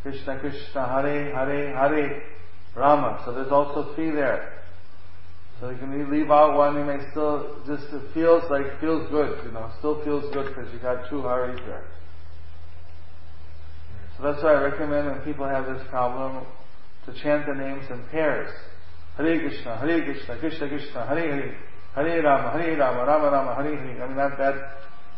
Krishna 0.03 0.38
Krishna, 0.38 0.86
Hare 0.86 1.34
Hare 1.34 1.76
Hare 1.76 2.22
Rama. 2.74 3.20
So 3.24 3.32
there's 3.32 3.53
also 3.53 3.95
three 3.95 4.11
there. 4.11 4.62
So 5.61 5.68
you 5.68 5.76
can 5.76 6.11
leave 6.11 6.30
out 6.30 6.57
one, 6.57 6.74
you 6.76 6.84
may 6.84 6.99
still 7.11 7.59
just 7.66 7.93
it 7.93 8.03
feels 8.14 8.43
like 8.51 8.80
feels 8.80 9.11
good, 9.11 9.45
you 9.45 9.53
know, 9.53 9.70
still 9.78 10.03
feels 10.05 10.24
good 10.32 10.55
because 10.55 10.72
you 10.72 10.78
got 10.78 11.09
two 11.11 11.22
Hares 11.22 11.61
there. 11.66 11.84
So 14.20 14.32
that's 14.32 14.44
why 14.44 14.52
I 14.52 14.60
recommend 14.60 15.06
when 15.06 15.20
people 15.20 15.48
have 15.48 15.64
this 15.64 15.82
problem 15.88 16.44
to 17.06 17.22
chant 17.22 17.46
the 17.46 17.54
names 17.54 17.84
in 17.88 18.04
pairs. 18.10 18.50
Hare 19.16 19.40
Krishna, 19.40 19.78
Hare 19.78 20.04
Krishna, 20.04 20.38
Krishna 20.38 20.68
Krishna, 20.68 21.06
Hare 21.06 21.32
Hare, 21.32 21.56
Hare 21.94 22.22
Rama, 22.22 22.50
Hare 22.52 22.76
Rama, 22.76 23.06
Rama 23.06 23.30
Rama, 23.30 23.54
Hare 23.54 23.76
Hare. 23.76 24.04
I 24.04 24.06
mean, 24.06 24.16
not 24.16 24.36
that 24.36 24.54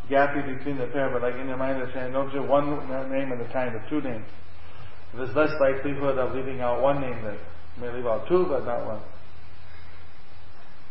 gappy 0.08 0.56
between 0.56 0.78
the 0.78 0.86
pair, 0.86 1.10
but 1.10 1.22
like 1.22 1.34
in 1.34 1.48
your 1.48 1.56
mind 1.56 1.78
you're 1.78 1.90
saying, 1.92 2.12
don't 2.12 2.32
do 2.32 2.44
one 2.44 2.70
name 3.10 3.32
at 3.32 3.40
a 3.40 3.52
time, 3.52 3.72
but 3.72 3.88
two 3.90 4.00
names. 4.00 4.26
There's 5.16 5.34
less 5.34 5.50
likelihood 5.60 6.18
of 6.18 6.34
leaving 6.34 6.60
out 6.60 6.80
one 6.80 7.00
name 7.00 7.22
that 7.24 7.38
you 7.76 7.82
may 7.82 7.92
leave 7.92 8.06
out 8.06 8.28
two, 8.28 8.46
but 8.48 8.64
not 8.64 8.86
one. 8.86 9.00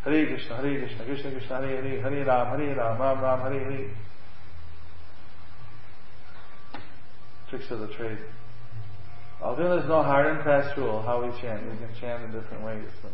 Hare 0.04 0.28
Krishna, 0.28 0.58
Hare 0.58 0.80
Krishna, 0.80 1.06
Krishna 1.06 1.32
Krishna, 1.32 1.62
Hare 1.62 1.82
Hare, 1.82 2.02
Hare 2.02 2.26
Ram, 2.26 2.60
Hare 2.60 2.76
Ram, 2.76 3.00
Ram 3.00 3.22
Ram, 3.22 3.40
Hare 3.40 3.72
Hare. 3.72 3.90
Tricks 7.52 7.70
of 7.70 7.82
the 7.82 7.94
trade. 7.96 8.18
Although 9.44 9.76
there's 9.76 9.90
no 9.90 10.04
hard 10.04 10.28
and 10.28 10.42
fast 10.46 10.78
rule 10.78 11.02
how 11.02 11.22
we 11.22 11.30
chant, 11.42 11.64
we 11.70 11.76
can 11.76 11.90
chant 12.00 12.24
in 12.24 12.32
different 12.32 12.64
ways. 12.64 12.88
But 13.04 13.12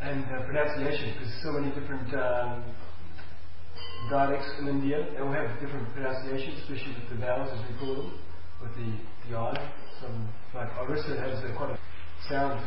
And 0.00 0.24
uh, 0.24 0.42
pronunciation, 0.42 1.14
because 1.14 1.32
so 1.44 1.52
many 1.52 1.68
different 1.78 2.12
um, 2.12 2.64
dialects 4.10 4.50
in 4.58 4.66
India, 4.66 5.06
they 5.12 5.20
all 5.20 5.30
have 5.30 5.60
different 5.60 5.94
pronunciations, 5.94 6.58
especially 6.62 6.96
with 6.98 7.08
the 7.10 7.24
vowels 7.24 7.50
as 7.54 7.70
we 7.70 7.78
call 7.78 7.94
them, 7.94 8.18
with 8.60 8.74
the, 8.74 9.30
the 9.30 9.36
I. 9.38 9.70
Some, 10.00 10.28
like 10.56 10.76
Orissa 10.76 11.20
has 11.20 11.38
a 11.44 11.54
quite 11.56 11.70
a 11.70 11.78
sound. 12.28 12.58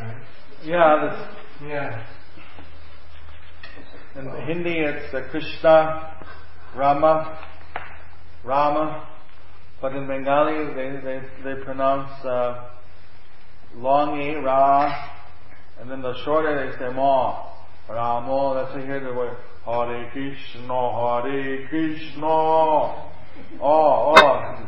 Right? 0.00 0.16
yeah, 0.64 0.98
that's, 1.00 1.62
Yeah. 1.62 2.17
In 4.18 4.26
Hindi 4.46 4.80
it's 4.80 5.14
uh, 5.14 5.22
Krishna, 5.30 6.16
Rama, 6.74 7.38
Rama, 8.44 9.08
but 9.80 9.94
in 9.94 10.08
Bengali 10.08 10.74
they 10.74 11.00
they, 11.00 11.22
they 11.44 11.62
pronounce 11.62 12.10
uh, 12.24 12.68
long 13.76 14.20
e 14.20 14.34
ra, 14.34 15.10
and 15.80 15.88
then 15.88 16.02
the 16.02 16.14
shorter 16.24 16.66
they 16.66 16.76
say 16.78 16.92
ma, 16.92 17.46
Ramo. 17.88 18.54
That's 18.54 18.74
why 18.74 18.80
you 18.80 18.86
hear 18.86 19.00
the 19.00 19.14
word 19.14 19.36
Hare 19.64 20.10
Krishna, 20.10 21.22
Hare 21.22 21.68
Krishna, 21.68 22.26
oh 22.26 23.12
oh, 23.62 24.66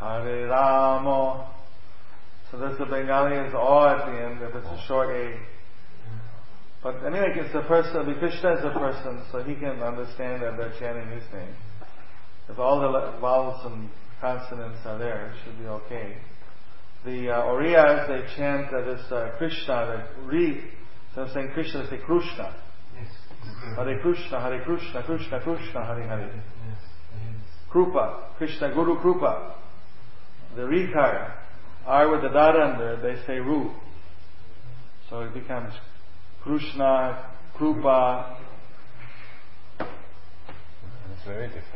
Hare 0.00 0.46
Rama. 0.48 1.48
So 2.50 2.58
this 2.58 2.78
the 2.78 2.86
Bengali 2.86 3.36
is 3.46 3.54
O 3.54 3.86
at 3.88 4.06
the 4.06 4.24
end 4.24 4.42
if 4.42 4.54
it's 4.54 4.66
a 4.66 4.86
short 4.86 5.10
a. 5.10 5.38
But 6.82 6.96
anyway, 7.06 7.32
it's 7.36 7.54
a 7.54 7.62
person, 7.62 8.06
the 8.06 8.18
Krishna 8.18 8.54
is 8.54 8.64
a 8.64 8.76
person, 8.76 9.22
so 9.30 9.42
he 9.42 9.54
can 9.54 9.80
understand 9.82 10.42
that 10.42 10.56
they're 10.56 10.74
chanting 10.80 11.08
his 11.10 11.22
name. 11.32 11.54
If 12.48 12.58
all 12.58 12.80
the 12.80 13.20
vowels 13.20 13.64
and 13.64 13.88
consonants 14.20 14.80
are 14.84 14.98
there, 14.98 15.26
it 15.26 15.34
should 15.44 15.58
be 15.58 15.66
okay. 15.66 16.16
The 17.04 17.30
uh, 17.30 17.42
Oriyas, 17.42 18.08
they 18.08 18.36
chant 18.36 18.74
uh, 18.74 18.82
this 18.82 19.12
uh, 19.12 19.30
Krishna, 19.38 20.06
the 20.16 20.22
re, 20.26 20.60
so 21.14 21.22
I'm 21.22 21.32
saying 21.32 21.50
Krishna, 21.54 21.84
they 21.84 21.96
say 21.96 22.02
Krishna. 22.04 22.54
Yes. 22.96 23.10
Hare 23.76 24.00
Krishna, 24.00 24.40
Hare 24.40 24.64
Krishna, 24.64 25.02
Krishna 25.04 25.40
Krishna, 25.40 25.84
Hare 25.84 26.02
Hare. 26.02 26.30
Yes. 26.34 26.42
yes. 26.68 27.50
Krupa, 27.72 28.36
Krishna 28.38 28.74
Guru 28.74 29.00
Krupa. 29.00 29.54
The 30.56 30.62
Rikar, 30.62 31.32
R 31.86 32.10
with 32.10 32.22
the 32.22 32.28
dot 32.28 32.56
under, 32.56 33.00
they 33.00 33.24
say 33.24 33.38
Ru. 33.38 33.72
So 35.08 35.20
it 35.20 35.34
becomes 35.34 35.72
Krishna, 36.42 37.30
Krupa. 37.56 38.36
It's 39.78 41.24
very 41.24 41.46
different. 41.46 41.66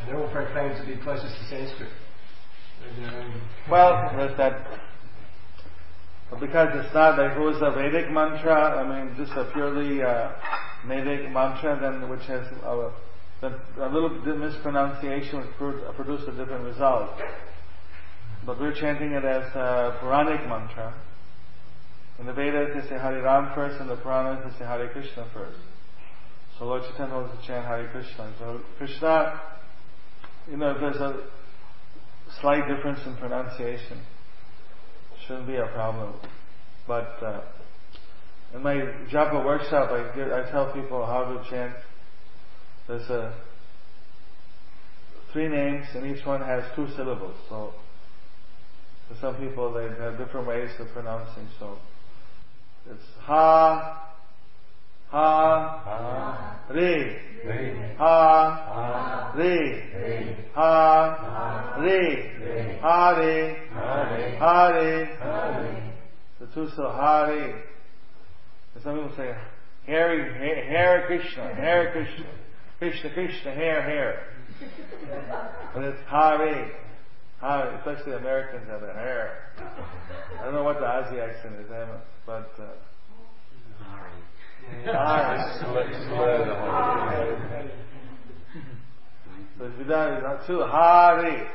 And 0.00 0.08
they're 0.08 0.20
all 0.20 0.32
proclaimed 0.32 0.76
to 0.80 0.86
be 0.86 1.00
closest 1.02 1.36
to 1.36 1.44
Sanskrit. 1.48 1.90
And, 2.96 3.06
um, 3.06 3.42
Well, 3.70 4.12
there's 4.16 4.36
that. 4.38 4.66
But 6.30 6.40
because 6.40 6.84
it's 6.84 6.92
not 6.92 7.16
like 7.16 7.36
it 7.36 7.40
was 7.40 7.62
a 7.62 7.70
Vedic 7.70 8.10
mantra, 8.10 8.82
I 8.82 9.04
mean, 9.04 9.14
just 9.16 9.32
a 9.32 9.50
purely 9.52 10.02
uh, 10.02 10.32
Vedic 10.88 11.30
mantra, 11.30 11.78
then 11.80 12.08
which 12.10 12.26
has 12.26 12.44
a, 12.64 12.90
a 13.42 13.88
little 13.88 14.10
mispronunciation 14.10 15.38
would 15.38 15.54
pro- 15.58 15.92
produce 15.92 16.22
a 16.26 16.32
different 16.32 16.64
result. 16.64 17.10
But 18.46 18.60
we're 18.60 18.74
chanting 18.74 19.12
it 19.12 19.24
as 19.24 19.44
a 19.54 19.96
Puranic 20.00 20.46
mantra. 20.48 20.94
In 22.18 22.26
the 22.26 22.32
Vedas, 22.32 22.70
they 22.74 22.88
say 22.88 22.98
Hari 23.00 23.20
Ram 23.20 23.52
first, 23.54 23.80
and 23.80 23.90
the 23.90 23.96
Puranas, 23.96 24.44
they 24.44 24.58
say 24.58 24.64
Hari 24.64 24.88
Krishna 24.88 25.26
first. 25.32 25.58
So 26.58 26.66
Lord 26.66 26.82
Chaitanya 26.82 27.14
wants 27.14 27.40
to 27.40 27.46
chant 27.46 27.66
Hare 27.66 27.88
Krishna. 27.90 28.32
So 28.38 28.60
Krishna, 28.78 29.40
you 30.48 30.56
know, 30.56 30.78
there's 30.78 30.96
a 30.96 31.24
slight 32.40 32.68
difference 32.68 33.00
in 33.06 33.16
pronunciation, 33.16 34.00
shouldn't 35.26 35.48
be 35.48 35.56
a 35.56 35.66
problem. 35.66 36.14
But 36.86 37.18
uh, 37.22 37.40
in 38.54 38.62
my 38.62 38.74
japa 39.10 39.44
workshop, 39.44 39.90
I, 39.90 40.14
give, 40.14 40.30
I 40.30 40.48
tell 40.50 40.72
people 40.72 41.04
how 41.04 41.24
to 41.24 41.50
chant. 41.50 41.74
There's 42.86 43.08
a 43.10 43.34
three 45.32 45.48
names, 45.48 45.86
and 45.94 46.06
each 46.06 46.24
one 46.24 46.40
has 46.40 46.62
two 46.76 46.86
syllables. 46.94 47.34
So 47.48 47.74
for 49.08 49.16
some 49.20 49.36
people, 49.36 49.72
they 49.72 49.88
have 50.02 50.18
different 50.18 50.46
ways 50.46 50.70
of 50.78 50.88
pronouncing. 50.88 51.48
So 51.58 51.78
it's 52.90 53.04
ha, 53.20 54.10
ha, 55.08 56.60
re, 56.70 57.18
Re. 57.44 57.94
ha, 57.98 59.32
re, 59.36 60.36
ha, 60.54 61.24
Hare, 62.94 63.68
Hare, 63.70 64.36
Hare, 64.38 65.04
Hare. 65.16 65.94
The 66.40 66.46
two 66.54 66.68
so 66.76 66.90
Hare. 66.90 67.62
And 68.74 68.82
Some 68.82 68.94
people 68.96 69.12
say 69.16 69.34
Hare, 69.86 70.32
Hare 70.34 71.04
Krishna, 71.06 71.54
Hare 71.54 71.92
Krishna, 71.92 72.26
Krishna, 72.78 73.10
Krishna, 73.12 73.54
Hare, 73.54 73.82
Hare. 73.82 74.26
But 75.74 75.84
it's 75.84 76.00
Hare, 76.08 76.70
Hare. 77.40 77.74
Especially 77.76 78.12
Americans 78.14 78.68
have 78.68 78.82
a 78.82 78.92
hair. 78.92 79.52
I 80.40 80.44
don't 80.44 80.54
know 80.54 80.64
what 80.64 80.78
the 80.80 80.86
Aussie 80.86 81.20
accent 81.20 81.56
is, 81.60 81.70
Emma, 81.70 82.00
but 82.26 82.50
uh, 82.58 82.66
Hare. 84.84 85.58
Slur 85.60 86.38
the 86.44 86.54
So 89.58 89.64
it's 89.66 89.76
Vidya 89.76 90.16
is 90.16 90.22
not 90.22 90.46
two. 90.46 90.60
Hare. 90.60 91.48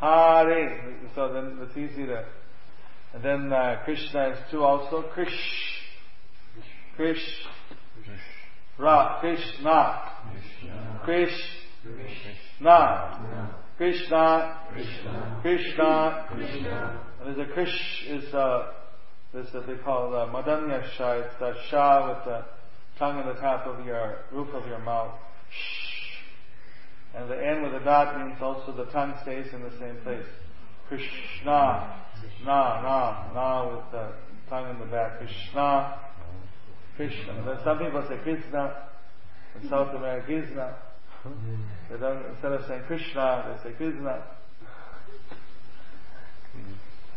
Hare. 0.00 0.94
So 1.14 1.32
then 1.32 1.58
it's 1.62 1.76
easy 1.76 2.06
to. 2.06 2.24
And 3.14 3.22
then 3.22 3.52
uh, 3.52 3.80
Krishna 3.84 4.30
is 4.30 4.38
two 4.50 4.62
also. 4.62 5.04
Krish. 5.16 5.28
Krish. 6.98 7.24
Ra. 8.78 9.20
Krishna. 9.20 10.12
Krish. 11.06 11.36
Na. 12.60 13.58
Krishna. 13.78 14.58
Krishna. 15.40 16.26
And 17.20 17.36
there's 17.36 17.48
a 17.48 17.52
Krish 17.52 17.78
is 18.08 18.34
uh, 18.34 18.72
this 19.32 19.46
that 19.52 19.68
they 19.68 19.76
call 19.76 20.12
uh, 20.16 20.26
Madanya 20.26 20.82
Shah. 20.96 21.12
It's 21.12 21.34
the 21.38 21.54
Shah 21.70 22.08
with 22.08 22.24
the 22.24 22.44
tongue 22.98 23.18
on 23.18 23.32
the 23.32 23.40
top 23.40 23.68
of 23.68 23.86
your 23.86 24.24
roof 24.32 24.48
of 24.52 24.66
your 24.66 24.80
mouth. 24.80 25.14
Shh. 25.48 27.14
And 27.14 27.30
the 27.30 27.36
end 27.36 27.62
with 27.62 27.80
a 27.80 27.84
dot 27.84 28.18
means 28.18 28.42
also 28.42 28.72
the 28.76 28.90
tongue 28.90 29.14
stays 29.22 29.46
in 29.52 29.62
the 29.62 29.70
same 29.78 29.98
place. 30.02 30.26
Krishna, 30.88 32.02
na, 32.44 32.82
na, 32.82 33.32
na 33.32 33.76
with 33.76 33.92
the 33.92 34.12
tongue 34.50 34.70
in 34.70 34.80
the 34.80 34.86
back. 34.86 35.18
Krishna, 35.18 36.00
Krishna. 36.96 37.60
Some 37.62 37.78
people 37.78 38.04
say 38.08 38.16
Krishna. 38.24 38.88
In 39.62 39.68
South 39.68 39.94
America, 39.94 40.26
Krishna. 40.26 40.76
They 41.24 41.96
don't, 41.98 42.24
instead 42.26 42.52
of 42.52 42.64
saying 42.66 42.82
Krishna, 42.86 43.58
they 43.64 43.70
say 43.70 43.76
Krishna. 43.76 44.22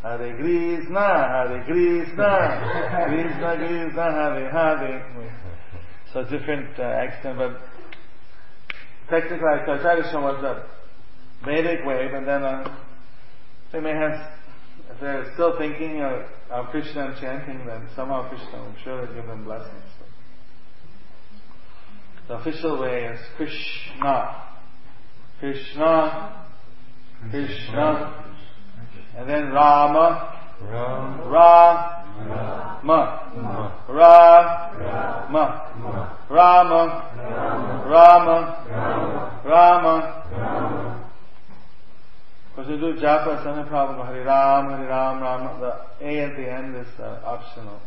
Hare 0.02 0.36
Krishna, 0.36 1.00
Hare 1.00 1.64
Krishna, 1.66 3.06
Krishna 3.08 3.56
Krishna, 3.58 4.12
Hare 4.12 4.52
Hare. 4.52 5.42
So 6.14 6.24
different 6.24 6.78
uh, 6.80 6.84
accent, 6.84 7.38
but 7.38 7.62
technically 9.10 9.48
I 9.48 9.64
try 9.66 9.96
to 9.96 10.10
show 10.12 10.26
us 10.28 10.42
the 10.42 10.64
Vedic 11.46 11.86
way, 11.86 12.10
but 12.12 12.26
then 12.26 12.44
uh, 12.44 12.76
they 13.72 13.80
may 13.80 13.94
have, 13.94 14.32
if 14.90 15.00
they're 15.00 15.32
still 15.34 15.58
thinking 15.58 16.02
of, 16.02 16.26
of 16.50 16.68
Krishna 16.72 17.08
and 17.08 17.22
chanting, 17.22 17.66
then 17.66 17.88
somehow 17.96 18.28
Krishna, 18.28 18.62
I'm 18.62 18.76
sure 18.84 19.02
will 19.02 19.14
give 19.14 19.28
them 19.28 19.44
blessings. 19.46 19.84
The 22.28 22.36
official 22.36 22.80
way 22.80 23.06
is 23.06 23.20
Krishna, 23.36 24.44
Krishna, 25.40 26.46
Krishna, 27.30 28.36
and 29.18 29.30
then 29.30 29.52
Rama, 29.52 30.38
Rama. 30.62 32.02
Ra, 32.22 32.82
Ma, 32.84 33.72
Ra, 33.90 35.28
Ma, 35.30 35.44
Rama, 36.30 36.82
Rama, 37.88 39.42
Rama. 39.46 41.08
Because 42.50 42.70
you 42.70 42.78
do 42.78 43.00
japa, 43.00 43.38
it's 43.38 43.46
not 43.46 43.66
a 43.66 43.70
problem. 43.70 44.06
Hari 44.06 44.20
Ram, 44.20 44.66
Hari 44.70 44.88
Ram, 44.88 45.22
Ram. 45.22 45.60
The 45.62 46.06
A 46.06 46.20
at 46.20 46.36
the 46.36 46.52
end 46.52 46.76
is 46.76 46.88
uh, 47.00 47.22
optional 47.26 47.80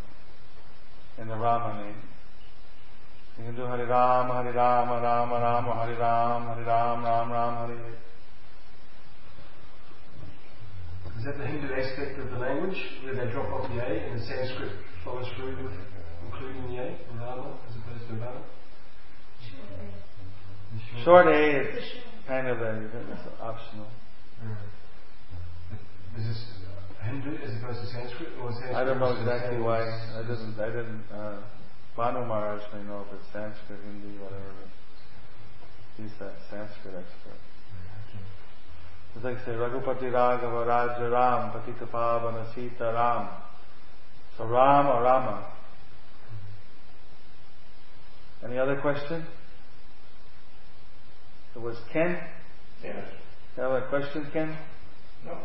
in 1.18 1.28
the 1.28 1.36
Rama 1.36 1.82
name. 1.82 2.13
You 3.38 3.44
can 3.44 3.56
do 3.56 3.66
Hari 3.66 3.84
Ram, 3.84 4.28
Hari 4.30 4.52
Rama, 4.52 5.00
Rama, 5.02 5.34
Rama, 5.34 5.72
Hari 5.74 5.96
Ram, 5.96 6.42
Hari 6.46 6.64
Ram, 6.64 7.04
Ram, 7.04 7.32
Ram, 7.32 7.54
Hari. 7.54 7.74
Is 11.18 11.24
that 11.24 11.38
the 11.38 11.46
Hindu 11.46 11.74
aspect 11.74 12.18
of 12.20 12.30
the 12.30 12.38
language, 12.38 12.78
where 13.02 13.14
they 13.14 13.32
drop 13.32 13.50
off 13.50 13.68
the 13.74 13.80
A 13.80 13.90
and 14.06 14.20
the 14.20 14.24
Sanskrit 14.24 14.72
follows 15.04 15.26
through 15.36 15.56
with 15.62 15.72
including 16.26 16.62
the 16.68 16.82
A, 16.82 16.96
Rama, 17.18 17.58
as 17.68 17.74
opposed 17.76 18.08
to 18.08 18.14
Rama? 18.14 18.42
Short 21.04 21.26
A 21.26 21.60
is 21.60 21.84
kind 22.28 22.46
of 22.48 22.60
a, 22.60 22.82
it's 22.86 23.26
optional. 23.40 23.86
Is 26.18 26.26
this 26.26 26.44
Hindu 27.02 27.36
as 27.42 27.50
opposed 27.58 27.80
to 27.80 27.86
Sanskrit, 27.90 28.28
or 28.40 28.52
Sanskrit? 28.52 28.76
I 28.76 28.84
don't 28.84 29.00
know 29.00 29.10
exactly 29.10 29.58
Sanskrit? 29.58 29.64
why. 29.64 29.82
I 29.82 30.22
didn't. 30.22 30.60
I 30.60 30.66
didn't. 30.66 31.02
Uh, 31.12 31.40
Bhanu 31.96 32.26
Maharaj 32.26 32.62
may 32.72 32.82
know 32.82 33.06
if 33.06 33.14
it's 33.14 33.32
Sanskrit, 33.32 33.78
Hindi, 33.84 34.18
whatever. 34.18 34.50
He's 35.96 36.10
a 36.20 36.32
Sanskrit 36.50 36.94
expert. 36.94 37.38
It's 39.14 39.24
like 39.24 39.38
say 39.44 39.52
Raghupati 39.52 40.10
Raghava 40.10 40.66
Raja 40.66 41.08
Ram 41.08 41.52
Patita 41.52 41.88
Pavana 41.88 42.52
Sita 42.52 42.92
Ram. 42.92 43.28
So 44.36 44.44
Ram 44.44 44.88
or 44.88 45.02
Rama. 45.02 45.52
Any 48.44 48.58
other 48.58 48.76
question? 48.80 49.24
It 51.54 51.60
was 51.60 51.76
Ken. 51.92 52.18
Yes. 52.82 53.06
You 53.56 53.62
have 53.62 53.72
a 53.72 53.88
question, 53.88 54.28
Ken? 54.32 54.56
No. 55.24 55.38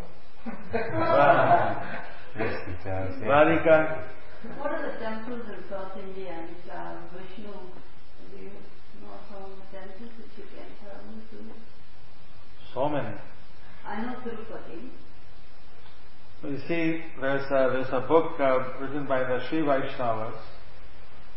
Ra- 0.73 2.01
yes, 2.39 2.61
he 2.65 3.25
Radhika. 3.25 4.03
What 4.41 4.71
are 4.71 4.91
the 4.91 4.97
temples 4.99 5.41
in 5.49 5.69
South 5.69 5.91
India 6.01 6.31
and 6.31 6.71
uh, 6.71 6.95
Vishnu? 7.11 7.51
Do 7.51 8.37
you 8.41 8.51
know 9.03 9.19
some 9.29 9.51
temples 9.69 10.11
which 10.17 10.31
you 10.37 10.43
can 10.55 10.65
tell 10.79 11.03
me 11.11 11.21
to? 11.31 11.53
So 12.73 12.87
many. 12.87 13.15
I 13.85 14.01
know 14.01 14.15
Tirupati. 14.23 14.89
Well, 16.41 16.53
You 16.53 16.59
see, 16.69 17.03
there's 17.19 17.43
a, 17.51 17.69
there's 17.73 17.89
a 17.91 18.05
book 18.07 18.39
uh, 18.39 18.79
written 18.79 19.05
by 19.07 19.19
the 19.19 19.45
Sri 19.49 19.59
Vaishnavas, 19.59 20.39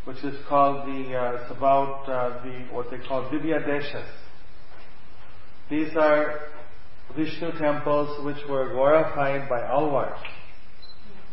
which 0.05 0.23
is 0.23 0.37
called 0.49 0.87
the, 0.87 1.17
uh, 1.17 1.43
it's 1.43 1.51
about 1.51 2.09
uh, 2.09 2.41
the, 2.45 2.73
what 2.73 2.89
they 2.93 2.99
call 2.99 3.25
Divya 3.31 3.67
Deshas. 3.67 4.07
These 5.69 5.97
are 5.97 6.39
Vishnu 7.17 7.59
temples 7.59 8.25
which 8.25 8.47
were 8.49 8.69
glorified 8.69 9.49
by 9.49 9.61
Alvars. 9.61 10.21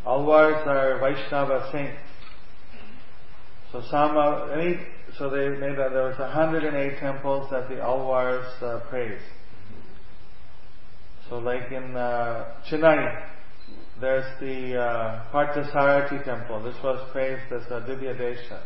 Alvars 0.06 0.66
are 0.66 1.00
Vaishnava 1.00 1.70
saints. 1.72 1.98
So 3.72 3.84
some, 3.92 4.18
any, 4.52 4.80
so 5.18 5.30
they 5.30 5.50
made 5.50 5.78
that 5.78 5.92
there 5.92 6.06
was 6.06 6.18
108 6.18 7.00
temples 7.00 7.50
that 7.52 7.70
the 7.70 7.76
Alvars 7.76 8.64
uh, 8.64 8.80
praised. 8.90 9.24
So 11.30 11.38
like 11.38 11.72
in 11.72 11.96
uh, 11.96 12.56
Chennai, 12.70 13.26
there's 14.02 14.26
the 14.40 14.78
uh, 14.82 15.24
Parthasarathi 15.32 16.24
temple. 16.24 16.64
This 16.64 16.76
was 16.84 17.08
praised 17.12 17.52
as 17.52 17.64
a 17.68 17.82
Divya 17.82 18.18
Desha, 18.18 18.62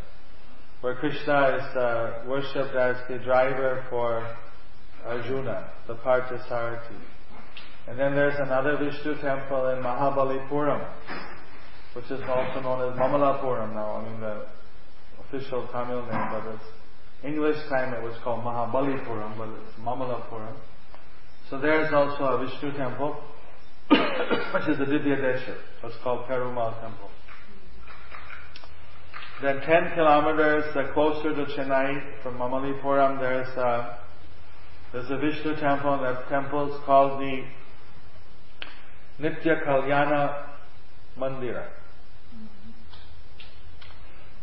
where 0.82 0.96
Krishna 0.96 1.58
is 1.58 1.76
uh, 1.76 2.24
worshipped 2.28 2.76
as 2.76 2.96
the 3.10 3.18
driver 3.18 3.84
for 3.90 4.26
Arjuna, 5.06 5.72
the 5.88 5.96
Parthasarathi. 5.96 7.13
And 7.88 8.00
then 8.00 8.16
there's 8.16 8.40
another 8.40 8.78
Vishnu 8.78 9.16
temple 9.22 9.68
in 9.70 9.84
Mahabalipuram, 9.84 10.88
which 11.94 12.06
is 12.06 12.22
also 12.28 12.62
known 12.62 12.92
as 12.92 12.98
Mamalapuram 12.98 13.74
now. 13.74 13.98
I 13.98 14.10
mean 14.10 14.22
the 14.22 14.46
official 15.20 15.68
Tamil 15.68 16.02
name, 16.04 16.28
but 16.32 16.54
it's 16.54 16.64
English 17.26 17.58
time 17.70 17.94
it 17.94 18.02
was 18.02 18.16
called 18.24 18.44
Mahabalipuram, 18.44 19.38
but 19.38 19.50
it's 19.50 19.80
Mamalapuram. 19.80 20.56
So 21.50 21.60
there's 21.60 21.94
also 21.94 22.24
a 22.24 22.46
Vishnu 22.46 22.72
temple, 22.78 23.22
which 23.90 24.70
is 24.70 24.78
the 24.78 24.86
Divya 24.86 25.20
Desha. 25.20 25.58
It's 25.84 25.96
called 26.04 26.26
Perumal 26.28 26.80
temple. 26.82 27.10
Then 29.42 29.60
10 29.60 29.96
kilometers 29.96 30.64
uh, 30.74 30.94
closer 30.94 31.36
to 31.36 31.46
Chennai 31.52 32.24
from 32.24 32.38
Mamalipuram, 32.38 33.20
there's 33.20 33.50
a, 33.58 34.00
there's 34.94 35.12
a 35.12 35.18
Vishnu 35.18 35.60
temple, 35.60 35.96
and 35.96 36.04
that 36.06 36.30
temple 36.30 36.74
is 36.74 36.80
called 36.86 37.20
the 37.20 37.44
Nitya 39.24 39.64
Kalyana 39.66 40.44
Mandira. 41.18 41.66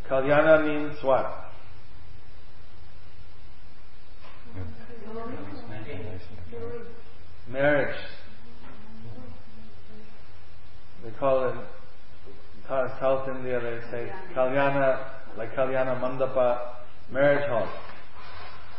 Kalyana 0.09 0.67
means 0.67 0.97
what? 1.05 1.53
Marriage. 7.47 7.97
They 11.05 11.11
call 11.19 11.51
it 11.51 11.55
South 13.01 13.29
India. 13.29 13.61
They 13.61 13.81
say 13.91 14.13
Kalyana, 14.35 14.99
like 15.37 15.55
Kalyana 15.55 16.01
Mandapa, 16.01 16.77
marriage 17.13 17.47
hall. 17.51 17.69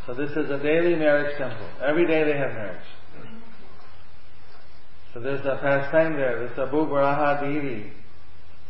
So 0.07 0.15
this 0.15 0.31
is 0.31 0.49
a 0.49 0.57
daily 0.57 0.95
marriage 0.95 1.37
temple. 1.37 1.67
Every 1.79 2.07
day 2.07 2.23
they 2.23 2.37
have 2.37 2.53
marriage. 2.53 2.81
So 5.13 5.19
there's 5.19 5.45
a 5.45 5.59
pastime 5.61 6.15
there. 6.15 6.39
There's 6.39 6.57
a 6.57 6.71
Bhuvaraha 6.71 7.41
Devi. 7.41 7.91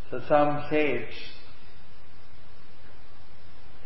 So 0.10 0.22
some 0.28 0.66
sage. 0.70 1.06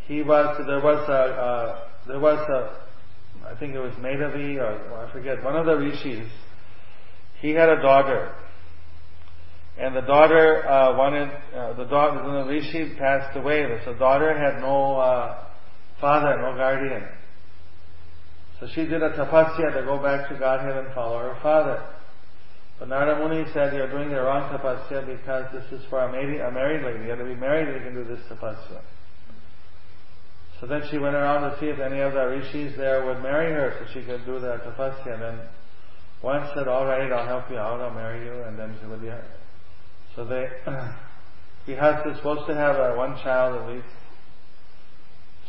He 0.07 0.21
was, 0.21 0.57
there 0.65 0.81
was 0.81 1.09
a, 1.09 1.13
uh, 1.13 1.87
there 2.07 2.19
was 2.19 2.39
a, 2.49 3.47
I 3.47 3.59
think 3.59 3.73
it 3.73 3.79
was 3.79 3.93
Medavi 3.93 4.57
or 4.57 5.05
I 5.05 5.11
forget, 5.11 5.43
one 5.43 5.55
of 5.55 5.65
the 5.65 5.75
rishis. 5.75 6.29
He 7.41 7.51
had 7.51 7.69
a 7.69 7.81
daughter. 7.81 8.33
And 9.77 9.95
the 9.95 10.01
daughter 10.01 10.67
uh, 10.67 10.95
wanted, 10.95 11.29
uh, 11.53 11.73
the 11.73 11.83
daughter, 11.85 12.23
the 12.23 12.49
rishi 12.49 12.95
passed 12.97 13.35
away. 13.35 13.65
So 13.83 13.91
the 13.93 13.99
daughter 13.99 14.37
had 14.37 14.61
no 14.61 14.95
uh, 14.95 15.43
father, 15.99 16.37
no 16.41 16.55
guardian. 16.55 17.03
So 18.59 18.67
she 18.73 18.85
did 18.85 19.03
a 19.03 19.09
tapasya 19.09 19.73
to 19.73 19.83
go 19.85 20.01
back 20.01 20.29
to 20.29 20.39
Godhead 20.39 20.85
and 20.85 20.93
follow 20.95 21.19
her 21.19 21.37
father. 21.43 21.83
But 22.79 22.89
Narada 22.89 23.19
Muni 23.19 23.45
said, 23.53 23.73
you're 23.73 23.89
doing 23.89 24.09
the 24.09 24.21
wrong 24.21 24.49
tapasya 24.51 25.05
because 25.05 25.45
this 25.53 25.79
is 25.79 25.85
for 25.89 25.99
a 25.99 26.11
married, 26.11 26.41
a 26.41 26.51
married 26.51 26.83
lady. 26.83 27.05
You 27.05 27.09
have 27.11 27.19
to 27.19 27.25
be 27.25 27.35
married 27.35 27.69
if 27.69 27.75
you 27.75 27.87
can 27.89 27.95
do 27.95 28.03
this 28.03 28.19
tapasya. 28.29 28.81
So 30.59 30.67
then 30.67 30.83
she 30.89 30.97
went 30.97 31.15
around 31.15 31.49
to 31.49 31.59
see 31.59 31.67
if 31.67 31.79
any 31.79 31.99
of 31.99 32.13
the 32.13 32.25
rishis 32.27 32.75
there 32.75 33.05
would 33.05 33.21
marry 33.21 33.51
her 33.51 33.77
so 33.79 33.93
she 33.93 34.05
could 34.05 34.25
do 34.25 34.39
the 34.39 34.57
tapasya. 34.65 35.13
And 35.13 35.21
then 35.21 35.39
one 36.21 36.49
said, 36.53 36.67
alright, 36.67 37.11
I'll 37.11 37.27
help 37.27 37.49
you 37.49 37.57
out, 37.57 37.79
I'll 37.79 37.91
marry 37.91 38.25
you. 38.25 38.43
And 38.43 38.59
then 38.59 38.75
she 38.81 38.87
would, 38.87 39.01
yeah. 39.01 39.21
So 40.15 40.25
they, 40.25 40.49
Grihastha 41.67 42.11
is 42.11 42.17
supposed 42.17 42.47
to 42.47 42.55
have 42.55 42.75
uh, 42.75 42.93
one 42.95 43.15
child 43.23 43.61
at 43.61 43.73
least. 43.73 43.87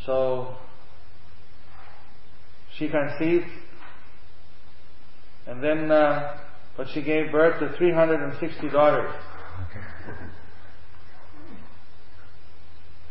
So 0.05 0.55
she 2.77 2.87
conceived, 2.87 3.47
and 5.45 5.61
then, 5.61 5.91
uh, 5.91 6.37
but 6.77 6.87
she 6.93 7.01
gave 7.01 7.31
birth 7.31 7.59
to 7.59 7.75
360 7.75 8.69
daughters. 8.69 9.11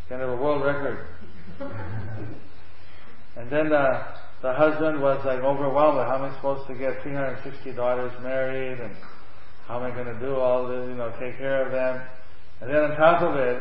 Kind 0.09 0.23
of 0.23 0.31
a 0.31 0.37
world 0.37 0.65
record. 0.65 1.05
and 3.37 3.51
then 3.51 3.73
uh, 3.73 4.17
the 4.41 4.53
husband 4.53 5.03
was 5.03 5.21
like 5.27 5.41
overwhelmed. 5.41 5.99
How 5.99 6.15
am 6.15 6.31
I 6.31 6.37
supposed 6.37 6.69
to 6.69 6.75
get 6.75 7.03
360 7.03 7.73
daughters 7.73 8.13
married, 8.23 8.79
and 8.79 8.95
how 9.67 9.83
am 9.83 9.91
I 9.91 9.95
going 9.95 10.07
to 10.07 10.21
do 10.21 10.37
all 10.37 10.69
this? 10.69 10.89
You 10.89 10.95
know, 10.95 11.11
take 11.19 11.37
care 11.39 11.67
of 11.67 11.73
them. 11.73 12.07
And 12.61 12.71
then 12.71 12.85
on 12.85 12.97
top 12.97 13.23
of 13.23 13.35
it, 13.37 13.61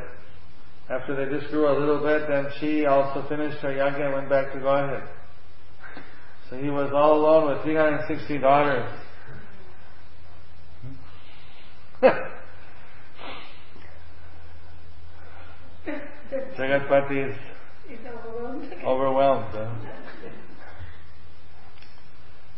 after 0.87 1.15
they 1.15 1.35
just 1.35 1.49
grew 1.51 1.67
a 1.67 1.73
little 1.79 1.99
bit, 1.99 2.27
then 2.27 2.45
she 2.59 2.85
also 2.85 3.27
finished 3.27 3.57
her 3.57 3.69
yajna 3.69 4.05
and 4.05 4.13
went 4.13 4.29
back 4.29 4.53
to 4.53 4.59
Godhead. 4.59 5.09
So 6.51 6.57
he 6.57 6.69
was 6.69 6.91
all 6.93 7.15
alone 7.19 7.49
with 7.49 7.63
360 7.63 8.37
daughters. 8.37 8.87
Jagatpati 16.57 17.29
is 17.29 17.35
overwhelmed. 18.83 19.53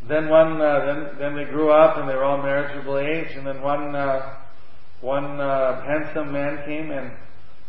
Then 0.07 0.29
one, 0.29 0.61
uh, 0.61 0.85
then 0.85 1.17
then 1.19 1.35
they 1.35 1.43
grew 1.45 1.69
up 1.69 1.97
and 1.97 2.07
they 2.09 2.15
were 2.15 2.23
all 2.23 2.37
marriageable 2.41 2.97
age, 2.97 3.35
and 3.35 3.45
then 3.45 3.61
one 3.61 3.93
uh, 3.95 4.37
one 5.01 5.41
uh, 5.41 5.81
handsome 5.83 6.31
man 6.31 6.63
came 6.65 6.91
and 6.91 7.11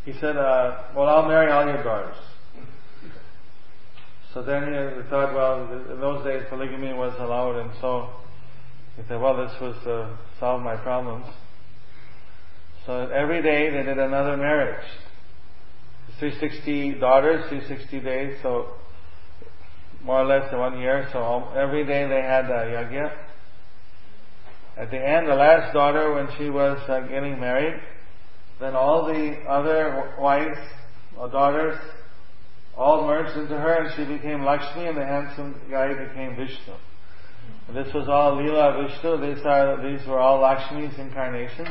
he 0.04 0.12
said, 0.20 0.36
uh, 0.36 0.82
"Well, 0.94 1.08
I'll 1.08 1.26
marry 1.26 1.50
all 1.50 1.66
your 1.66 1.82
daughters." 1.82 2.16
So 4.34 4.42
then 4.42 4.68
he 4.68 5.02
thought, 5.08 5.34
well, 5.34 5.64
in 5.90 6.00
those 6.00 6.22
days 6.24 6.44
polygamy 6.48 6.92
was 6.92 7.14
allowed, 7.18 7.56
and 7.56 7.70
so 7.80 8.10
he 8.96 9.02
said, 9.08 9.20
well, 9.20 9.36
this 9.36 9.58
was 9.60 9.74
solve 10.38 10.62
my 10.62 10.76
problems. 10.76 11.26
So 12.88 13.06
every 13.08 13.42
day 13.42 13.68
they 13.68 13.82
did 13.82 13.98
another 13.98 14.38
marriage. 14.38 14.82
360 16.20 16.98
daughters, 16.98 17.44
360 17.50 18.00
days, 18.00 18.38
so 18.42 18.68
more 20.02 20.22
or 20.22 20.24
less 20.24 20.50
one 20.54 20.80
year. 20.80 21.06
So 21.12 21.50
every 21.54 21.84
day 21.84 22.08
they 22.08 22.22
had 22.22 22.46
a 22.46 22.64
yajna. 22.64 23.12
At 24.78 24.90
the 24.90 25.06
end, 25.06 25.28
the 25.28 25.34
last 25.34 25.74
daughter, 25.74 26.14
when 26.14 26.28
she 26.38 26.48
was 26.48 26.78
uh, 26.88 27.00
getting 27.00 27.38
married, 27.38 27.78
then 28.58 28.74
all 28.74 29.04
the 29.04 29.36
other 29.46 30.14
wives 30.18 30.58
or 31.18 31.28
daughters 31.28 31.78
all 32.74 33.06
merged 33.06 33.36
into 33.36 33.58
her 33.58 33.84
and 33.84 33.94
she 33.96 34.04
became 34.10 34.46
Lakshmi 34.46 34.86
and 34.86 34.96
the 34.96 35.04
handsome 35.04 35.60
guy 35.70 35.88
became 35.88 36.36
Vishnu. 36.36 36.72
And 37.68 37.76
this 37.76 37.92
was 37.92 38.08
all 38.08 38.36
Leela 38.36 38.88
Vishnu. 38.88 39.34
These 39.34 39.44
are, 39.44 39.76
these 39.82 40.06
were 40.06 40.18
all 40.18 40.40
Lakshmi's 40.40 40.98
incarnations. 40.98 41.68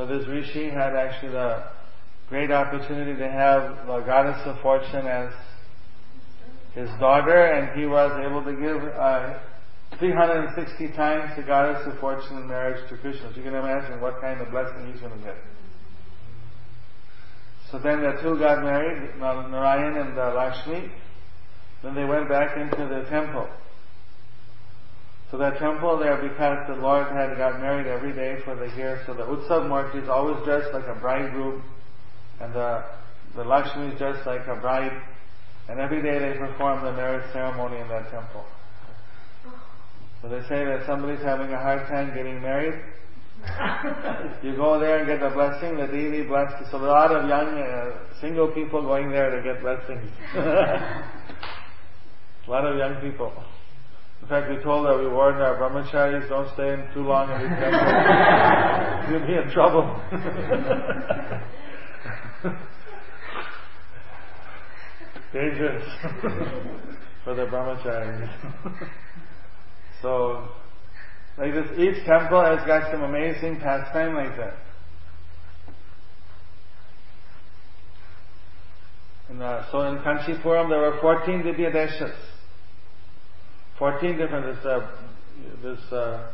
So 0.00 0.06
this 0.06 0.26
Rishi 0.26 0.70
had 0.70 0.96
actually 0.96 1.32
the 1.32 1.62
great 2.30 2.50
opportunity 2.50 3.14
to 3.18 3.28
have 3.28 3.86
the 3.86 4.00
goddess 4.00 4.40
of 4.46 4.58
fortune 4.62 5.06
as 5.06 5.30
his 6.72 6.88
daughter 6.98 7.36
and 7.36 7.78
he 7.78 7.84
was 7.84 8.10
able 8.24 8.42
to 8.42 8.52
give 8.52 8.82
uh, 8.96 9.38
360 9.98 10.96
times 10.96 11.36
the 11.36 11.42
goddess 11.42 11.86
of 11.86 12.00
fortune 12.00 12.38
in 12.38 12.48
marriage 12.48 12.80
to 12.88 12.96
Krishna. 12.96 13.28
So 13.28 13.36
you 13.36 13.42
can 13.42 13.54
imagine 13.54 14.00
what 14.00 14.22
kind 14.22 14.40
of 14.40 14.50
blessing 14.50 14.90
he's 14.90 15.02
going 15.02 15.18
to 15.18 15.22
get. 15.22 15.36
So 17.70 17.78
then 17.78 18.00
the 18.00 18.16
two 18.22 18.38
got 18.38 18.64
married, 18.64 19.18
Narayan 19.18 19.98
and 19.98 20.18
uh, 20.18 20.32
Lakshmi. 20.34 20.90
Then 21.82 21.94
they 21.94 22.04
went 22.04 22.26
back 22.26 22.56
into 22.56 22.88
the 22.88 23.04
temple. 23.10 23.50
So 25.30 25.38
that 25.38 25.58
temple 25.58 25.98
there, 25.98 26.16
because 26.16 26.66
the 26.66 26.74
Lord 26.82 27.06
had 27.08 27.36
got 27.36 27.60
married 27.60 27.86
every 27.86 28.12
day 28.12 28.40
for 28.44 28.56
the 28.56 28.66
year, 28.76 29.02
so 29.06 29.14
the 29.14 29.22
Utsav 29.22 29.68
Murti 29.68 30.02
is 30.02 30.08
always 30.08 30.42
dressed 30.44 30.74
like 30.74 30.86
a 30.88 30.98
bridegroom, 30.98 31.62
and 32.40 32.52
the, 32.52 32.84
the 33.36 33.44
Lakshmi 33.44 33.86
is 33.88 33.98
dressed 33.98 34.26
like 34.26 34.46
a 34.48 34.56
bride, 34.56 35.00
and 35.68 35.78
every 35.78 36.02
day 36.02 36.18
they 36.18 36.36
perform 36.36 36.84
the 36.84 36.92
marriage 36.92 37.30
ceremony 37.32 37.80
in 37.80 37.88
that 37.88 38.10
temple. 38.10 38.44
So 40.20 40.28
they 40.28 40.42
say 40.48 40.64
that 40.64 40.84
somebody's 40.86 41.22
having 41.22 41.52
a 41.52 41.58
hard 41.58 41.86
time 41.86 42.12
getting 42.12 42.42
married, 42.42 42.82
you 44.42 44.54
go 44.56 44.78
there 44.78 44.98
and 44.98 45.06
get 45.06 45.20
the 45.20 45.30
blessing, 45.30 45.76
the 45.76 45.86
deity 45.86 46.22
blessed. 46.22 46.70
So 46.70 46.78
a 46.78 46.84
lot 46.84 47.10
of 47.10 47.28
young 47.28 47.58
uh, 47.58 47.92
single 48.20 48.48
people 48.48 48.82
going 48.82 49.10
there 49.10 49.34
to 49.34 49.42
get 49.42 49.62
blessings. 49.62 50.10
a 50.34 51.04
lot 52.48 52.66
of 52.66 52.76
young 52.76 52.96
people. 53.00 53.32
In 54.30 54.36
fact, 54.36 54.46
we 54.48 54.62
told 54.62 54.86
her, 54.86 54.96
we 54.96 55.08
warned 55.08 55.42
our 55.42 55.56
brahmacharis, 55.56 56.28
don't 56.28 56.48
stay 56.54 56.72
in 56.72 56.86
too 56.94 57.02
long 57.02 57.28
in 57.32 57.40
these 57.40 57.50
temples. 57.58 57.82
You'll 59.10 59.26
be 59.26 59.34
in 59.34 59.50
trouble. 59.50 59.82
Dangerous 65.32 65.82
for 67.24 67.34
the 67.34 67.46
brahmacharis. 67.46 68.30
so, 70.00 70.46
like 71.36 71.52
this, 71.52 71.66
each 71.76 72.04
temple 72.06 72.44
has 72.44 72.64
got 72.68 72.92
some 72.92 73.02
amazing 73.02 73.58
pastime 73.58 74.14
like 74.14 74.36
that. 74.36 74.54
And, 79.28 79.42
uh, 79.42 79.68
so 79.72 79.80
in 79.88 79.98
Kanchipuram 79.98 80.68
there 80.68 80.78
were 80.78 81.00
14 81.00 81.42
Divya 81.42 81.72
Deshas. 81.74 82.14
14 83.80 84.18
different, 84.18 84.44
this, 84.44 84.66
uh, 84.66 84.86
this, 85.62 85.80
uh, 85.90 86.30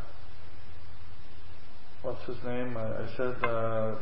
what's 2.03 2.26
his 2.26 2.36
name? 2.44 2.76
I, 2.76 3.07
said, 3.16 3.36
uh, 3.44 3.94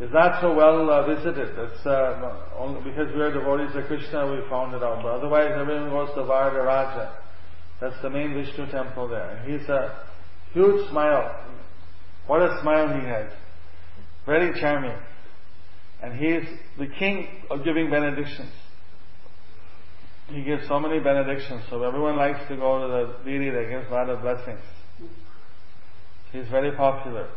is 0.00 0.12
not 0.12 0.40
so 0.40 0.54
well 0.54 0.90
uh, 0.90 1.06
visited. 1.06 1.56
It's 1.56 1.86
uh, 1.86 2.34
only 2.58 2.82
because 2.82 3.14
we 3.14 3.20
are 3.20 3.32
devotees 3.32 3.76
of 3.76 3.84
Krishna 3.86 4.26
we 4.26 4.40
found 4.50 4.74
it 4.74 4.82
out. 4.82 5.04
But 5.04 5.18
otherwise 5.18 5.52
everyone 5.54 5.90
goes 5.90 6.08
to 6.16 6.22
Varadaraja. 6.22 7.12
That's 7.80 8.02
the 8.02 8.10
main 8.10 8.34
Vishnu 8.34 8.72
temple 8.72 9.06
there. 9.06 9.40
He's 9.46 9.68
a 9.68 10.04
huge 10.52 10.90
smile. 10.90 11.44
What 12.26 12.42
a 12.42 12.58
smile 12.60 12.88
he 12.88 13.06
has. 13.06 13.30
Very 14.26 14.58
charming. 14.60 14.98
And 16.02 16.18
he 16.18 16.26
is 16.26 16.48
the 16.76 16.88
king 16.98 17.28
of 17.52 17.64
giving 17.64 17.88
benedictions. 17.88 18.50
He 20.28 20.42
gives 20.42 20.68
so 20.68 20.78
many 20.78 21.00
benedictions, 21.00 21.62
so 21.70 21.82
everyone 21.82 22.16
likes 22.16 22.40
to 22.48 22.56
go 22.56 22.80
to 22.80 22.88
the 22.88 23.24
deity 23.24 23.50
that 23.50 23.68
gives 23.70 23.90
a 23.90 23.94
lot 23.94 24.10
of 24.10 24.20
blessings. 24.20 24.60
He's 26.32 26.46
very 26.48 26.72
popular. 26.72 27.28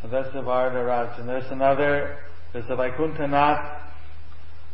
So 0.00 0.08
that's 0.08 0.32
the 0.32 0.40
Varadaraj. 0.40 1.18
And 1.18 1.28
there's 1.28 1.50
another, 1.50 2.18
there's 2.52 2.68
the 2.68 2.76
Vaikuntanath. 2.76 3.80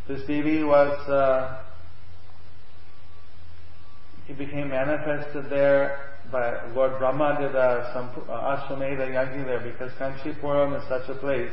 This 0.08 0.26
deity 0.26 0.62
was, 0.62 1.08
uh, 1.08 1.62
he 4.26 4.34
became 4.34 4.68
manifested 4.68 5.48
there 5.48 6.10
by 6.30 6.70
Lord 6.74 6.98
Brahma 6.98 7.38
did 7.40 7.56
uh, 7.56 7.92
some 7.94 8.10
uh, 8.28 8.32
Ashwamedha 8.32 9.08
Yajna 9.08 9.44
there 9.46 9.60
because 9.60 9.90
Kanchipuram 9.92 10.80
is 10.80 10.88
such 10.88 11.08
a 11.08 11.18
place 11.18 11.50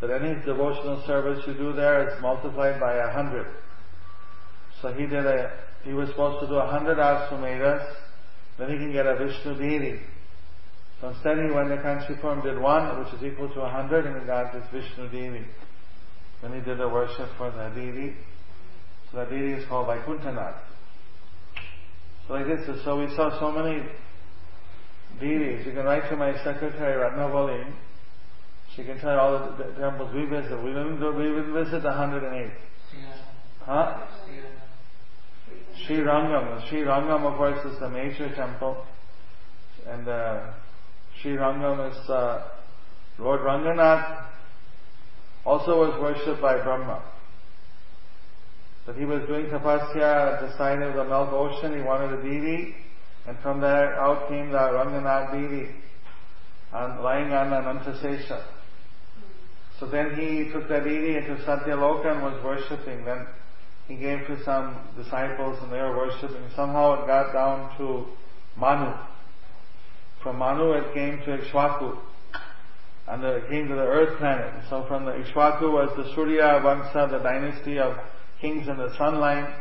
that 0.00 0.10
any 0.10 0.34
devotional 0.44 1.02
service 1.06 1.42
you 1.46 1.54
do 1.54 1.72
there 1.72 2.08
is 2.08 2.20
multiplied 2.20 2.80
by 2.80 2.94
a 2.94 3.12
hundred. 3.12 3.46
So 4.84 4.92
he 4.92 5.06
did 5.06 5.24
a, 5.24 5.50
he 5.82 5.94
was 5.94 6.10
supposed 6.10 6.42
to 6.42 6.46
do 6.46 6.56
a 6.56 6.66
hundred 6.66 6.98
Ashwamedhas 6.98 7.86
then 8.58 8.70
he 8.70 8.76
can 8.76 8.92
get 8.92 9.06
a 9.06 9.16
Vishnu 9.16 9.56
deity. 9.56 9.98
So 11.00 11.08
instead 11.08 11.38
he 11.38 11.50
went 11.50 11.70
to 11.70 11.76
Kanchipuram, 11.78 12.42
did 12.42 12.60
one, 12.60 13.02
which 13.02 13.14
is 13.14 13.24
equal 13.24 13.48
to 13.48 13.62
a 13.62 13.68
hundred, 13.68 14.06
and 14.06 14.20
he 14.20 14.26
got 14.26 14.52
this 14.52 14.62
Vishnu 14.70 15.08
deity. 15.08 15.46
Then 16.42 16.52
he 16.52 16.60
did 16.60 16.78
the 16.78 16.88
worship 16.88 17.30
for 17.38 17.50
the 17.50 17.72
deity. 17.74 18.14
So 19.10 19.24
the 19.24 19.24
deity 19.24 19.54
is 19.54 19.68
called 19.68 19.88
Vaikuntanath. 19.88 20.58
So 22.28 22.34
like 22.34 22.46
this, 22.46 22.84
so 22.84 23.00
we 23.00 23.08
saw 23.16 23.40
so 23.40 23.50
many 23.50 23.82
deities. 25.18 25.66
You 25.66 25.72
can 25.72 25.84
write 25.84 26.08
to 26.10 26.16
my 26.16 26.36
secretary, 26.44 27.00
Ratnavali. 27.00 27.72
She 28.76 28.84
can 28.84 29.00
tell 29.00 29.14
you 29.14 29.18
all 29.18 29.56
the, 29.56 29.64
the 29.64 29.80
temples 29.80 30.14
we 30.14 30.26
visit. 30.26 30.62
We 30.62 30.70
didn't, 30.70 31.00
do- 31.00 31.12
we 31.12 31.24
didn't 31.24 31.54
visit 31.54 31.82
the 31.82 31.88
108. 31.88 32.52
Huh? 33.64 34.06
Sri 35.82 35.96
Rangam. 35.96 36.68
Sri 36.68 36.80
Rangam, 36.80 37.24
of 37.24 37.36
course, 37.36 37.64
is 37.66 37.78
the 37.80 37.88
major 37.88 38.34
temple. 38.34 38.84
And 39.86 40.08
uh, 40.08 40.52
Sri 41.20 41.32
Rangam 41.32 41.90
is 41.90 42.10
uh, 42.10 42.48
Lord 43.18 43.40
Ranganath 43.40 44.26
also 45.44 45.78
was 45.78 46.00
worshipped 46.00 46.40
by 46.40 46.62
Brahma. 46.62 47.02
But 48.86 48.96
he 48.96 49.04
was 49.04 49.26
doing 49.26 49.46
tapasya 49.46 50.34
at 50.34 50.40
the 50.40 50.56
side 50.56 50.82
of 50.82 50.94
the 50.94 51.04
milk 51.04 51.32
ocean. 51.32 51.76
He 51.76 51.82
wanted 51.82 52.18
a 52.18 52.22
deity. 52.22 52.74
And 53.26 53.38
from 53.38 53.60
there 53.60 53.94
out 54.00 54.28
came 54.28 54.50
the 54.50 54.58
Ranganath 54.58 55.32
deity 55.32 55.70
and 56.72 57.02
lying 57.02 57.32
on 57.32 57.50
Anantasesha. 57.50 58.44
So 59.78 59.86
then 59.86 60.16
he 60.16 60.52
took 60.52 60.68
that 60.68 60.84
deity 60.84 61.16
into 61.16 61.36
Satyaloka 61.44 62.12
and 62.12 62.22
was 62.22 62.42
worshipping. 62.44 63.04
Then 63.04 63.26
he 63.88 63.96
gave 63.96 64.26
to 64.26 64.42
some 64.44 64.78
disciples 64.96 65.58
and 65.62 65.72
they 65.72 65.78
were 65.78 65.96
worshipping. 65.96 66.44
Somehow 66.56 67.02
it 67.02 67.06
got 67.06 67.32
down 67.32 67.76
to 67.78 68.06
Manu. 68.56 68.94
From 70.22 70.38
Manu 70.38 70.72
it 70.72 70.94
came 70.94 71.18
to 71.18 71.38
Ikshvaku. 71.38 71.98
And 73.06 73.22
it 73.22 73.48
came 73.50 73.68
to 73.68 73.74
the 73.74 73.82
earth 73.82 74.18
planet. 74.18 74.64
So 74.70 74.86
from 74.88 75.04
the 75.04 75.12
Ikshvaku 75.12 75.70
was 75.70 75.90
the 75.96 76.14
Surya 76.14 76.62
Vamsa, 76.64 77.10
the 77.10 77.18
dynasty 77.18 77.78
of 77.78 77.96
kings 78.40 78.66
in 78.68 78.78
the 78.78 78.96
sun 78.96 79.20
line. 79.20 79.52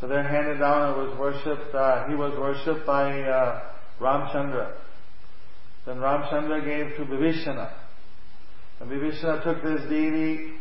So 0.00 0.06
they're 0.06 0.22
handed 0.22 0.58
down 0.58 0.90
and 0.92 1.08
was 1.08 1.18
worshipped, 1.18 1.74
uh, 1.74 2.06
he 2.06 2.14
was 2.14 2.38
worshipped 2.38 2.86
by 2.86 3.22
uh, 3.22 3.62
Ramchandra. 3.98 4.72
Then 5.86 5.96
Ramchandra 5.96 6.62
gave 6.62 6.96
to 6.98 7.04
Vibhishana. 7.10 7.72
And 8.80 8.90
Vibhishana 8.90 9.42
took 9.42 9.62
this 9.62 9.88
deity 9.88 10.52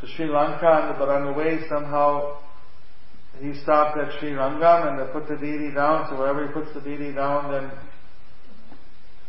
to 0.00 0.06
Sri 0.16 0.26
Lanka, 0.26 0.96
but 0.98 1.08
on 1.08 1.26
the 1.26 1.32
way 1.32 1.60
somehow 1.68 2.38
he 3.40 3.54
stopped 3.62 3.98
at 3.98 4.18
Sri 4.18 4.30
Rangam 4.30 4.88
and 4.88 4.98
they 4.98 5.12
put 5.12 5.28
the 5.28 5.36
deity 5.36 5.72
down, 5.74 6.08
so 6.08 6.18
wherever 6.18 6.46
he 6.46 6.52
puts 6.52 6.72
the 6.74 6.80
deity 6.80 7.12
down, 7.12 7.50
then 7.50 7.70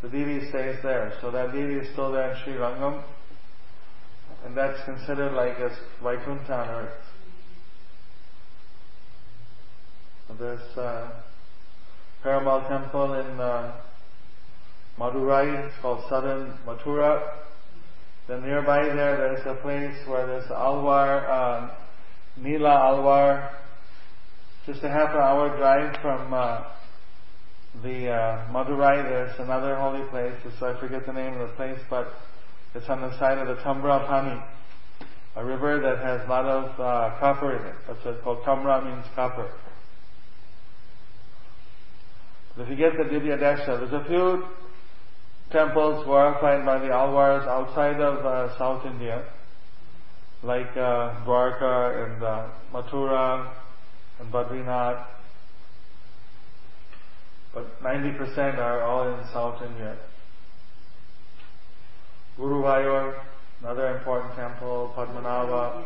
the 0.02 0.10
deity 0.10 0.50
stays 0.50 0.78
there. 0.84 1.14
So 1.22 1.32
that 1.32 1.52
deity 1.52 1.76
is 1.76 1.92
still 1.94 2.12
there 2.12 2.32
in 2.32 2.44
Sri 2.44 2.54
Rangam, 2.54 3.04
and 4.46 4.56
that's 4.56 4.84
considered 4.86 5.34
like 5.34 5.58
a 5.60 5.76
Vaikuntha 6.02 6.54
on 6.54 6.70
earth. 6.70 6.94
There's 10.40 10.78
uh, 10.78 11.12
Perumal 12.24 12.68
temple 12.70 13.14
in 13.16 13.40
uh, 13.40 13.76
Madurai, 14.98 15.68
it's 15.68 15.76
called 15.82 16.04
Southern 16.10 16.54
Mathura. 16.66 17.22
Then 18.28 18.44
nearby 18.44 18.84
there, 18.84 19.18
there's 19.18 19.46
a 19.46 19.62
place 19.62 19.96
where 20.08 20.28
there's 20.28 20.50
Alwar, 20.52 21.28
uh, 21.30 21.76
Nila 22.38 22.70
Alwar, 22.70 23.50
just 24.66 24.84
a 24.84 24.90
half 24.90 25.10
an 25.10 25.22
hour 25.22 25.58
drive 25.58 26.00
from 26.02 26.34
uh, 26.34 26.64
the 27.84 28.10
uh, 28.10 28.48
Madurai. 28.52 29.04
There's 29.04 29.40
another 29.40 29.76
holy 29.76 30.08
place, 30.10 30.34
so 30.60 30.68
I 30.68 30.80
forget 30.80 31.06
the 31.06 31.14
name 31.14 31.34
of 31.34 31.50
the 31.50 31.56
place, 31.56 31.80
but 31.90 32.14
it's 32.76 32.88
on 32.88 33.02
the 33.02 33.18
side 33.18 33.38
of 33.38 33.48
the 33.48 33.62
Tamra 33.64 34.08
Pani, 34.08 34.42
a 35.36 35.44
river 35.44 35.80
that 35.82 35.98
has 35.98 36.22
a 36.26 36.30
lot 36.30 36.46
of 36.46 36.80
uh, 36.80 37.20
copper 37.20 37.58
in 37.58 37.66
it. 37.66 37.76
That's 37.88 38.06
what 38.06 38.14
it's 38.16 38.24
called. 38.24 38.44
Tamra 38.44 38.86
means 38.86 39.06
copper. 39.16 39.52
If 42.58 42.70
you 42.70 42.76
get 42.76 42.98
the 42.98 43.04
Divya 43.04 43.40
Desha, 43.40 43.80
there's 43.80 43.94
a 43.94 44.06
few 44.08 44.44
temples 45.52 46.04
glorified 46.06 46.66
by 46.66 46.80
the 46.80 46.88
Alwars 46.88 47.46
outside 47.48 48.00
of 48.00 48.26
uh, 48.26 48.58
South 48.58 48.86
India, 48.86 49.26
like 50.44 50.72
uh, 50.78 51.24
Dwarka 51.26 52.06
and 52.06 52.24
uh, 52.24 52.48
Mathura 52.74 53.52
and 54.20 54.32
Badrinath. 54.32 55.06
But 57.54 57.84
90% 57.84 58.58
are 58.58 58.84
all 58.84 59.14
in 59.14 59.26
South 59.34 59.62
India. 59.62 59.98
Guruvayur, 62.40 63.20
another 63.60 63.98
important 63.98 64.36
temple, 64.36 64.94
Padmanabha, 64.96 65.84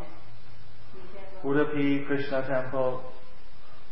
Udupi 1.44 2.06
Krishna 2.06 2.46
temple, 2.48 3.02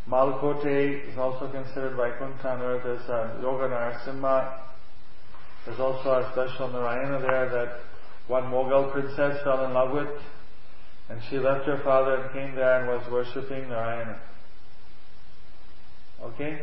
Malkote 0.09 1.09
is 1.09 1.17
also 1.17 1.49
considered 1.49 1.95
Vaikuntha 1.95 2.49
on. 2.49 2.59
There's 2.59 3.09
uh, 3.09 3.39
Yoga 3.41 3.69
Narasimha. 3.69 4.59
There's 5.65 5.79
also 5.79 6.09
a 6.09 6.29
special 6.31 6.67
Narayana 6.69 7.19
there 7.19 7.49
that 7.49 7.79
one 8.27 8.43
Mughal 8.45 8.91
princess 8.91 9.41
fell 9.43 9.65
in 9.65 9.73
love 9.73 9.91
with. 9.91 10.09
And 11.09 11.21
she 11.29 11.37
left 11.37 11.65
her 11.65 11.79
father 11.83 12.15
and 12.15 12.33
came 12.33 12.55
there 12.55 12.79
and 12.79 12.87
was 12.87 13.11
worshipping 13.11 13.69
Narayana. 13.69 14.19
Okay? 16.21 16.61